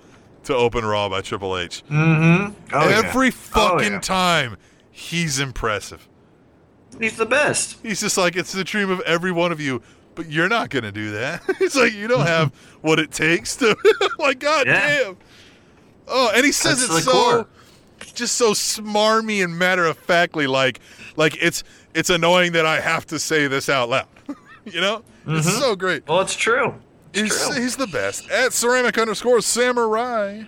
[0.44, 1.82] to open Raw by Triple H.
[1.90, 2.54] Mm-hmm.
[2.74, 3.32] Oh, Every yeah.
[3.32, 4.00] fucking Oh, yeah.
[4.00, 4.56] time,
[4.90, 6.06] he's impressive.
[7.00, 7.78] He's the best.
[7.82, 9.80] He's just like, it's the dream of every one of you,
[10.14, 11.42] but you're not going to do that.
[11.60, 13.74] it's like, you don't have what it takes to,
[14.18, 14.98] like, god Yeah.
[15.04, 15.16] damn.
[16.06, 17.48] Oh, and he says That's it so, core.
[18.16, 20.80] Just so smarmy and matter of factly, like,
[21.16, 21.62] like it's
[21.94, 24.08] it's annoying that I have to say this out loud.
[24.64, 25.60] you know, it's mm-hmm.
[25.60, 26.06] so great.
[26.08, 26.74] Well, it's true.
[27.12, 27.62] It's He's, true.
[27.62, 28.28] he's the best.
[28.30, 30.44] At ceramic underscore samurai.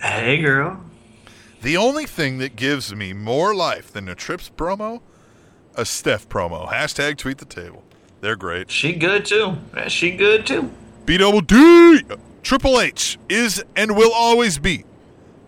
[0.00, 0.80] Hey, girl.
[1.62, 5.02] The only thing that gives me more life than a Trips promo,
[5.76, 6.68] a Steph promo.
[6.68, 7.84] Hashtag tweet the table.
[8.22, 8.70] They're great.
[8.70, 9.58] She good too.
[9.88, 10.72] She good too.
[11.04, 12.02] B double D.
[12.42, 14.84] Triple H is and will always be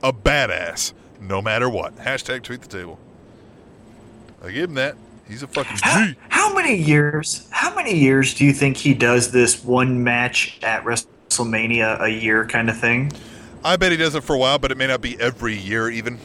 [0.02, 1.96] a badass, no matter what.
[1.96, 2.98] Hashtag tweet the table.
[4.44, 4.96] I give him that.
[5.28, 6.16] He's a fucking How, G.
[6.28, 7.46] how many years?
[7.50, 12.44] How many years do you think he does this one match at WrestleMania a year
[12.46, 13.12] kind of thing?
[13.64, 15.88] I bet he does it for a while, but it may not be every year
[15.88, 16.18] even.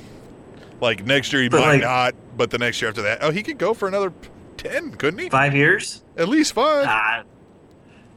[0.82, 3.32] Like next year he But, might like- not, but the next year after that, oh,
[3.32, 4.12] he could go for another
[4.58, 5.30] ten, couldn't he?
[5.30, 6.04] Five years?
[6.18, 6.86] At least five.
[6.88, 7.24] Ah,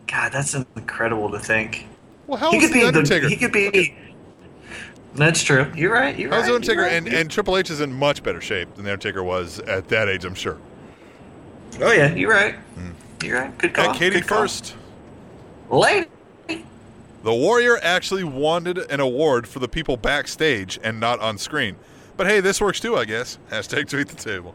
[0.07, 1.87] God, that's incredible to think.
[2.27, 3.29] well, how He could the Undertaker?
[3.29, 3.35] the.
[3.35, 3.95] He could be.
[5.15, 5.71] That's true.
[5.75, 6.17] You're right.
[6.19, 6.55] You're How's right.
[6.55, 6.83] Undertaker?
[6.83, 9.89] right, And, and Triple H is in much better shape than the Undertaker was at
[9.89, 10.59] that age, I'm sure.
[11.81, 12.55] oh yeah, you're right.
[12.79, 13.25] Mm.
[13.25, 13.59] You're right.
[13.59, 13.91] Good call.
[13.91, 14.39] At Katie good call.
[14.39, 14.77] first,
[15.69, 16.07] Lady.
[16.49, 21.77] the Warrior actually wanted an award for the people backstage and not on screen.
[22.17, 23.39] But hey, this works too, I guess.
[23.51, 24.55] Hashtag tweet the table.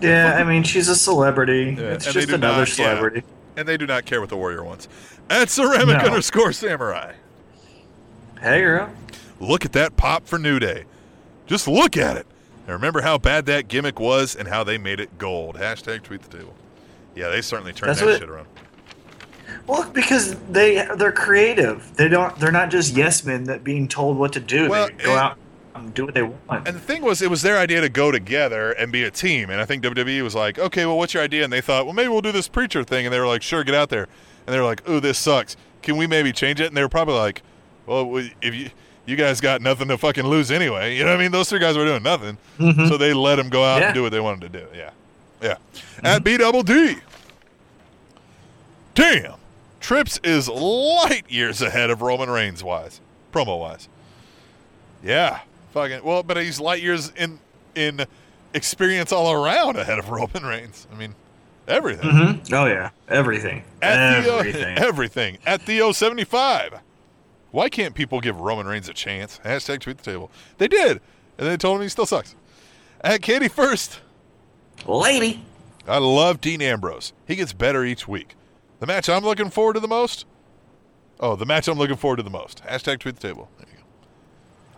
[0.00, 1.76] Yeah, I mean she's a celebrity.
[1.78, 2.74] Yeah, it's and just another not- yeah.
[2.74, 3.22] celebrity.
[3.56, 4.88] And they do not care what the Warrior wants.
[5.30, 6.04] At ceramic No.
[6.06, 7.12] underscore samurai.
[8.40, 8.90] Hey girl.
[9.40, 10.84] Look at that pop for New Day.
[11.46, 12.26] Just look at it.
[12.66, 15.56] And remember how bad that gimmick was and how they made it gold.
[15.56, 16.54] Hashtag tweet the table.
[17.14, 18.46] Yeah, they certainly turned That's that what- shit around.
[19.66, 21.96] Well, because they they're creative.
[21.96, 22.36] They don't.
[22.38, 24.68] They're not just yes men that being told what to do.
[24.68, 25.38] Well, they go and- out
[25.74, 26.66] and do what they want.
[26.68, 29.50] And the thing was, it was their idea to go together and be a team.
[29.50, 31.44] And I think WWE was like, okay, well, what's your idea?
[31.44, 33.06] And they thought, well, maybe we'll do this preacher thing.
[33.06, 34.06] And they were like, sure, get out there.
[34.46, 35.56] And they were like, ooh, this sucks.
[35.82, 36.66] Can we maybe change it?
[36.68, 37.42] And they were probably like,
[37.86, 38.70] well, if you
[39.06, 41.32] you guys got nothing to fucking lose anyway, you know what I mean?
[41.32, 42.86] Those three guys were doing nothing, mm-hmm.
[42.86, 43.86] so they let them go out Yeah.
[43.86, 44.66] and do what they wanted to do.
[44.74, 44.90] Yeah,
[45.42, 45.56] yeah.
[46.02, 46.24] At mm-hmm.
[46.24, 46.96] B double D.
[48.94, 49.34] Damn,
[49.80, 53.00] Trips is light years ahead of Roman Reigns wise,
[53.32, 53.88] promo wise.
[55.02, 55.40] Yeah,
[55.72, 57.38] fucking well, but he's light years in
[57.74, 58.06] in
[58.54, 60.86] experience all around ahead of Roman Reigns.
[60.92, 61.14] I mean,
[61.68, 62.10] everything.
[62.10, 62.52] Mhm.
[62.52, 63.64] Oh yeah, everything.
[63.82, 64.78] At Theo, uh, everything.
[64.78, 65.38] everything.
[65.44, 66.80] At Theo seventy five.
[67.54, 69.38] Why can't people give Roman Reigns a chance?
[69.44, 70.28] Hashtag tweet the table.
[70.58, 71.00] They did,
[71.38, 72.34] and they told him he still sucks.
[73.00, 74.00] At Katie first.
[74.88, 75.44] Lady.
[75.86, 77.12] I love Dean Ambrose.
[77.28, 78.34] He gets better each week.
[78.80, 80.26] The match I'm looking forward to the most.
[81.20, 82.64] Oh, the match I'm looking forward to the most.
[82.64, 83.48] Hashtag tweet the table.
[83.58, 83.84] There you go.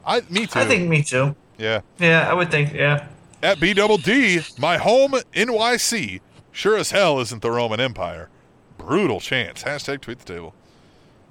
[0.04, 0.60] I me too.
[0.60, 1.34] I think me too.
[1.56, 1.80] yeah.
[1.98, 2.74] Yeah, I would think.
[2.74, 3.08] Yeah.
[3.42, 6.20] At B double D, my home NYC
[6.52, 8.28] sure as hell isn't the Roman Empire.
[8.76, 9.62] Brutal chance.
[9.62, 10.54] Hashtag tweet the table.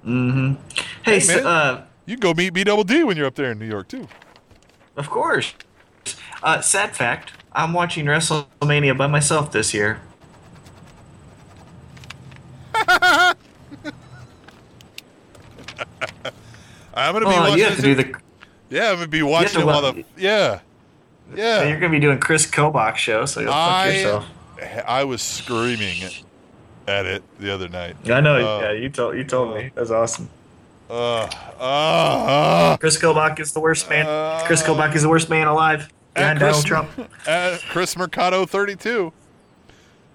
[0.06, 0.56] Hey,
[1.02, 3.58] Hey, so, uh, You can go meet B double D when you're up there in
[3.58, 4.06] New York too.
[4.96, 5.52] of course.
[6.42, 10.00] Uh, sad fact: I'm watching WrestleMania by myself this year.
[16.94, 17.58] I'm gonna be Oh, watching.
[17.58, 18.14] you have to do the.
[18.70, 20.60] yeah, I'm gonna be watching it while the yeah,
[21.34, 21.64] yeah.
[21.68, 24.26] You're gonna be doing Chris Kobach show, so you'll fuck yourself.
[24.86, 26.02] I was screaming
[26.86, 27.96] at it the other night.
[28.10, 28.36] I know.
[28.36, 29.70] Uh, yeah, you told you told me.
[29.74, 30.28] That's awesome.
[30.88, 34.06] Uh, uh, uh, Chris Kobach is the worst man.
[34.46, 35.92] Chris Kobach is the worst man alive.
[36.14, 37.10] Behind Chris, Donald Trump.
[37.26, 39.12] at Chris Mercado 32.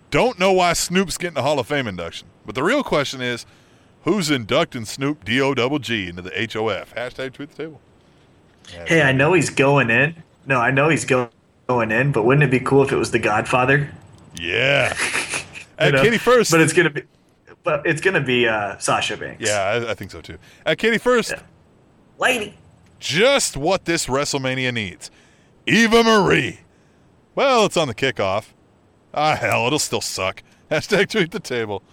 [0.10, 3.46] Don't know why Snoop's getting a Hall of Fame induction, but the real question is,
[4.04, 6.96] who's inducting Snoop D O double G into the HOF?
[6.96, 7.82] Hashtag tweet the table.
[8.88, 10.24] Hey, I know he's going in.
[10.46, 11.30] No, I know he's go-
[11.68, 13.90] going in, but wouldn't it be cool if it was The Godfather?
[14.36, 14.96] Yeah.
[15.82, 16.04] At know?
[16.04, 16.52] Katie first.
[16.52, 17.04] But it's gonna be,
[17.64, 19.44] but it's gonna be uh, Sasha Banks.
[19.46, 20.38] yeah, I, I think so too.
[20.66, 21.32] At Katie first.
[21.32, 21.42] Yeah.
[22.18, 22.58] lady.
[23.00, 25.10] just what this WrestleMania needs.
[25.66, 26.62] Eva Marie.
[27.36, 28.48] Well, it's on the kickoff.
[29.14, 30.44] Ah, hell, it'll still suck.
[30.72, 31.84] Hashtag tweet the table.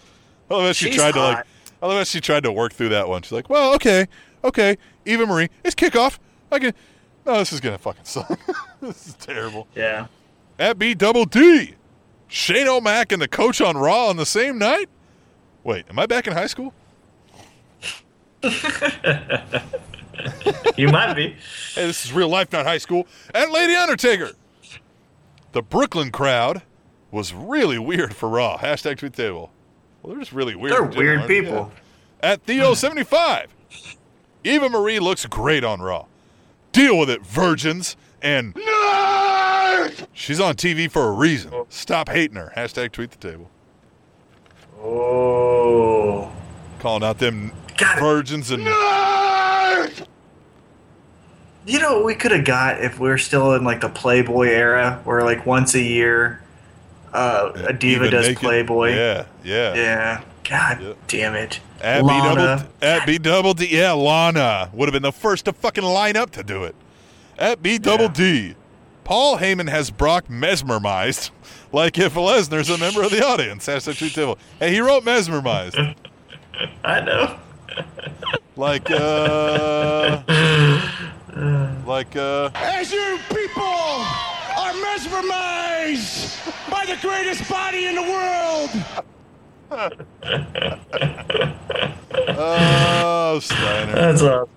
[0.50, 1.36] Oh, I bet she She's tried to like.
[1.38, 1.46] hot.
[1.82, 3.22] I love how she tried to work through that one.
[3.22, 4.06] She's like, well, okay,
[4.42, 6.18] okay, Eva Marie, it's kickoff.
[6.50, 6.74] I can.
[7.26, 8.38] No, this is gonna fucking suck.
[8.80, 9.68] this is terrible.
[9.74, 10.06] Yeah.
[10.58, 11.74] At B Double D,
[12.28, 14.88] Shane O'Mac and the coach on Raw on the same night.
[15.64, 16.72] Wait, am I back in high school?
[20.76, 21.36] You might be.
[21.74, 23.06] Hey, this is real life, not high school.
[23.34, 24.32] And Lady Undertaker.
[25.52, 26.62] The Brooklyn crowd
[27.10, 28.58] was really weird for Raw.
[28.58, 29.50] Hashtag tweet table.
[30.02, 30.72] Well, they're just really weird.
[30.72, 31.40] They're general, weird aren't they?
[31.40, 31.72] people.
[32.22, 32.30] Yeah.
[32.30, 33.90] At Theo75, hmm.
[34.44, 36.06] Eva Marie looks great on Raw.
[36.72, 37.96] Deal with it, virgins.
[38.20, 38.54] And
[40.12, 41.52] she's on TV for a reason.
[41.68, 42.52] Stop hating her.
[42.56, 43.50] Hashtag tweet the table.
[44.80, 46.30] Oh.
[46.78, 48.62] Calling out them Got virgins and
[51.66, 54.48] You know what we could have got if we are still in like the Playboy
[54.48, 56.40] era, where like once a year,
[57.12, 58.42] uh, a diva even does naked.
[58.42, 58.94] Playboy.
[58.94, 59.74] Yeah, yeah.
[59.74, 60.24] Yeah.
[60.44, 61.60] God damn it.
[61.82, 62.68] At B double Lana.
[62.80, 66.30] at B double D, yeah, Lana would have been the first to fucking line up
[66.32, 66.74] to do it.
[67.38, 68.12] At B double Yeah.
[68.12, 68.54] D,
[69.08, 71.30] Paul Heyman has Brock mesmerized,
[71.72, 73.66] like if Lesnar's a member of the audience.
[73.66, 74.36] Hashtag tweet table.
[74.58, 75.78] Hey, he wrote mesmerized,
[76.84, 77.38] I know.
[78.54, 80.22] like uh,
[81.86, 82.50] like uh.
[82.54, 86.38] As you people are mesmerized
[86.70, 88.70] by the greatest body in the world.
[92.36, 93.92] Oh, Steiner.
[93.92, 94.50] That's awesome.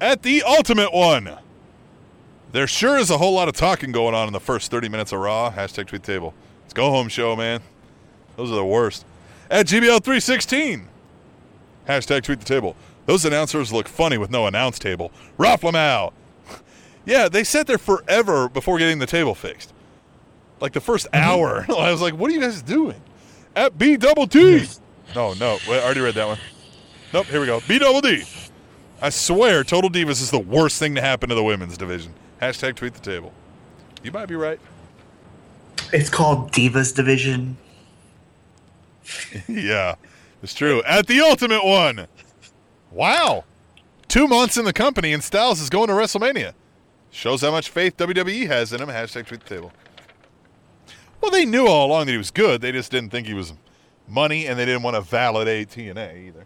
[0.00, 1.41] At the ultimate one.
[2.52, 5.10] There sure is a whole lot of talking going on in the first 30 minutes
[5.10, 5.50] of Raw.
[5.50, 6.34] Hashtag tweet table.
[6.66, 7.62] It's go home show, man.
[8.36, 9.06] Those are the worst.
[9.50, 10.84] At GBL316.
[11.88, 12.76] Hashtag tweet the table.
[13.06, 15.10] Those announcers look funny with no announce table.
[15.38, 16.12] Rafflamau.
[17.06, 19.72] yeah, they sat there forever before getting the table fixed.
[20.60, 21.24] Like the first mm-hmm.
[21.24, 21.66] hour.
[21.70, 23.00] I was like, what are you guys doing?
[23.56, 24.66] At B double T.
[25.14, 25.58] No, no.
[25.68, 26.38] I already read that one.
[27.14, 27.60] Nope, here we go.
[27.66, 28.24] B double D.
[29.00, 32.14] I swear, Total Divas is the worst thing to happen to the women's division.
[32.42, 33.32] Hashtag tweet the table.
[34.02, 34.58] You might be right.
[35.92, 37.56] It's called Divas Division.
[39.48, 39.94] yeah,
[40.42, 40.82] it's true.
[40.82, 42.08] At the ultimate one.
[42.90, 43.44] Wow.
[44.08, 46.54] Two months in the company and Styles is going to WrestleMania.
[47.12, 48.88] Shows how much faith WWE has in him.
[48.88, 49.72] Hashtag tweet the table.
[51.20, 52.60] Well, they knew all along that he was good.
[52.60, 53.52] They just didn't think he was
[54.08, 56.44] money, and they didn't want to validate TNA either.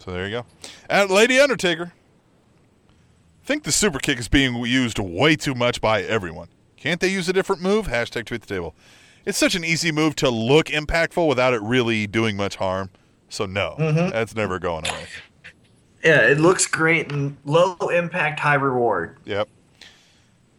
[0.00, 0.46] So there you go.
[0.90, 1.94] At Lady Undertaker.
[3.46, 6.48] Think the super kick is being used way too much by everyone.
[6.76, 7.86] Can't they use a different move?
[7.86, 8.74] Hashtag tweet the table.
[9.24, 12.90] It's such an easy move to look impactful without it really doing much harm.
[13.28, 14.10] So no, mm-hmm.
[14.10, 15.06] that's never going away.
[16.02, 19.16] Yeah, it looks great and low impact, high reward.
[19.24, 19.48] Yep.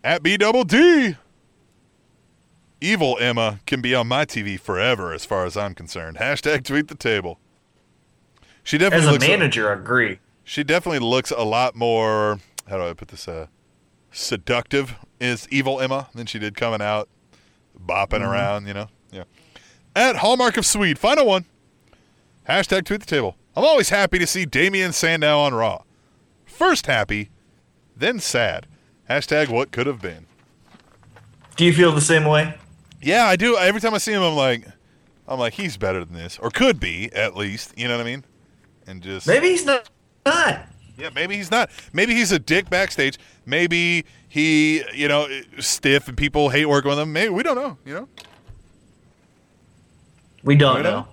[0.02, 1.18] At B double D.
[2.80, 6.18] Evil Emma can be on my TV forever, as far as I'm concerned.
[6.18, 7.38] Hashtag tweet the table.
[8.64, 9.28] She definitely As a looks.
[9.28, 10.20] manager, agree.
[10.46, 12.40] she definitely looks a lot more.
[12.70, 13.28] How do I put this?
[13.28, 13.48] Uh,
[14.12, 17.08] seductive is Evil Emma than she did coming out,
[17.80, 18.68] bopping around.
[18.68, 18.88] You know.
[19.12, 19.24] Yeah.
[19.96, 21.46] At Hallmark of Swede, final one.
[22.48, 23.36] Hashtag tweet the table.
[23.56, 25.84] I'm always happy to see Damien Sandow on Raw.
[26.46, 27.30] First happy,
[27.96, 28.68] then sad.
[29.10, 30.28] Hashtag what could have been.
[31.56, 32.54] Do you feel the same way?
[33.02, 33.58] Yeah, I do.
[33.58, 34.66] Every time I see him, I'm like,
[35.28, 37.74] I'm like, he's better than this, or could be at least.
[37.78, 38.24] You know what I mean?
[38.86, 39.90] And just Maybe he's not.
[40.26, 40.68] not.
[40.98, 41.70] Yeah, maybe he's not.
[41.94, 43.18] Maybe he's a dick backstage.
[43.46, 45.28] Maybe he, you know,
[45.60, 47.14] stiff and people hate working with him.
[47.14, 47.78] Maybe we don't know.
[47.86, 48.10] You know?
[50.44, 50.92] We don't We know.
[50.92, 51.08] don't?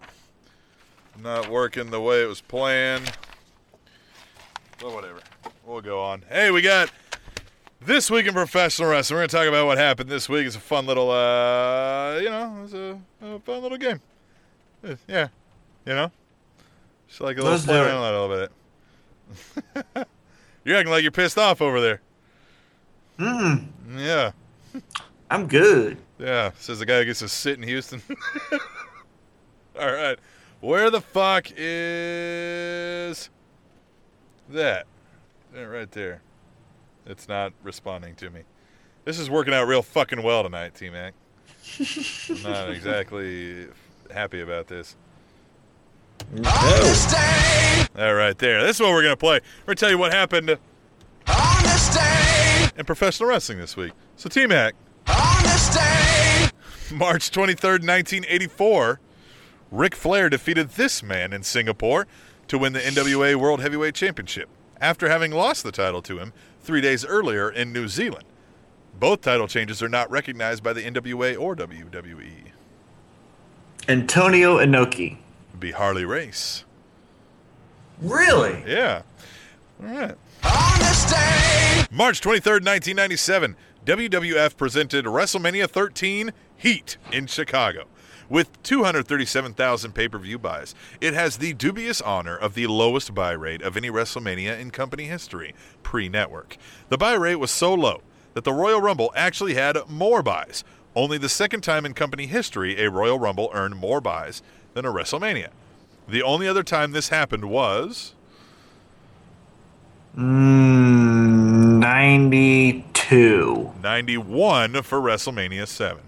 [1.20, 3.10] Not working the way it was planned.
[4.80, 5.20] But whatever.
[5.66, 6.22] We'll go on.
[6.28, 6.90] Hey, we got
[7.80, 9.16] this week in professional wrestling.
[9.16, 10.46] We're going to talk about what happened this week.
[10.46, 14.00] It's a fun little, uh, you know, it's a, a fun little game.
[14.86, 15.28] Uh, Yeah.
[15.84, 16.12] You know?
[17.08, 17.86] Just like a little Let's play do it.
[17.86, 18.48] around a little
[19.96, 20.06] bit.
[20.64, 22.00] you're acting like you're pissed off over there.
[23.18, 23.66] Mm,
[23.96, 24.32] Yeah.
[25.30, 25.98] I'm good.
[26.18, 28.00] Yeah, says the guy who gets to sit in Houston.
[29.78, 30.18] All right.
[30.60, 33.28] Where the fuck is
[34.48, 34.86] that?
[35.52, 36.22] There, right there.
[37.06, 38.40] It's not responding to me.
[39.04, 41.14] This is working out real fucking well tonight, T Mac.
[42.42, 43.66] not exactly
[44.10, 44.96] happy about this.
[47.96, 48.62] All right, there.
[48.62, 49.40] This is what we're going to play.
[49.60, 50.58] We're going to tell you what happened
[52.78, 53.92] in professional wrestling this week.
[54.16, 54.74] So, T Mac.
[56.90, 59.00] March 23rd, 1984,
[59.70, 62.06] Ric Flair defeated this man in Singapore
[62.46, 64.48] to win the NWA World Heavyweight Championship
[64.80, 68.24] after having lost the title to him three days earlier in New Zealand.
[68.98, 72.52] Both title changes are not recognized by the NWA or WWE.
[73.88, 75.18] Antonio Inoki.
[75.58, 76.64] Be Harley Race.
[78.00, 78.62] Really?
[78.66, 79.02] Yeah.
[79.80, 80.14] All right.
[81.90, 87.86] March 23rd, 1997, WWF presented WrestleMania 13 Heat in Chicago.
[88.28, 93.32] With 237,000 pay per view buys, it has the dubious honor of the lowest buy
[93.32, 96.58] rate of any WrestleMania in company history, pre network.
[96.90, 98.02] The buy rate was so low
[98.34, 100.62] that the Royal Rumble actually had more buys,
[100.94, 104.42] only the second time in company history a Royal Rumble earned more buys
[104.74, 105.48] than a WrestleMania.
[106.06, 108.14] The only other time this happened was.
[110.18, 113.72] Mm, 92.
[113.80, 116.02] 91 for WrestleMania 7.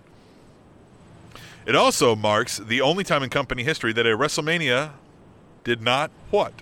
[1.64, 4.90] It also marks the only time in company history that a WrestleMania
[5.62, 6.52] did not what?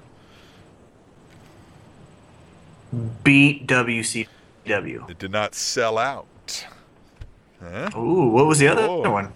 [3.25, 5.09] Beat WCW.
[5.11, 6.67] It did not sell out.
[7.63, 7.91] Huh?
[7.97, 9.33] Ooh, what was the other one?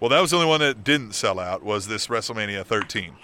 [0.00, 3.14] Well, that was the only one that didn't sell out was this WrestleMania 13.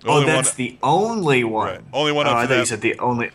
[0.00, 1.68] The Oh, that's one, the only one.
[1.68, 1.80] Right.
[1.92, 3.30] Only one Oh, I thought you said the only.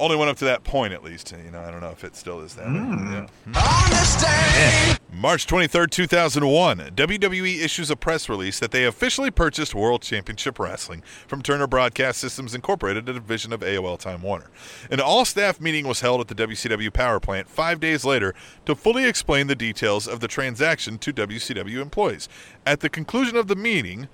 [0.00, 1.32] Only went up to that point at least.
[1.32, 2.66] You know, I don't know if it still is that.
[2.66, 3.26] Hmm.
[3.52, 4.96] Yeah.
[5.12, 11.02] March 23rd, 2001, WWE issues a press release that they officially purchased World Championship Wrestling
[11.26, 14.50] from Turner Broadcast Systems Incorporated, a division of AOL Time Warner.
[14.90, 18.34] An all staff meeting was held at the WCW power plant five days later
[18.66, 22.28] to fully explain the details of the transaction to WCW employees.
[22.64, 24.08] At the conclusion of the meeting,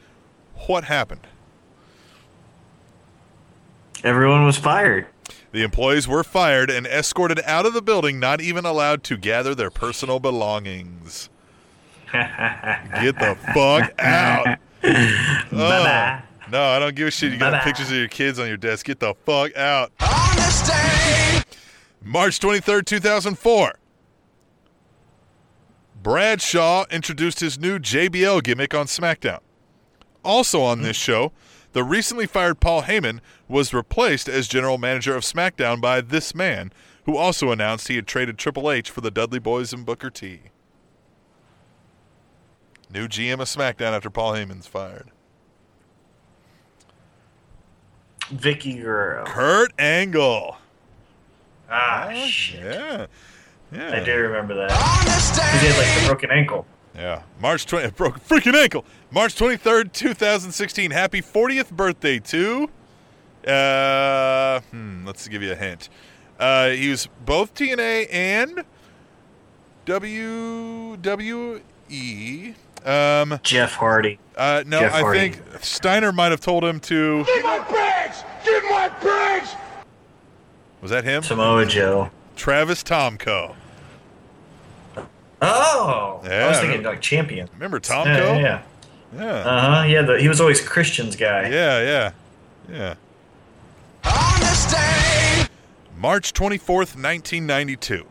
[0.67, 1.27] what happened?
[4.03, 5.07] Everyone was fired.
[5.53, 9.55] The employees were fired and escorted out of the building, not even allowed to gather
[9.55, 11.31] their personal belongings.
[12.13, 14.59] Get the fuck out.
[14.89, 16.21] Oh,
[16.53, 17.33] no, I don't give a shit.
[17.33, 17.65] You got Bye-bye.
[17.65, 18.87] pictures of your kids on your desk.
[18.87, 19.91] Get the fuck out.
[22.05, 23.73] March 23rd, 2004.
[26.05, 29.41] Bradshaw introduced his new JBL gimmick on SmackDown.
[30.25, 31.33] Also on this show,
[31.77, 36.73] the recently fired Paul Heyman was replaced as general manager of SmackDown by this man,
[37.05, 40.41] who also announced he had traded Triple H for the Dudley Boyz and Booker T.
[42.91, 45.11] New GM of SmackDown after Paul Heyman's fired.
[48.21, 49.27] Vickie Guerrero.
[49.27, 50.57] Kurt Angle.
[51.71, 52.65] Ah, Oh, shit.
[52.65, 53.07] Yeah.
[53.71, 54.01] Yeah.
[54.01, 54.69] I do remember that.
[55.05, 56.67] Because he had like the broken ankle.
[56.97, 57.23] Yeah.
[57.41, 58.85] March 20 broke freaking ankle.
[59.11, 60.91] March 23rd, 2016.
[60.91, 62.69] Happy 40th birthday to
[63.47, 65.89] uh hmm, let's give you a hint.
[66.39, 68.65] Uh he was both TNA and
[69.87, 71.63] WWE.
[72.85, 74.19] Um Jeff Hardy.
[74.37, 75.19] uh no, Jeff I Hardy.
[75.31, 78.25] think Steiner might have told him to Give my bags!
[78.45, 79.51] Give my bags!
[80.83, 81.23] Was that him?
[81.23, 82.11] Samoa Joe.
[82.37, 83.55] Travis Tomko.
[85.43, 87.49] Oh, I was thinking like champion.
[87.55, 88.41] Remember Yeah, Tomko?
[88.43, 88.63] yeah.
[89.15, 89.25] Yeah.
[89.25, 89.87] Uh huh.
[89.87, 91.49] Yeah, the, he was always Christian's guy.
[91.49, 92.13] Yeah, yeah.
[92.71, 92.95] Yeah.
[95.97, 98.05] March 24th, 1992.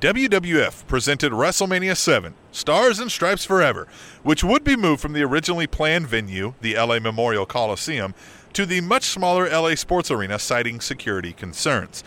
[0.00, 3.88] WWF presented WrestleMania 7, Stars and Stripes Forever,
[4.22, 8.14] which would be moved from the originally planned venue, the LA Memorial Coliseum,
[8.52, 12.04] to the much smaller LA Sports Arena, citing security concerns.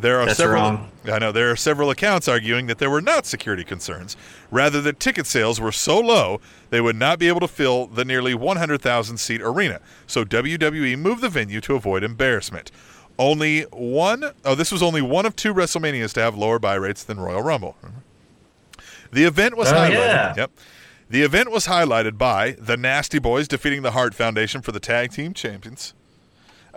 [0.00, 0.90] There are That's several wrong.
[1.12, 4.16] I know there are several accounts arguing that there were not security concerns,
[4.50, 8.04] rather that ticket sales were so low they would not be able to fill the
[8.04, 9.80] nearly 100,000 seat arena.
[10.06, 12.70] So WWE moved the venue to avoid embarrassment.
[13.18, 17.02] Only one oh this was only one of two WrestleManias to have lower buy rates
[17.02, 17.76] than Royal Rumble.
[17.84, 17.98] Mm-hmm.
[19.12, 19.90] The event was Oh, highlighted.
[19.94, 20.34] yeah.
[20.36, 20.50] Yep.
[21.10, 25.10] The event was highlighted by the Nasty Boys defeating the Hart Foundation for the tag
[25.12, 25.94] team champions.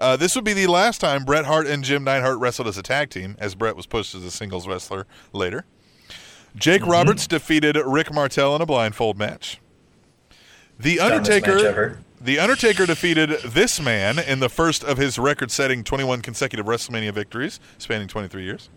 [0.01, 2.81] Uh, this would be the last time Bret Hart and Jim Neidhart wrestled as a
[2.81, 5.63] tag team, as Bret was pushed as a singles wrestler later.
[6.55, 9.61] Jake Roberts defeated Rick Martel in a blindfold match.
[10.79, 16.23] The Undertaker, match the Undertaker defeated this man in the first of his record-setting 21
[16.23, 18.69] consecutive WrestleMania victories, spanning 23 years.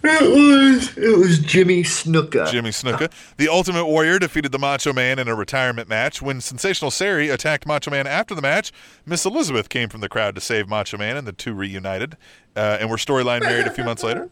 [0.00, 2.48] It was it was Jimmy Snuka.
[2.50, 3.10] Jimmy Snuka.
[3.36, 6.22] The Ultimate Warrior defeated the Macho Man in a retirement match.
[6.22, 8.70] When Sensational Sherri attacked Macho Man after the match,
[9.04, 12.16] Miss Elizabeth came from the crowd to save Macho Man, and the two reunited
[12.54, 14.30] uh, and were storyline married a few months later.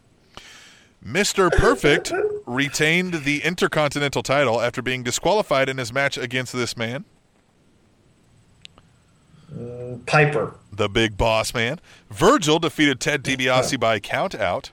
[1.05, 1.51] Mr.
[1.52, 2.12] Perfect
[2.47, 7.05] retained the Intercontinental title after being disqualified in his match against this man,
[10.06, 10.55] Piper.
[10.72, 11.80] the Big Boss Man.
[12.10, 14.70] Virgil defeated Ted DiBiase by count out.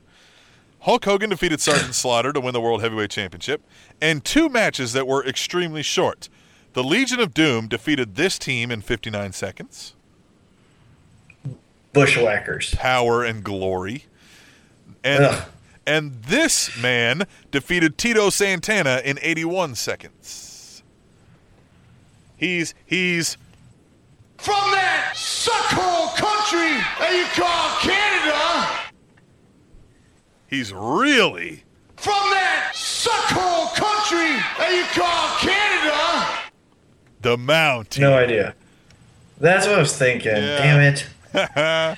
[0.84, 3.61] Hulk Hogan defeated Sergeant Slaughter to win the World Heavyweight Championship.
[4.01, 6.30] And two matches that were extremely short.
[6.73, 9.93] The Legion of Doom defeated this team in 59 seconds.
[11.93, 12.73] Bushwhackers.
[12.76, 14.05] Power and glory.
[15.03, 15.43] And Ugh.
[15.85, 20.81] and this man defeated Tito Santana in 81 seconds.
[22.35, 23.38] He's he's
[24.38, 28.82] From that suckhole country that you call Canada.
[30.53, 31.63] He's really
[31.97, 36.51] From that suckhole country that you call Canada.
[37.21, 38.01] the Mountie.
[38.01, 38.55] No idea.
[39.39, 40.31] That's what I was thinking.
[40.35, 40.57] Yeah.
[40.57, 41.07] Damn it.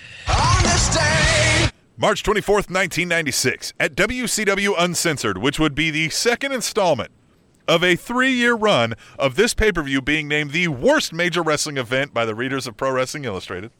[1.98, 7.12] March 24th, 1996, at WCW Uncensored, which would be the second installment
[7.68, 11.42] of a three year run of this pay per view being named the worst major
[11.42, 13.72] wrestling event by the readers of Pro Wrestling Illustrated.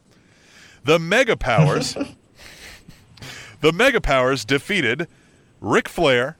[0.84, 1.96] The Mega Powers.
[3.60, 5.08] the Mega Powers defeated
[5.60, 6.36] Ric Flair,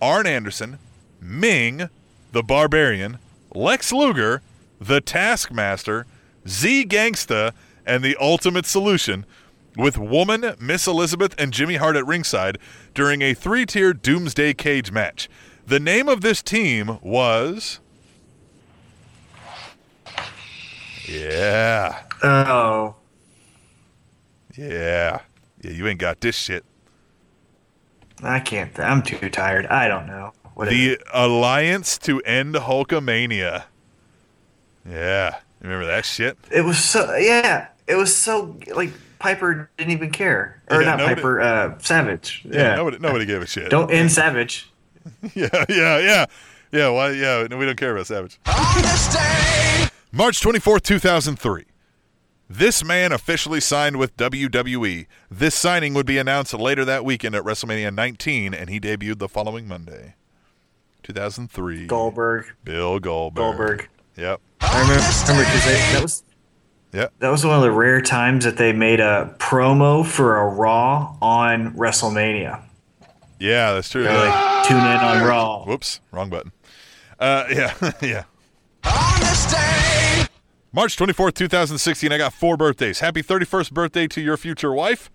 [0.00, 0.78] Arn Anderson,
[1.20, 1.88] Meng,
[2.32, 3.18] the Barbarian,
[3.54, 4.42] Lex Luger,
[4.80, 6.06] the Taskmaster,
[6.48, 7.52] Z Gangsta,
[7.86, 9.26] and the Ultimate Solution,
[9.76, 12.58] with Woman, Miss Elizabeth, and Jimmy Hart at ringside
[12.94, 15.28] during a three tier Doomsday Cage match.
[15.66, 17.80] The name of this team was.
[21.08, 22.02] Yeah.
[22.22, 22.96] Oh.
[24.56, 25.20] Yeah.
[25.62, 26.64] Yeah, you ain't got this shit.
[28.22, 28.74] I can't.
[28.74, 29.66] Th- I'm too tired.
[29.66, 30.32] I don't know.
[30.54, 30.98] What is The?
[31.14, 33.64] Alliance to End Hulkamania.
[34.88, 35.36] Yeah.
[35.60, 36.36] Remember that shit?
[36.50, 37.14] It was so.
[37.16, 37.68] Yeah.
[37.86, 41.40] It was so like Piper didn't even care, or Yeah, not nobody- Piper.
[41.40, 42.42] Uh, Savage.
[42.44, 42.74] Yeah.
[42.76, 43.70] Nobody, nobody gave a shit.
[43.70, 44.68] Don't end Savage.
[45.34, 46.26] Yeah, yeah, yeah.
[46.70, 47.10] Yeah, why?
[47.10, 48.38] Yeah, no, we don't care about Savage.
[50.12, 51.64] March 24th, 2003.
[52.54, 55.06] This man officially signed with WWE.
[55.30, 59.28] This signing would be announced later that weekend at WrestleMania 19, and he debuted the
[59.28, 60.16] following Monday.
[61.02, 61.86] 2003.
[61.86, 62.52] Goldberg.
[62.62, 63.42] Bill Goldberg.
[63.56, 63.88] Goldberg.
[64.18, 64.40] Yep.
[64.60, 66.24] I remember remember because that was
[66.92, 67.12] Yep.
[67.20, 71.16] that was one of the rare times that they made a promo for a Raw
[71.22, 72.60] on WrestleMania.
[73.40, 74.02] Yeah, that's true.
[74.02, 74.56] They're Yeah.
[74.58, 75.64] like, tune in on Raw.
[75.64, 76.52] Whoops, wrong button.
[77.18, 77.72] Uh, yeah,
[78.02, 78.24] yeah.
[80.72, 82.12] March 24th, 2016.
[82.12, 83.00] I got four birthdays.
[83.00, 85.10] Happy 31st birthday to your future wife,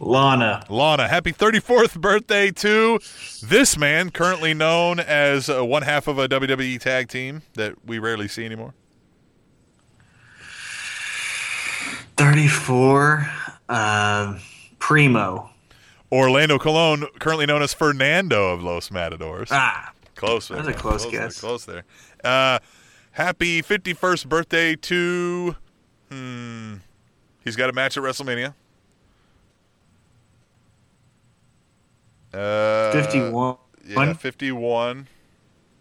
[0.00, 0.64] Lana.
[0.68, 1.08] Lana.
[1.08, 3.00] Happy 34th birthday to
[3.42, 7.98] this man, currently known as uh, one half of a WWE tag team that we
[7.98, 8.74] rarely see anymore.
[12.16, 13.30] 34.
[13.68, 14.40] Um,
[14.78, 15.50] Primo.
[16.10, 19.48] Orlando Colon, currently known as Fernando of Los Matadors.
[19.50, 19.92] Ah.
[20.14, 20.48] Close.
[20.48, 21.40] That was there, a close there, guess.
[21.40, 21.84] Close there.
[22.28, 22.58] Uh,
[23.12, 25.56] happy 51st birthday to.
[26.10, 26.74] Hmm.
[27.42, 28.54] He's got a match at WrestleMania.
[32.34, 33.56] Uh, 51.
[33.86, 35.08] Yeah, 51.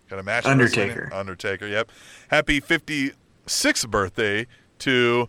[0.10, 0.46] Got a match.
[0.46, 1.10] Undertaker.
[1.14, 1.68] Undertaker.
[1.68, 1.92] Yep.
[2.30, 4.48] Happy 56th birthday
[4.80, 5.28] to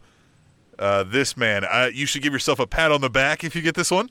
[0.78, 1.64] uh, this man.
[1.64, 4.08] Uh, you should give yourself a pat on the back if you get this one.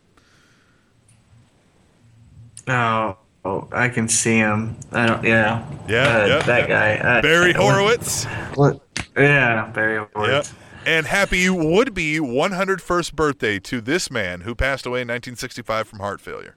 [2.68, 4.76] Oh, oh, I can see him.
[4.92, 5.24] I don't.
[5.24, 5.66] Yeah.
[5.88, 6.98] Yeah, Uh, yeah, that yeah.
[6.98, 7.18] guy.
[7.18, 8.26] Uh, Barry Horowitz.
[8.56, 8.82] What?
[9.18, 10.54] Yeah, Barry Horowitz.
[10.86, 16.00] And happy would be 101st birthday to this man who passed away in 1965 from
[16.00, 16.56] heart failure.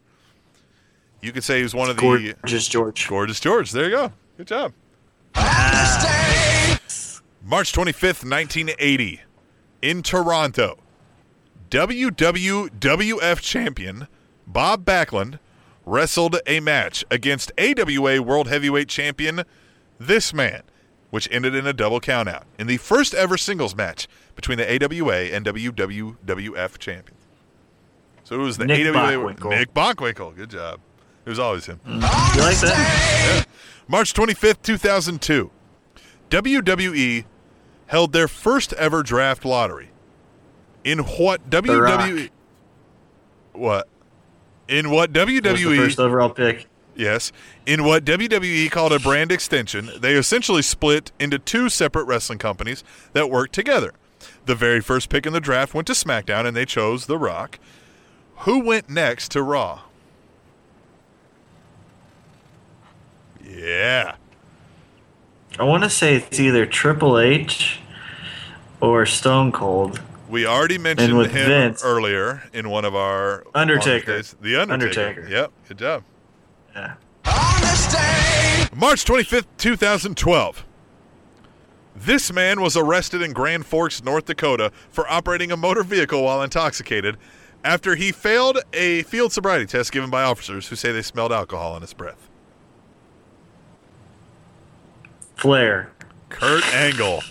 [1.20, 3.08] You could say he was one of the Gorgeous George.
[3.08, 3.72] Gorgeous George.
[3.72, 4.12] There you go.
[4.36, 4.72] Good job.
[7.42, 9.22] March 25th, 1980,
[9.82, 10.78] in Toronto,
[11.70, 14.06] WWWF champion
[14.46, 15.38] Bob Backlund
[15.84, 19.44] wrestled a match against AWA World Heavyweight Champion
[19.98, 20.62] this man,
[21.10, 25.24] which ended in a double countout in the first ever singles match between the AWA
[25.24, 27.20] and WWWF champions.
[28.24, 29.50] So it was the Nick AWA Bockwinkel.
[29.50, 30.36] Nick Bockwinkel.
[30.36, 30.80] Good job.
[31.26, 31.80] It was always him.
[31.86, 31.94] Mm.
[32.34, 33.46] You like that?
[33.88, 35.50] March 25th, 2002.
[36.30, 37.24] WWE
[37.88, 39.90] held their first ever draft lottery.
[40.84, 42.30] In what WWE
[43.52, 43.88] What?
[44.70, 46.66] In what Was the WWE first overall pick.
[46.94, 47.32] Yes.
[47.66, 52.84] In what WWE called a brand extension, they essentially split into two separate wrestling companies
[53.12, 53.92] that worked together.
[54.46, 57.58] The very first pick in the draft went to SmackDown and they chose The Rock.
[58.38, 59.80] Who went next to Raw?
[63.44, 64.14] Yeah.
[65.58, 67.80] I want to say it's either Triple H
[68.80, 70.00] or Stone Cold.
[70.30, 74.16] We already mentioned with him Vince- earlier in one of our Undertaker.
[74.18, 74.36] days.
[74.40, 75.00] The Undertaker.
[75.20, 75.28] Undertaker.
[75.28, 75.52] Yep.
[75.68, 76.04] Good job.
[76.74, 76.94] Yeah.
[78.74, 80.64] March 25th, 2012.
[81.96, 86.42] This man was arrested in Grand Forks, North Dakota for operating a motor vehicle while
[86.42, 87.16] intoxicated
[87.64, 91.72] after he failed a field sobriety test given by officers who say they smelled alcohol
[91.74, 92.28] on his breath.
[95.36, 95.90] Flair.
[96.28, 97.22] Kurt Angle.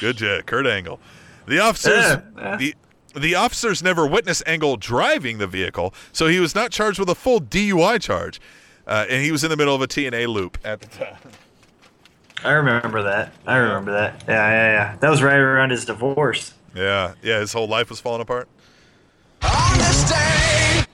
[0.00, 0.98] Good job, Kurt Angle.
[1.46, 2.56] The officers Yeah, yeah.
[2.56, 2.74] the
[3.14, 7.14] the officers never witnessed Angle driving the vehicle, so he was not charged with a
[7.14, 8.40] full DUI charge.
[8.86, 11.16] Uh, and he was in the middle of a TNA loop at the time.
[12.42, 13.32] I remember that.
[13.46, 14.24] I remember that.
[14.26, 14.96] Yeah, yeah, yeah.
[14.96, 16.54] That was right around his divorce.
[16.74, 18.48] Yeah, yeah, his whole life was falling apart.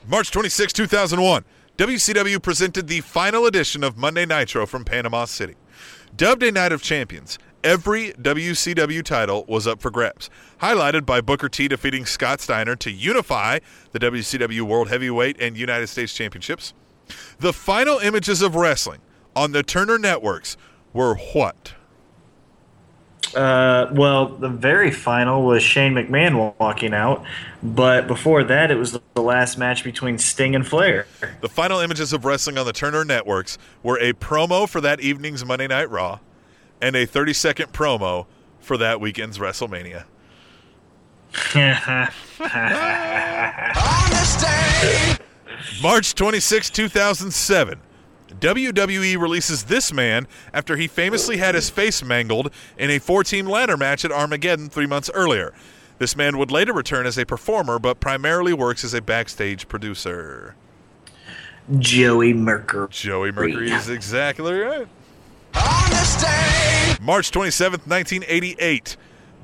[0.07, 1.45] March 26, 2001,
[1.77, 5.55] WCW presented the final edition of Monday Nitro from Panama City.
[6.15, 10.29] Dubbed a Night of Champions, every WCW title was up for grabs,
[10.61, 13.59] highlighted by Booker T defeating Scott Steiner to unify
[13.91, 16.73] the WCW World Heavyweight and United States Championships.
[17.39, 19.01] The final images of wrestling
[19.35, 20.57] on the Turner Networks
[20.93, 21.73] were what?
[23.35, 27.23] Uh, well, the very final was Shane McMahon walking out,
[27.61, 31.05] but before that, it was the last match between Sting and Flair.
[31.41, 35.45] The final images of wrestling on the Turner Networks were a promo for that evening's
[35.45, 36.19] Monday Night Raw
[36.81, 38.25] and a 30 second promo
[38.59, 40.05] for that weekend's WrestleMania.
[45.81, 47.79] March 26, 2007.
[48.39, 53.47] WWE releases this man after he famously had his face mangled in a four team
[53.47, 55.53] ladder match at Armageddon three months earlier.
[55.97, 60.55] This man would later return as a performer, but primarily works as a backstage producer.
[61.77, 62.87] Joey Mercury.
[62.89, 64.87] Joey Mercury is exactly right.
[66.99, 68.97] March 27th, 1988.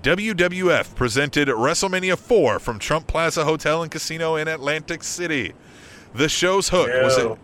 [0.04, 5.54] WWF presented WrestleMania 4 from Trump Plaza Hotel and Casino in Atlantic City.
[6.14, 7.38] The show's hook was a,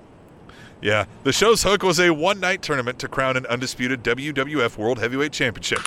[0.82, 5.32] yeah, the show's hook was a one-night tournament to crown an undisputed WWF World Heavyweight
[5.32, 5.80] Championship.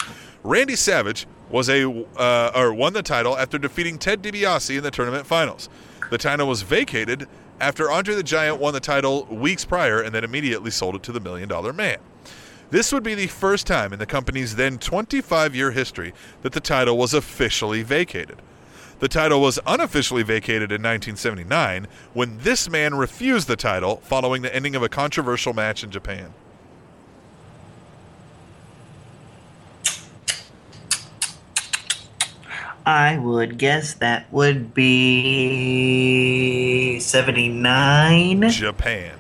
[0.42, 1.84] Randy Savage was a
[2.16, 5.68] uh, or won the title after defeating Ted DiBiase in the tournament finals.
[6.10, 7.28] The title was vacated
[7.60, 11.12] after Andre the Giant won the title weeks prior and then immediately sold it to
[11.12, 11.98] the Million Dollar Man.
[12.70, 16.12] This would be the first time in the company's then 25 year history
[16.42, 18.40] that the title was officially vacated.
[19.00, 24.54] The title was unofficially vacated in 1979 when this man refused the title following the
[24.54, 26.32] ending of a controversial match in Japan.
[32.86, 34.90] I would guess that would be
[37.00, 38.50] 79.
[38.50, 39.14] Japan.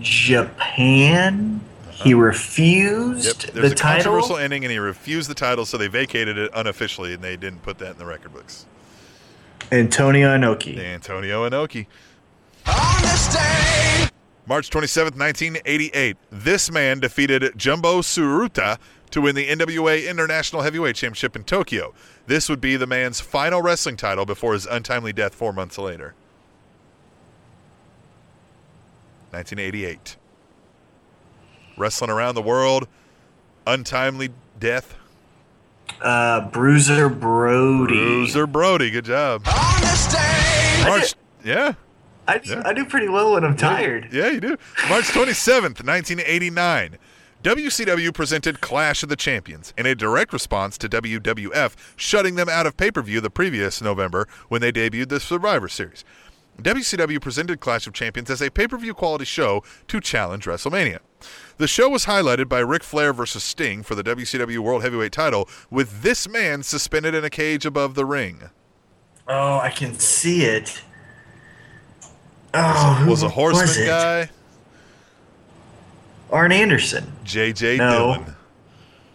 [0.00, 1.60] Japan.
[1.90, 2.22] He uh-huh.
[2.22, 4.12] refused There's the a title.
[4.12, 7.62] controversial ending and he refused the title, so they vacated it unofficially and they didn't
[7.62, 8.66] put that in the record books.
[9.72, 10.78] Antonio Inoki.
[10.78, 11.86] Antonio Inoki.
[12.66, 14.08] On this day,
[14.46, 16.16] March 27th, 1988.
[16.30, 18.78] This man defeated Jumbo Tsuruta
[19.10, 21.94] to win the NWA International Heavyweight Championship in Tokyo.
[22.26, 26.14] This would be the man's final wrestling title before his untimely death four months later.
[29.34, 30.16] 1988.
[31.76, 32.86] Wrestling around the world,
[33.66, 34.94] untimely death.
[36.00, 37.94] Uh, Bruiser Brody.
[37.94, 39.44] Bruiser Brody, good job.
[39.44, 41.74] March, yeah.
[42.26, 42.62] I do, Yeah.
[42.64, 44.08] I do pretty well when I'm tired.
[44.12, 44.56] Yeah, you do.
[44.88, 46.98] March 27th, 1989.
[47.42, 52.66] WCW presented Clash of the Champions in a direct response to WWF shutting them out
[52.66, 56.04] of pay per view the previous November when they debuted the Survivor Series.
[56.60, 61.00] WCW presented Clash of Champions as a pay per view quality show to challenge WrestleMania.
[61.56, 65.48] The show was highlighted by Ric Flair versus Sting for the WCW World Heavyweight title,
[65.70, 68.50] with this man suspended in a cage above the ring.
[69.26, 70.82] Oh, I can see it.
[72.52, 74.30] Oh, who Was a horseman was guy,
[76.30, 77.12] Arn Anderson.
[77.24, 77.90] JJ No.
[77.90, 78.36] Dillon.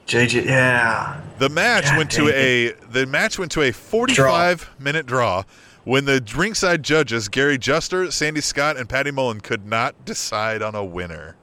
[0.07, 1.21] JJ, yeah.
[1.37, 5.43] The match God went to a the match went to a 45 minute draw
[5.89, 10.75] when the ringside judges Gary Juster, Sandy Scott, and Patty Mullen could not decide on
[10.75, 11.35] a winner.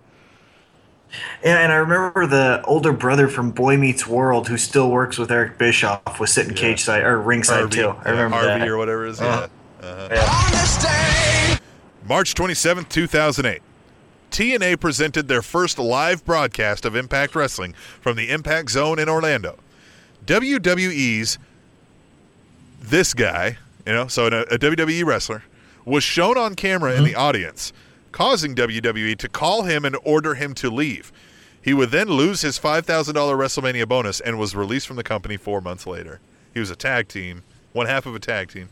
[1.43, 5.33] Yeah, and I remember the older brother from Boy Meets World who still works with
[5.33, 7.89] Eric Bischoff was sitting cage side or ringside Harvey, too.
[7.89, 8.69] I yeah, remember Harvey that.
[8.69, 9.21] or whatever it is.
[9.21, 9.49] Uh-huh.
[10.13, 11.59] yeah.
[12.09, 13.63] March 27th, 2008.
[14.31, 19.59] TNA presented their first live broadcast of Impact Wrestling from the Impact Zone in Orlando.
[20.25, 21.39] WWE's
[22.81, 25.45] this guy, you know, so a, a WWE wrestler,
[25.85, 27.21] was shown on camera in the mm-hmm.
[27.21, 27.73] audience,
[28.13, 31.13] causing WWE to call him and order him to leave.
[31.63, 35.61] He would then lose his $5,000 WrestleMania bonus and was released from the company four
[35.61, 36.21] months later.
[36.53, 37.43] He was a tag team,
[37.73, 38.69] one half of a tag team.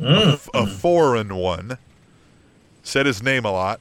[0.00, 1.78] A, f- a foreign one.
[2.82, 3.80] Said his name a lot.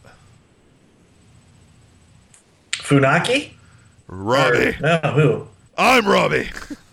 [2.72, 3.52] Funaki?
[4.08, 4.78] Robbie.
[4.80, 5.48] No, who?
[5.78, 6.50] I'm Robbie.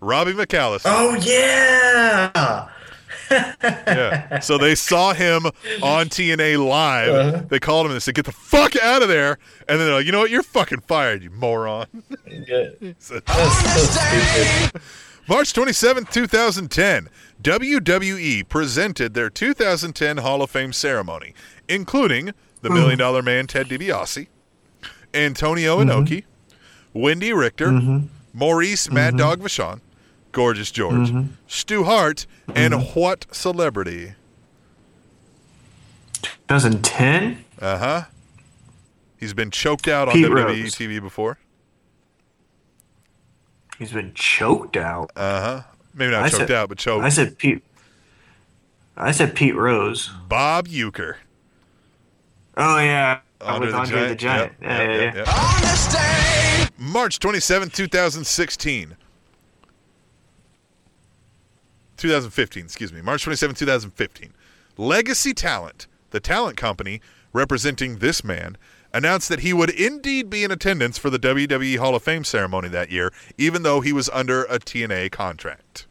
[0.00, 0.82] Robbie McAllister.
[0.86, 2.68] Oh yeah.
[3.30, 4.38] Yeah.
[4.40, 5.46] So they saw him
[5.82, 7.08] on TNA live.
[7.08, 7.42] Uh-huh.
[7.48, 9.38] They called him and they said, "Get the fuck out of there!"
[9.68, 10.30] And then they're like, "You know what?
[10.30, 11.86] You're fucking fired, you moron."
[12.98, 13.20] So-
[15.28, 17.10] March 27th, 2010,
[17.42, 21.34] WWE presented their 2010 Hall of Fame ceremony,
[21.68, 22.74] including the hmm.
[22.74, 24.26] Million Dollar Man Ted DiBiase,
[25.12, 26.98] Antonio Inoki, mm-hmm.
[26.98, 28.06] Wendi Richter, mm-hmm.
[28.32, 29.18] Maurice Mad mm-hmm.
[29.18, 29.80] Dog Vachon,
[30.32, 31.10] Gorgeous George,
[31.46, 34.14] Stu Hart, and what celebrity?
[36.22, 37.44] 2010?
[37.60, 38.02] Uh huh.
[39.18, 40.74] He's been choked out on Pete WWE Rose.
[40.74, 41.38] TV before.
[43.78, 45.10] He's been choked out.
[45.16, 45.62] Uh huh.
[45.94, 47.04] Maybe not I choked said- out, but choked.
[47.04, 47.62] I said Pete.
[48.96, 50.10] I said Pete Rose.
[50.28, 51.16] Bob Uecker.
[52.56, 54.52] Oh yeah, Andre with Andre the Giant.
[54.60, 55.26] Yep, yeah, yep, yeah, yep,
[55.92, 56.68] yeah.
[56.76, 58.96] March 27, 2016.
[61.98, 63.02] 2015, excuse me.
[63.02, 64.32] March 27, 2015.
[64.76, 67.00] Legacy Talent, the talent company
[67.32, 68.56] representing this man,
[68.92, 72.68] announced that he would indeed be in attendance for the WWE Hall of Fame ceremony
[72.68, 75.86] that year, even though he was under a TNA contract.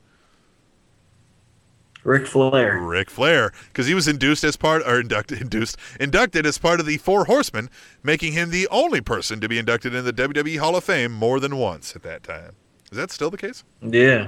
[2.03, 2.79] Ric Flair.
[2.79, 6.85] Ric Flair, because he was induced as part or inducted induced inducted as part of
[6.85, 7.69] the Four Horsemen,
[8.01, 11.41] making him the only person to be inducted in the WWE Hall of Fame more
[11.41, 12.53] than once at that time.
[12.91, 13.65] Is that still the case?
[13.81, 14.27] Yeah.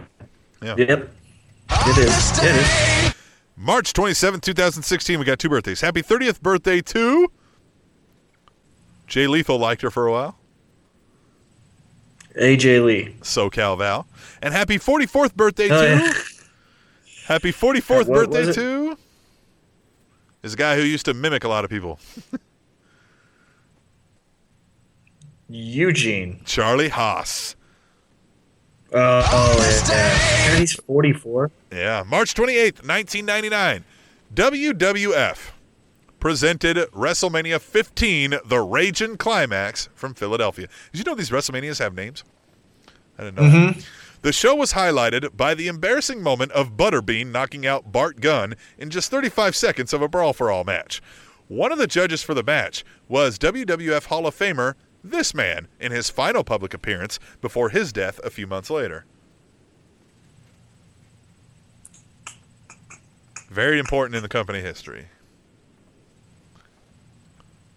[0.61, 0.75] Yeah.
[0.77, 1.09] Yep.
[1.71, 2.39] It is.
[2.43, 3.15] It is.
[3.55, 5.81] March 27, 2016, we got two birthdays.
[5.81, 7.29] Happy 30th birthday to
[9.07, 10.35] Jay Lethal liked her for a while.
[12.39, 13.15] AJ Lee.
[13.21, 14.07] SoCal Val.
[14.41, 16.13] And happy 44th birthday Oh, to yeah.
[17.25, 18.97] Happy 44th What birthday to
[20.41, 21.99] is a guy who used to mimic a lot of people.
[25.49, 26.41] Eugene.
[26.45, 27.55] Charlie Haas.
[28.93, 30.57] Uh, oh yeah.
[30.57, 31.51] He's 44.
[31.71, 33.85] Yeah, March 28th, 1999.
[34.33, 35.51] WWF
[36.19, 40.67] presented WrestleMania 15, the Raging Climax from Philadelphia.
[40.91, 42.23] Did you know these WrestleManias have names?
[43.17, 43.49] I didn't know.
[43.49, 43.75] that.
[43.75, 43.79] Mm-hmm.
[44.21, 48.89] The show was highlighted by the embarrassing moment of Butterbean knocking out Bart Gunn in
[48.89, 51.01] just 35 seconds of a Brawl for All match.
[51.47, 54.73] One of the judges for the match was WWF Hall of Famer
[55.03, 59.05] this man in his final public appearance before his death a few months later.
[63.49, 65.05] Very important in the company history.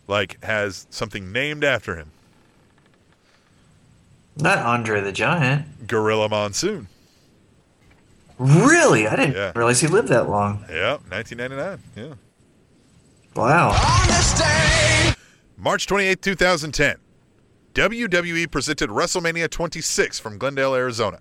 [0.06, 2.10] Like, has something named after him
[4.36, 5.86] Not Andre the Giant.
[5.86, 6.88] Gorilla Monsoon.
[8.38, 9.06] Really?
[9.06, 9.52] I didn't Yeah.
[9.54, 10.64] realize he lived that long.
[10.68, 11.78] Yeah, 1999.
[11.96, 12.14] Yeah.
[13.34, 13.72] Wow.
[15.56, 16.96] March 28, 2010.
[17.74, 21.20] WWE presented WrestleMania 26 from Glendale, Arizona.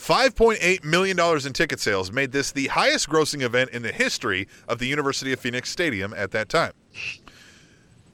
[0.00, 4.78] $5.8 million in ticket sales made this the highest grossing event in the history of
[4.78, 6.72] the University of Phoenix Stadium at that time.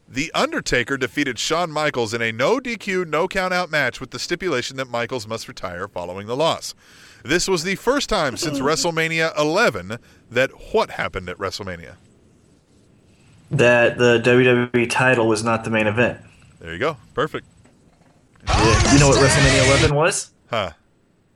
[0.08, 4.18] The Undertaker defeated Shawn Michaels in a no DQ, no count out match with the
[4.18, 6.74] stipulation that Michaels must retire following the loss.
[7.24, 9.98] This was the first time since WrestleMania 11
[10.30, 11.94] that what happened at WrestleMania?
[13.52, 16.20] That the WWE title was not the main event.
[16.58, 16.96] There you go.
[17.14, 17.46] Perfect.
[18.48, 18.92] Yeah.
[18.92, 20.30] You know what WrestleMania 11 was?
[20.50, 20.72] Huh.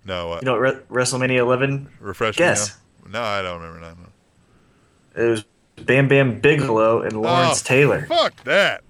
[0.04, 0.32] No.
[0.32, 1.88] Uh, You know Re- WrestleMania 11?
[2.00, 2.76] refresh guess.
[3.08, 3.80] No, I don't remember.
[5.16, 5.22] No.
[5.22, 5.44] It was
[5.84, 8.06] Bam Bam Bigelow and Lawrence Oh, Taylor.
[8.06, 8.82] Fuck that.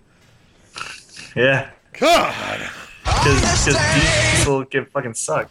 [1.34, 1.70] Yeah.
[1.98, 2.70] God.
[3.04, 3.64] Because
[3.94, 5.50] Diesel can fucking suck.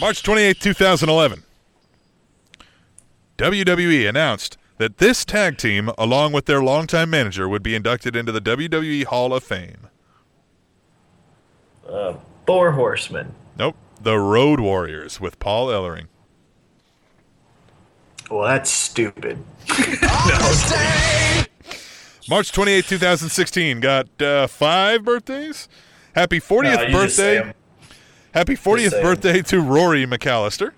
[0.00, 1.42] March 28, 2011.
[3.38, 8.32] WWE announced that this tag team, along with their longtime manager, would be inducted into
[8.32, 9.88] the WWE Hall of Fame.
[11.88, 12.14] Uh,
[12.46, 13.34] Four Horsemen.
[13.58, 13.76] Nope.
[14.06, 16.06] The Road Warriors with Paul Ellering.
[18.30, 19.36] Well, that's stupid.
[22.30, 23.80] March 28, 2016.
[23.80, 25.66] Got uh, five birthdays.
[26.14, 27.54] Happy 40th No, you just say birthday.
[28.30, 30.70] Happy 40th birthday to Rory McAllister.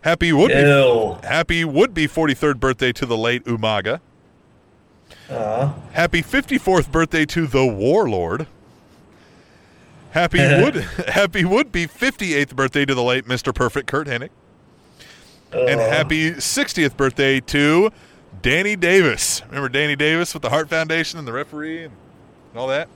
[0.00, 4.00] Happy would be Happy would be 43rd birthday to the late Umaga.
[5.28, 8.48] Uh, Happy 54th birthday to the Warlord.
[10.10, 10.74] Happy would
[11.08, 13.54] happy would be 58th birthday to the late Mr.
[13.54, 14.30] Perfect Curt Hennig.
[15.52, 17.90] And happy 60th birthday to
[18.40, 19.42] Danny Davis.
[19.48, 21.94] Remember Danny Davis with the Heart Foundation and the referee and
[22.54, 22.88] all that?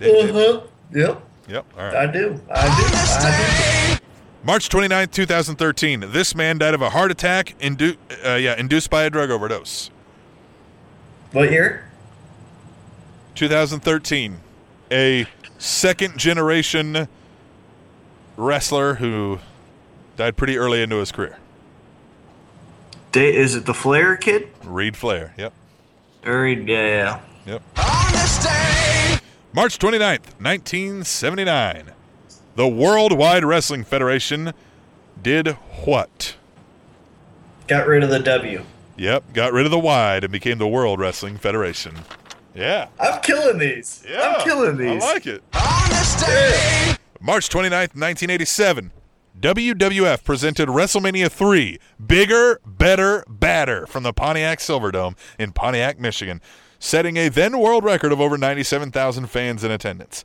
[0.00, 0.60] Uh-huh.
[0.92, 1.22] Yep.
[1.48, 1.66] Yep.
[1.76, 1.94] All right.
[1.96, 2.40] I do.
[2.50, 2.94] I do.
[2.94, 4.04] I do.
[4.44, 6.04] March 29th, 2013.
[6.12, 9.90] This man died of a heart attack indu- uh, yeah, induced by a drug overdose.
[11.32, 11.88] What year?
[13.34, 14.40] 2013.
[14.90, 15.26] A
[15.62, 17.06] second generation
[18.36, 19.38] wrestler who
[20.16, 21.38] died pretty early into his career.
[23.12, 24.48] Day, is it the Flair kid?
[24.64, 25.34] Reid Flair.
[25.36, 25.52] Yep.
[26.24, 27.60] Or yeah, yeah.
[27.60, 27.62] Yep.
[29.54, 31.92] March 29th, 1979.
[32.56, 34.52] The Worldwide Wrestling Federation
[35.22, 35.48] did
[35.84, 36.36] what?
[37.68, 38.64] Got rid of the W.
[38.96, 41.98] Yep, got rid of the wide and became the World Wrestling Federation.
[42.54, 42.88] Yeah.
[43.00, 44.04] I'm killing these.
[44.08, 44.36] Yeah.
[44.38, 45.02] I'm killing these.
[45.02, 45.42] I like it.
[47.20, 48.90] March 29th, 1987.
[49.40, 56.40] WWF presented WrestleMania 3, Bigger, Better, Badder from the Pontiac Silverdome in Pontiac, Michigan,
[56.78, 60.24] setting a then world record of over 97,000 fans in attendance.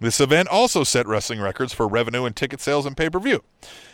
[0.00, 3.42] This event also set wrestling records for revenue and ticket sales and pay per view.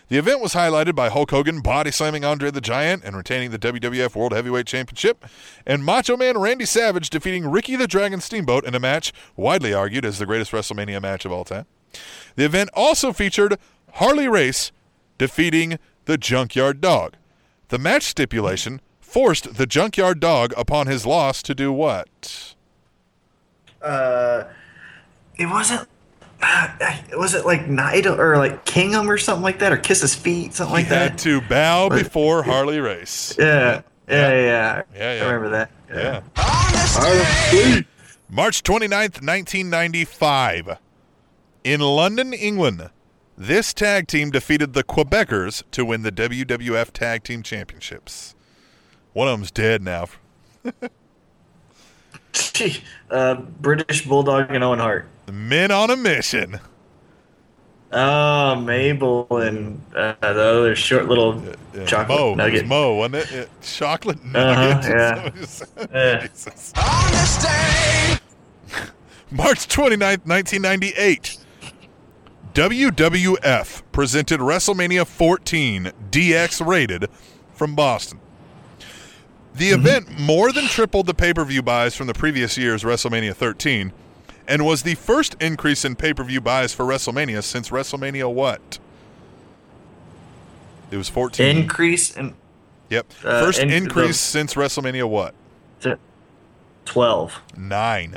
[0.09, 3.59] The event was highlighted by Hulk Hogan body slamming Andre the Giant and retaining the
[3.61, 5.25] WWF World Heavyweight Championship,
[5.65, 10.05] and Macho Man Randy Savage defeating Ricky the Dragon Steamboat in a match widely argued
[10.05, 11.67] as the greatest WrestleMania match of all time.
[12.35, 13.57] The event also featured
[13.95, 14.73] Harley Race
[15.17, 17.15] defeating the Junkyard Dog.
[17.69, 22.55] The match stipulation forced the Junkyard Dog upon his loss to do what?
[23.81, 24.45] Uh,
[25.41, 25.89] it wasn't.
[27.19, 30.55] Was it like Nigel or like Kingham or something like that, or kiss his feet,
[30.55, 31.19] something like he had that?
[31.21, 33.35] to bow before Harley Race.
[33.39, 34.83] Yeah, yeah, yeah.
[34.95, 35.25] Yeah, yeah.
[35.25, 35.71] I remember that.
[35.93, 36.21] Yeah.
[38.29, 40.79] March 29th, 1995.
[41.65, 42.91] In London, England,
[43.37, 48.35] this tag team defeated the Quebecers to win the WWF Tag Team Championships.
[49.13, 50.07] One of them's dead now.
[53.11, 55.09] Uh, British Bulldog and Owen Hart.
[55.31, 56.59] The men on a mission.
[57.93, 61.41] Oh, Mabel and uh, the other short little
[61.73, 62.67] Yeah, chocolate Mo, it was nugget.
[62.67, 63.31] Mo, wasn't it?
[63.33, 65.63] Yeah, chocolate Uh-huh, nuggets.
[65.95, 66.27] yeah.
[66.33, 66.73] Jesus.
[69.31, 71.37] March 29th, 1998.
[72.53, 77.09] WWF presented WrestleMania 14 DX rated
[77.55, 78.19] from Boston.
[79.55, 83.37] The event more than tripled the pay per view buys from the previous year's WrestleMania
[83.37, 83.93] 13
[84.51, 88.79] and was the first increase in pay per view buys for WrestleMania since WrestleMania what?
[90.91, 91.57] It was 14.
[91.57, 92.35] Increase in
[92.91, 93.07] Yep.
[93.25, 95.35] Uh, First and increase the- since WrestleMania what?
[96.85, 97.41] twelve.
[97.57, 98.17] Nine.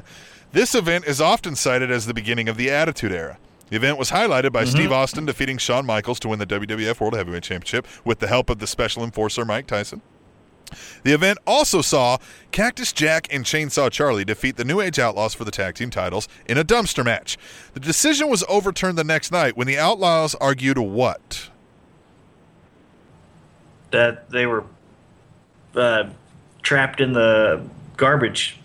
[0.51, 3.38] This event is often cited as the beginning of the Attitude Era.
[3.69, 7.15] The event was highlighted by Steve Austin defeating Shawn Michaels to win the WWF World
[7.15, 10.01] Heavyweight Championship with the help of the special enforcer Mike Tyson.
[11.03, 12.18] The event also saw
[12.52, 16.27] Cactus Jack and Chainsaw Charlie defeat the New Age Outlaws for the tag team titles
[16.45, 17.38] in a dumpster match.
[17.73, 21.49] The decision was overturned the next night when the Outlaws argued what?
[23.91, 24.64] That they were
[25.76, 26.10] uh,
[26.64, 27.64] trapped in the
[27.98, 28.57] garbage.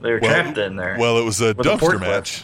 [0.00, 0.96] They were trapped in there.
[0.98, 2.42] Well, it was a dumpster match.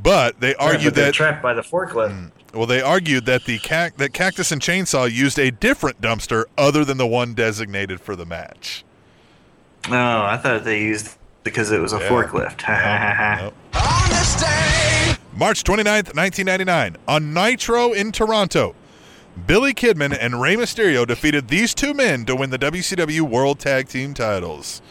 [0.00, 2.30] But they Yeah, argued but they're that trapped by the forklift.
[2.54, 6.84] Well, they argued that the cac- that Cactus and Chainsaw used a different dumpster other
[6.84, 8.84] than the one designated for the match.
[9.88, 12.08] No, I thought they used because it was a Yeah.
[12.08, 12.62] forklift.
[12.62, 13.52] Ha.
[13.52, 13.54] Nope.
[15.34, 18.74] March 29th, 1999, on Nitro in Toronto,
[19.46, 23.88] Billy Kidman and Rey Mysterio defeated these two men to win the WCW World Tag
[23.88, 24.82] Team titles.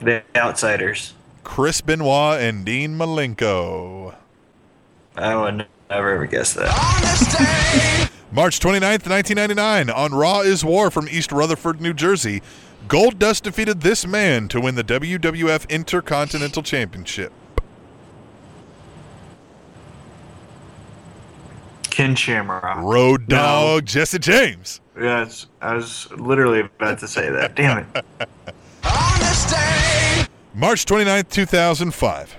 [0.00, 1.14] The outsiders.
[1.42, 4.14] Chris Benoit and Dean Malenko.
[4.14, 4.14] Oh,
[5.16, 8.10] I would never ever guess that.
[8.32, 12.42] March 29th, 1999, on Raw is War from East Rutherford, New Jersey,
[12.88, 17.32] Gold Dust defeated this man to win the WWF Intercontinental Championship.
[21.96, 22.82] Ken Shamrock.
[22.82, 24.82] Road Dog Jesse James.
[25.00, 27.56] Yes, I was literally about to say that.
[27.56, 28.04] Damn it.
[30.54, 32.36] March 29th, 2005.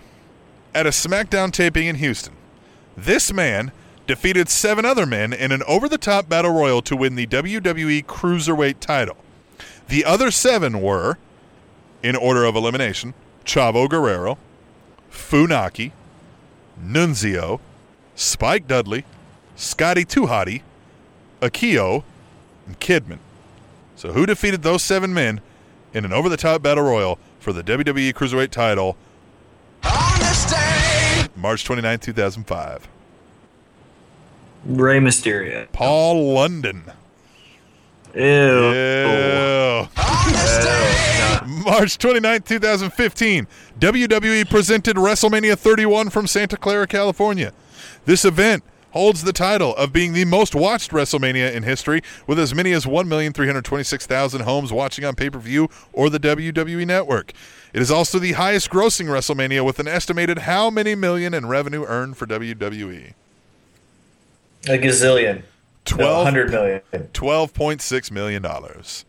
[0.76, 2.37] At a SmackDown taping in Houston,
[2.98, 3.72] this man
[4.08, 8.04] defeated seven other men in an over the top battle royal to win the WWE
[8.06, 9.18] Cruiserweight title.
[9.88, 11.18] The other seven were,
[12.02, 13.14] in order of elimination,
[13.46, 14.38] Chavo Guerrero,
[15.12, 15.92] Funaki,
[16.84, 17.60] Nunzio,
[18.16, 19.06] Spike Dudley,
[19.56, 20.62] Scotty 2 Hotty,
[21.42, 22.04] Akio,
[22.66, 23.20] and Kidman.
[23.96, 25.42] So, who defeated those seven men
[25.94, 28.96] in an over the top battle royal for the WWE Cruiserweight title?
[31.38, 32.88] March 29, 2005.
[34.66, 35.72] Rey Mysterio.
[35.72, 36.84] Paul London.
[38.16, 38.22] Ew.
[38.22, 39.88] Ew.
[41.64, 43.48] March 29, 2015.
[43.80, 47.54] WWE presented WrestleMania 31 from Santa Clara, California.
[48.06, 48.64] This event
[48.98, 52.86] holds the title of being the most watched WrestleMania in history, with as many as
[52.86, 57.32] 1,326,000 homes watching on pay per view or the WWE Network.
[57.74, 61.86] It is also the highest grossing WrestleMania with an estimated how many million in revenue
[61.86, 62.26] earned for?
[62.26, 63.14] WWE?
[64.66, 65.44] A gazillion.
[65.86, 66.82] 12 100 million.
[66.92, 68.42] 12.6 million.
[68.42, 69.06] dollars.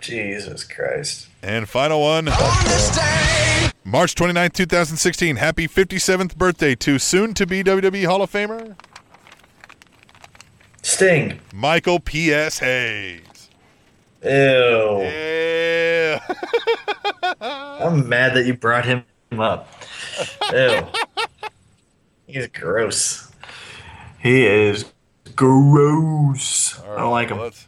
[0.00, 1.28] Jesus Christ.
[1.42, 2.24] And final one.
[3.84, 5.36] March 29th, 2016.
[5.36, 8.74] Happy 57th birthday to soon to be WWE Hall of Famer
[10.86, 11.40] Sting.
[11.52, 12.60] Michael P.S.
[12.60, 13.50] Hayes.
[14.22, 15.00] Ew.
[15.02, 16.20] Yeah.
[17.40, 19.04] I'm mad that you brought him
[19.36, 19.68] up.
[20.52, 20.86] Ew.
[22.28, 23.32] He's gross.
[24.20, 24.84] He is
[25.34, 26.80] gross.
[26.80, 27.40] I don't like him.
[27.40, 27.66] Let's,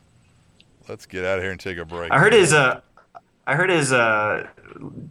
[0.89, 2.13] let's get out of here and take a break.
[2.13, 2.81] I heard his uh
[3.49, 4.47] I heard his uh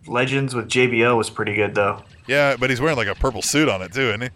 [0.07, 2.01] Legends with JBL was pretty good though.
[2.25, 4.29] Yeah, but he's wearing like a purple suit on it too, isn't he?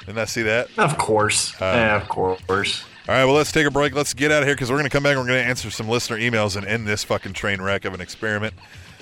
[0.00, 0.76] Didn't I see that?
[0.76, 1.54] Of course.
[1.54, 2.84] Uh, yeah, of course.
[3.08, 3.94] All right, well, let's take a break.
[3.94, 5.48] Let's get out of here because we're going to come back and we're going to
[5.48, 8.52] answer some listener emails and end this fucking train wreck of an experiment.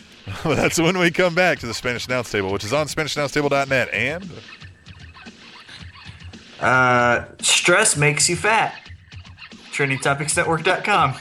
[0.45, 3.89] That's when we come back to the Spanish Announce Table, which is on SpanishAnnounceTable.net.
[3.93, 4.31] And
[6.61, 8.79] Uh stress makes you fat.
[9.73, 11.15] TrendingTopicsNetwork.com.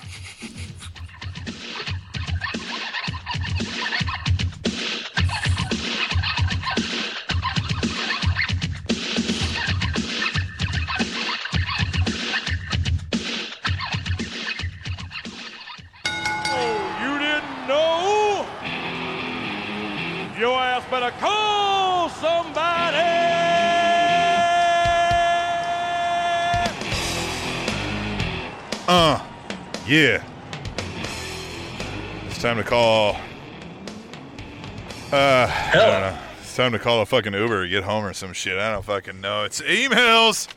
[20.44, 22.98] Your ass better call somebody.
[28.86, 29.26] Uh,
[29.88, 30.22] yeah.
[32.28, 33.16] It's time to call.
[35.14, 36.20] Uh, I don't know.
[36.42, 38.58] It's time to call a fucking Uber to get home or some shit.
[38.58, 39.46] I don't fucking know.
[39.46, 40.50] It's emails.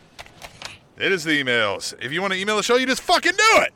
[0.98, 1.94] It is the emails.
[2.02, 3.72] If you want to email the show, you just fucking do it.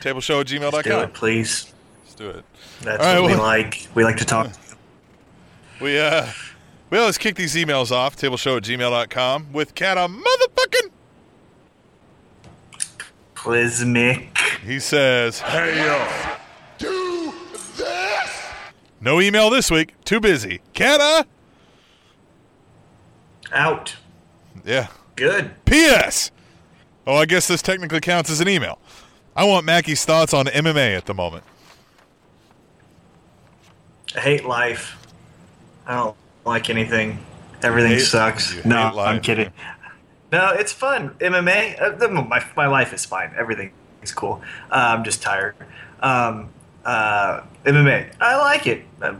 [0.00, 1.70] Tableshow at Do it, please.
[2.04, 2.44] Let's do it.
[2.82, 3.88] That's All right, what we like.
[3.94, 4.50] We like to talk.
[5.80, 6.26] We, uh,
[6.90, 8.16] we always kick these emails off.
[8.16, 10.90] Tableshow at gmail.com with cat a motherfucking.
[13.36, 14.36] Plismic.
[14.64, 16.08] He says, Hey yo,
[16.78, 17.32] do
[17.76, 18.46] this.
[19.00, 19.94] no email this week.
[20.04, 20.60] Too busy.
[20.74, 21.28] Cata.
[23.52, 23.94] Out.
[24.64, 24.88] Yeah.
[25.14, 25.52] Good.
[25.64, 26.32] P.S.
[27.06, 28.80] Oh, I guess this technically counts as an email.
[29.36, 31.44] I want Mackey's thoughts on MMA at the moment.
[34.16, 34.96] I hate life.
[35.86, 37.18] I don't like anything.
[37.62, 38.64] Everything hate- sucks.
[38.64, 38.92] No.
[38.98, 39.50] I'm kidding.
[40.30, 41.10] No, it's fun.
[41.20, 43.32] MMA, uh, my, my life is fine.
[43.38, 43.72] Everything
[44.02, 44.42] is cool.
[44.70, 45.54] Uh, I'm just tired.
[46.00, 46.50] Um,
[46.84, 48.84] uh, MMA, I like it.
[49.00, 49.14] Uh,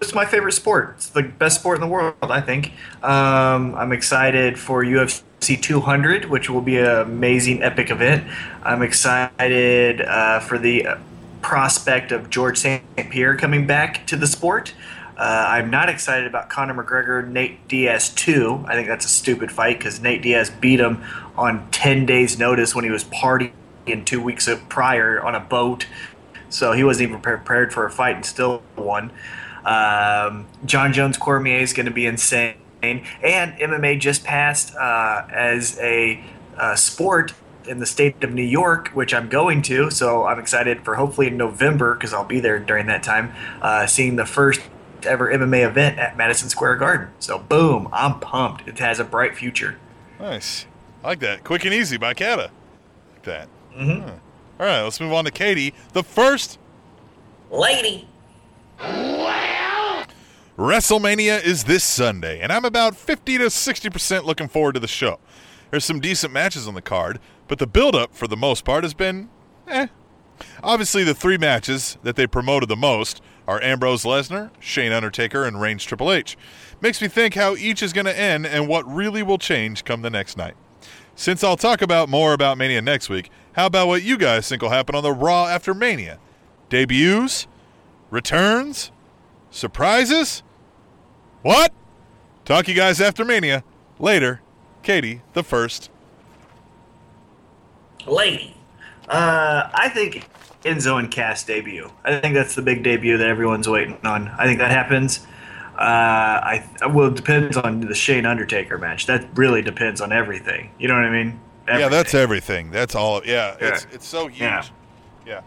[0.00, 0.94] It's my favorite sport.
[0.96, 2.72] It's the best sport in the world, I think.
[3.04, 8.24] Um, I'm excited for UFC 200, which will be an amazing, epic event.
[8.64, 10.96] I'm excited uh, for the uh,
[11.42, 12.82] prospect of George St.
[13.10, 14.74] Pierre coming back to the sport.
[15.16, 18.64] Uh, I'm not excited about Conor McGregor, Nate Diaz 2.
[18.66, 21.04] I think that's a stupid fight because Nate Diaz beat him
[21.36, 23.52] on 10 days' notice when he was partying
[24.04, 25.86] two weeks prior on a boat.
[26.48, 29.10] So he wasn't even prepared for a fight and still won.
[29.64, 32.56] Um, Jon Jones Cormier is going to be insane.
[32.82, 36.22] And MMA just passed uh, as a
[36.56, 37.32] uh, sport
[37.66, 39.90] in the state of New York, which I'm going to.
[39.90, 43.86] So I'm excited for hopefully in November because I'll be there during that time, uh,
[43.86, 44.60] seeing the first
[45.04, 47.08] ever MMA event at Madison Square Garden.
[47.18, 48.68] So boom, I'm pumped.
[48.68, 49.78] It has a bright future.
[50.20, 50.66] Nice.
[51.02, 51.44] I like that.
[51.44, 52.50] Quick and easy by Kata.
[53.12, 53.48] Like that.
[53.76, 54.08] Mm-hmm.
[54.08, 55.74] All right, let's move on to Katie.
[55.92, 56.58] The first
[57.50, 58.08] Lady.
[58.80, 60.04] Wow.
[60.56, 65.18] WrestleMania is this Sunday, and I'm about 50 to 60% looking forward to the show.
[65.70, 68.84] There's some decent matches on the card, but the build up for the most part
[68.84, 69.28] has been
[69.68, 69.86] eh.
[70.62, 75.60] Obviously, the three matches that they promoted the most are Ambrose Lesnar, Shane Undertaker, and
[75.60, 76.36] Reigns Triple H.
[76.80, 80.02] Makes me think how each is going to end and what really will change come
[80.02, 80.54] the next night.
[81.14, 84.62] Since I'll talk about more about Mania next week, how about what you guys think
[84.62, 86.18] will happen on the Raw after Mania?
[86.70, 87.46] Debuts?
[88.10, 88.90] Returns?
[89.50, 90.42] Surprises?
[91.42, 91.72] What?
[92.44, 93.62] Talk you guys after Mania.
[93.98, 94.40] Later.
[94.82, 95.91] Katie, the first.
[98.06, 98.54] Lady.
[99.08, 100.28] Uh, I think
[100.62, 101.90] Enzo and Cass debut.
[102.04, 104.28] I think that's the big debut that everyone's waiting on.
[104.28, 105.26] I think that happens.
[105.74, 109.06] Uh, I well, it depends on the Shane Undertaker match.
[109.06, 110.70] That really depends on everything.
[110.78, 111.40] You know what I mean?
[111.66, 112.20] Yeah, that's Everything.
[112.22, 112.70] everything.
[112.70, 113.22] That's all.
[113.24, 114.40] Yeah, it's it's so huge.
[114.40, 114.64] Yeah.
[115.26, 115.40] Yeah.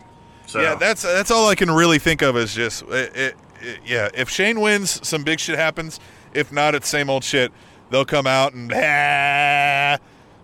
[0.48, 3.80] So, Yeah, that's that's all I can really think of is just it, it, it-
[3.86, 4.10] yeah.
[4.14, 6.00] If Shane wins, some big shit happens.
[6.34, 7.52] If not, it's same old shit.
[7.90, 9.98] They'll come out and ah,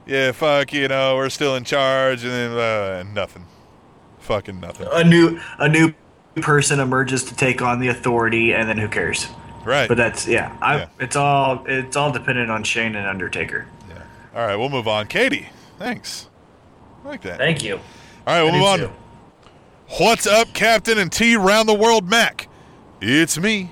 [0.05, 3.45] yeah, fuck, you know, we're still in charge, and then uh, nothing,
[4.19, 4.87] fucking nothing.
[4.91, 5.93] a new a new
[6.41, 9.27] person emerges to take on the authority, and then who cares?
[9.65, 9.87] Right.
[9.87, 10.55] But that's yeah.
[10.61, 10.87] I, Yeah.
[10.99, 13.67] It's all it's all dependent on Shane and Undertaker.
[13.89, 14.01] yeah.
[14.35, 15.07] All right, we'll move on.
[15.07, 16.29] Katie, thanks.
[17.03, 17.37] I like that.
[17.37, 17.75] Thank you.
[17.75, 17.81] All
[18.27, 18.79] right, we'll I move on.
[18.79, 18.91] too.
[19.99, 22.47] What's up, Captain and T round the world Mac?
[23.01, 23.71] It's me.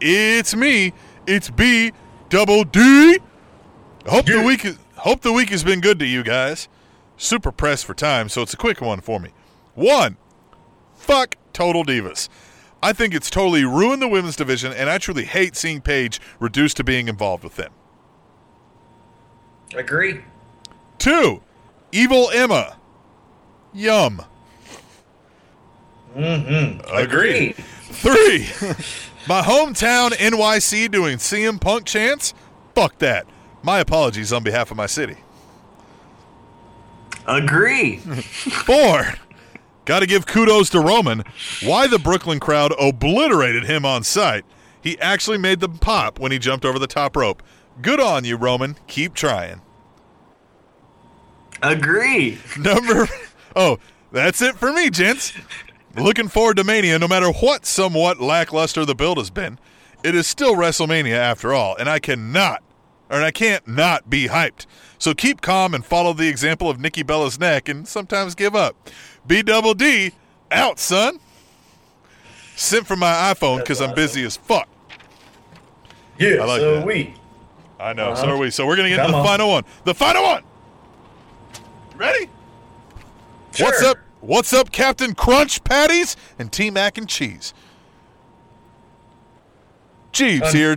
[0.00, 0.92] It's me.
[1.26, 1.92] It's B
[2.30, 3.18] double D.
[4.06, 4.78] Hope the week is,
[5.08, 6.68] hope the week has been good to you guys.
[7.16, 9.30] Super pressed for time, so it's a quick one for me.
[9.74, 10.18] One,
[10.96, 12.28] fuck Total Divas.
[12.82, 16.76] I think it's totally ruined the women's division, and I truly hate seeing Paige reduced
[16.76, 17.72] to being involved with them.
[19.74, 20.20] Agree.
[20.98, 21.42] Two,
[21.90, 22.76] Evil Emma.
[23.72, 24.22] Yum.
[26.14, 26.80] Mm-hmm.
[26.94, 27.56] Agreed.
[27.56, 28.40] Three,
[29.26, 32.34] my hometown NYC doing CM Punk chants?
[32.74, 33.26] Fuck that.
[33.62, 35.16] My apologies on behalf of my city.
[37.26, 37.96] Agree.
[38.66, 39.14] Four,
[39.84, 41.24] gotta give kudos to Roman.
[41.62, 44.44] Why the Brooklyn crowd obliterated him on sight.
[44.80, 47.42] He actually made them pop when he jumped over the top rope.
[47.82, 48.76] Good on you, Roman.
[48.86, 49.60] Keep trying.
[51.62, 52.38] Agree.
[52.58, 53.08] Number.
[53.56, 53.78] Oh,
[54.12, 55.32] that's it for me, gents.
[55.96, 59.58] Looking forward to Mania no matter what somewhat lackluster the build has been.
[60.04, 62.62] It is still WrestleMania after all, and I cannot,
[63.10, 64.66] or I can't not be hyped.
[64.98, 68.76] So keep calm and follow the example of Nikki Bella's neck and sometimes give up.
[69.26, 70.12] B double D,
[70.50, 71.20] out, son.
[72.56, 74.68] Sent from my iPhone because I'm busy as fuck.
[76.18, 76.86] Yeah, I like so that.
[76.86, 77.14] we.
[77.78, 78.32] I know, so Uh-huh.
[78.32, 78.50] are we.
[78.50, 79.24] So we're going to get Come to the on.
[79.26, 79.64] final one.
[79.84, 80.42] The final one!
[81.96, 82.28] Ready?
[83.54, 83.66] Sure.
[83.66, 83.98] What's up?
[84.20, 87.54] What's up, Captain Crunch Patties and T Mac and Cheese?
[90.10, 90.76] Jeeves here.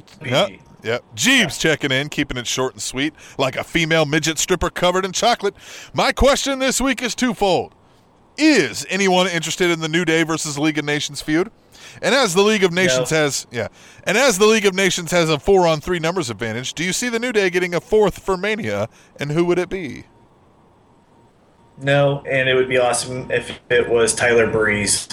[0.83, 1.03] Yep.
[1.15, 5.11] Jeeves checking in, keeping it short and sweet, like a female midget stripper covered in
[5.11, 5.55] chocolate.
[5.93, 7.75] My question this week is twofold.
[8.37, 11.51] Is anyone interested in the New Day versus League of Nations feud?
[12.01, 13.17] And as the League of Nations No.
[13.17, 13.67] has yeah,
[14.05, 16.93] and as the League of Nations has a four on three numbers advantage, do you
[16.93, 18.87] see the New Day getting a fourth for Mania?
[19.19, 20.05] And who would it be?
[21.77, 25.07] No, and it would be awesome if it was Tyler Breeze.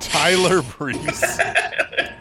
[0.00, 1.40] Tyler Breeze.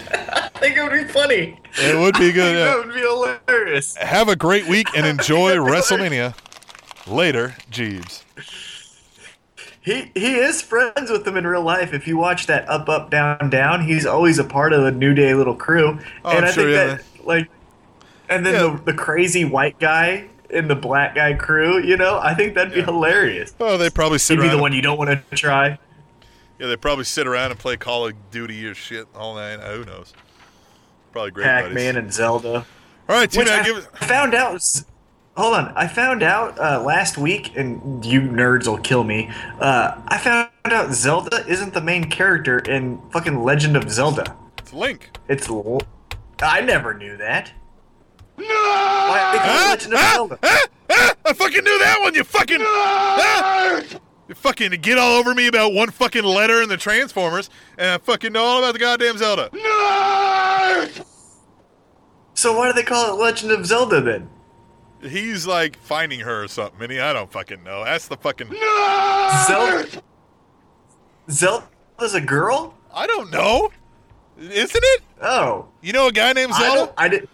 [0.00, 1.58] I think it would be funny.
[1.78, 2.54] it would be good.
[2.56, 2.64] yeah.
[2.64, 3.96] That would be hilarious.
[3.96, 6.34] Have a great week and enjoy WrestleMania.
[7.06, 8.24] Later, Jeeves.
[9.82, 11.92] He he is friends with them in real life.
[11.92, 15.12] If you watch that Up Up Down Down, he's always a part of the New
[15.12, 15.98] Day little crew.
[16.24, 16.86] Oh, and I'm I sure, think yeah.
[17.18, 17.50] that like,
[18.30, 18.60] and then Yeah.
[18.84, 21.78] the the crazy white guy in the black guy crew.
[21.82, 22.86] You know, I think that'd be Yeah.
[22.86, 23.54] hilarious.
[23.60, 25.78] Oh, they probably sit He'd be the one you don't want to try.
[26.64, 29.60] Yeah, they probably sit around and play Call of Duty or shit all night.
[29.60, 30.14] Who knows?
[31.12, 32.64] Probably great Pac Man and Zelda.
[33.06, 33.84] All right, Which Tina, I give it.
[33.98, 34.62] found out.
[35.36, 39.30] Hold on, I found out uh, last week, and you nerds will kill me.
[39.60, 44.34] Uh, I found out Zelda isn't the main character in fucking Legend of Zelda.
[44.56, 45.10] It's Link.
[45.28, 45.50] It's.
[45.50, 45.82] L-
[46.40, 47.52] I never knew that.
[48.38, 48.44] No!
[48.46, 50.38] Why they Ah, Legend of ah, Zelda?
[50.42, 52.14] ah, ah, I fucking knew that one.
[52.14, 52.60] You fucking.
[54.28, 57.98] You fucking get all over me about one fucking letter in the Transformers, and I
[57.98, 59.50] fucking know all about the goddamn Zelda.
[59.52, 60.86] No
[62.32, 64.30] So why do they call it Legend of Zelda then?
[65.02, 66.80] he's like finding her or something.
[66.80, 67.84] And he, I don't fucking know.
[67.84, 68.48] That's the fucking.
[69.46, 70.02] Zelda.
[71.30, 72.74] Zelda's a girl?
[72.92, 73.70] I don't know.
[74.38, 75.02] Isn't it?
[75.20, 75.68] Oh.
[75.82, 76.86] You know a guy named Zelda?
[76.86, 76.92] don't.
[76.96, 77.28] I did.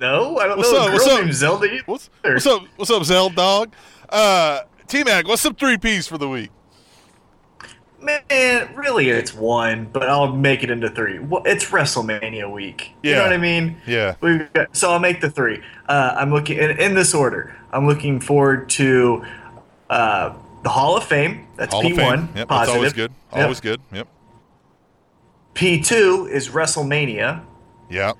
[0.00, 0.88] No, I don't What's know up?
[0.88, 1.20] a What's girl up?
[1.22, 1.82] named Zelda either.
[1.86, 2.62] What's, what's up?
[2.76, 3.72] What's up, Zelda dog?
[4.08, 6.50] Uh, T Mac, what's some three P's for the week?
[8.00, 11.18] Man, really, it's one, but I'll make it into three.
[11.18, 12.92] Well, It's WrestleMania week.
[13.02, 13.16] You Yeah.
[13.16, 13.76] know what I mean?
[13.86, 14.14] Yeah.
[14.20, 15.60] We've got, so I'll make the three.
[15.88, 17.56] Uh, I'm looking in, in this order.
[17.72, 19.24] I'm looking forward to
[19.90, 20.32] uh,
[20.62, 21.48] the Hall of Fame.
[21.56, 22.06] That's Hall P of Fame.
[22.06, 22.20] one.
[22.20, 22.76] Yep, that's positive.
[22.76, 23.12] always good.
[23.32, 23.42] Yep.
[23.42, 23.80] Always good.
[23.92, 24.08] Yep.
[25.54, 27.42] P two is WrestleMania,
[27.90, 28.12] Yeah.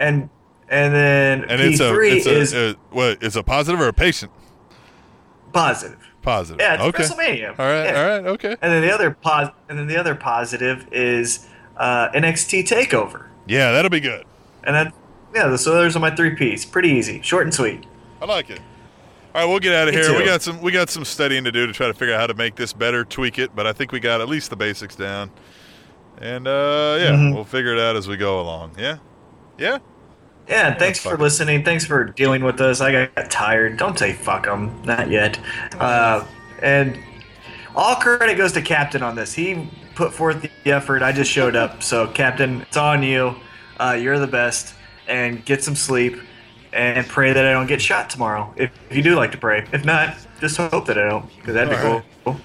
[0.00, 0.28] and
[0.68, 3.22] and then And P it's a three it's is a, uh, what?
[3.22, 4.32] It's a positive or a patient?
[5.52, 5.98] positive.
[6.22, 6.60] Positive.
[6.60, 7.02] Yeah, it's okay.
[7.04, 7.58] WrestleMania.
[7.58, 7.84] All right.
[7.84, 8.02] Yeah.
[8.02, 8.26] All right.
[8.32, 8.56] Okay.
[8.60, 13.26] And then the other pos- and then the other positive is uh, NXT Takeover.
[13.46, 14.26] Yeah, that'll be good.
[14.64, 14.92] And then
[15.34, 16.64] yeah, so those are my three P's.
[16.66, 17.86] Pretty easy, short and sweet.
[18.20, 18.60] I like it.
[19.34, 20.18] All right, we'll get out of Me here.
[20.18, 22.26] We got some we got some studying to do to try to figure out how
[22.26, 24.96] to make this better, tweak it, but I think we got at least the basics
[24.96, 25.30] down.
[26.18, 27.34] And uh, yeah, Mhm.
[27.34, 28.72] we'll figure it out as we go along.
[28.78, 28.98] Yeah,
[29.56, 29.78] yeah.
[30.50, 31.64] Yeah, and thanks for listening.
[31.64, 32.80] Thanks for dealing with us.
[32.80, 33.76] I got tired.
[33.76, 34.82] Don't say fuck them.
[34.82, 35.38] Not yet.
[35.78, 36.26] Uh,
[36.60, 36.98] and
[37.76, 39.32] all credit goes to Captain on this.
[39.32, 41.02] He put forth the effort.
[41.02, 41.84] I just showed up.
[41.84, 43.36] So, Captain, it's on you.
[43.78, 44.74] Uh, you're the best.
[45.06, 46.18] And get some sleep.
[46.72, 48.52] And pray that I don't get shot tomorrow.
[48.56, 49.66] If, if you do like to pray.
[49.72, 51.28] If not, just hope that I don't.
[51.36, 52.36] Because that'd be All cool.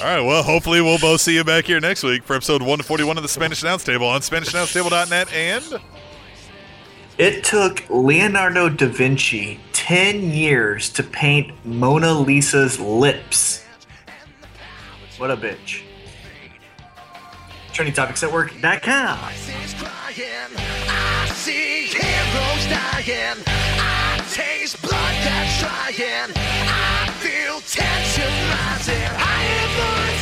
[0.00, 0.20] All right.
[0.20, 3.28] Well, hopefully we'll both see you back here next week for episode 141 of the
[3.28, 5.80] Spanish Announce Table on SpanishAnnounceTable.net and
[7.18, 13.64] It took Leonardo da Vinci 10 years to paint Mona Lisa's lips.
[15.16, 15.82] What a bitch.
[17.72, 19.18] TrendingTopicsNetwork.com.
[19.18, 20.54] Voices crying.
[20.56, 23.42] I see heroes dying.
[23.46, 26.30] I taste blood that's trying.
[26.36, 29.10] I feel tension rising.
[29.18, 30.17] I hear voices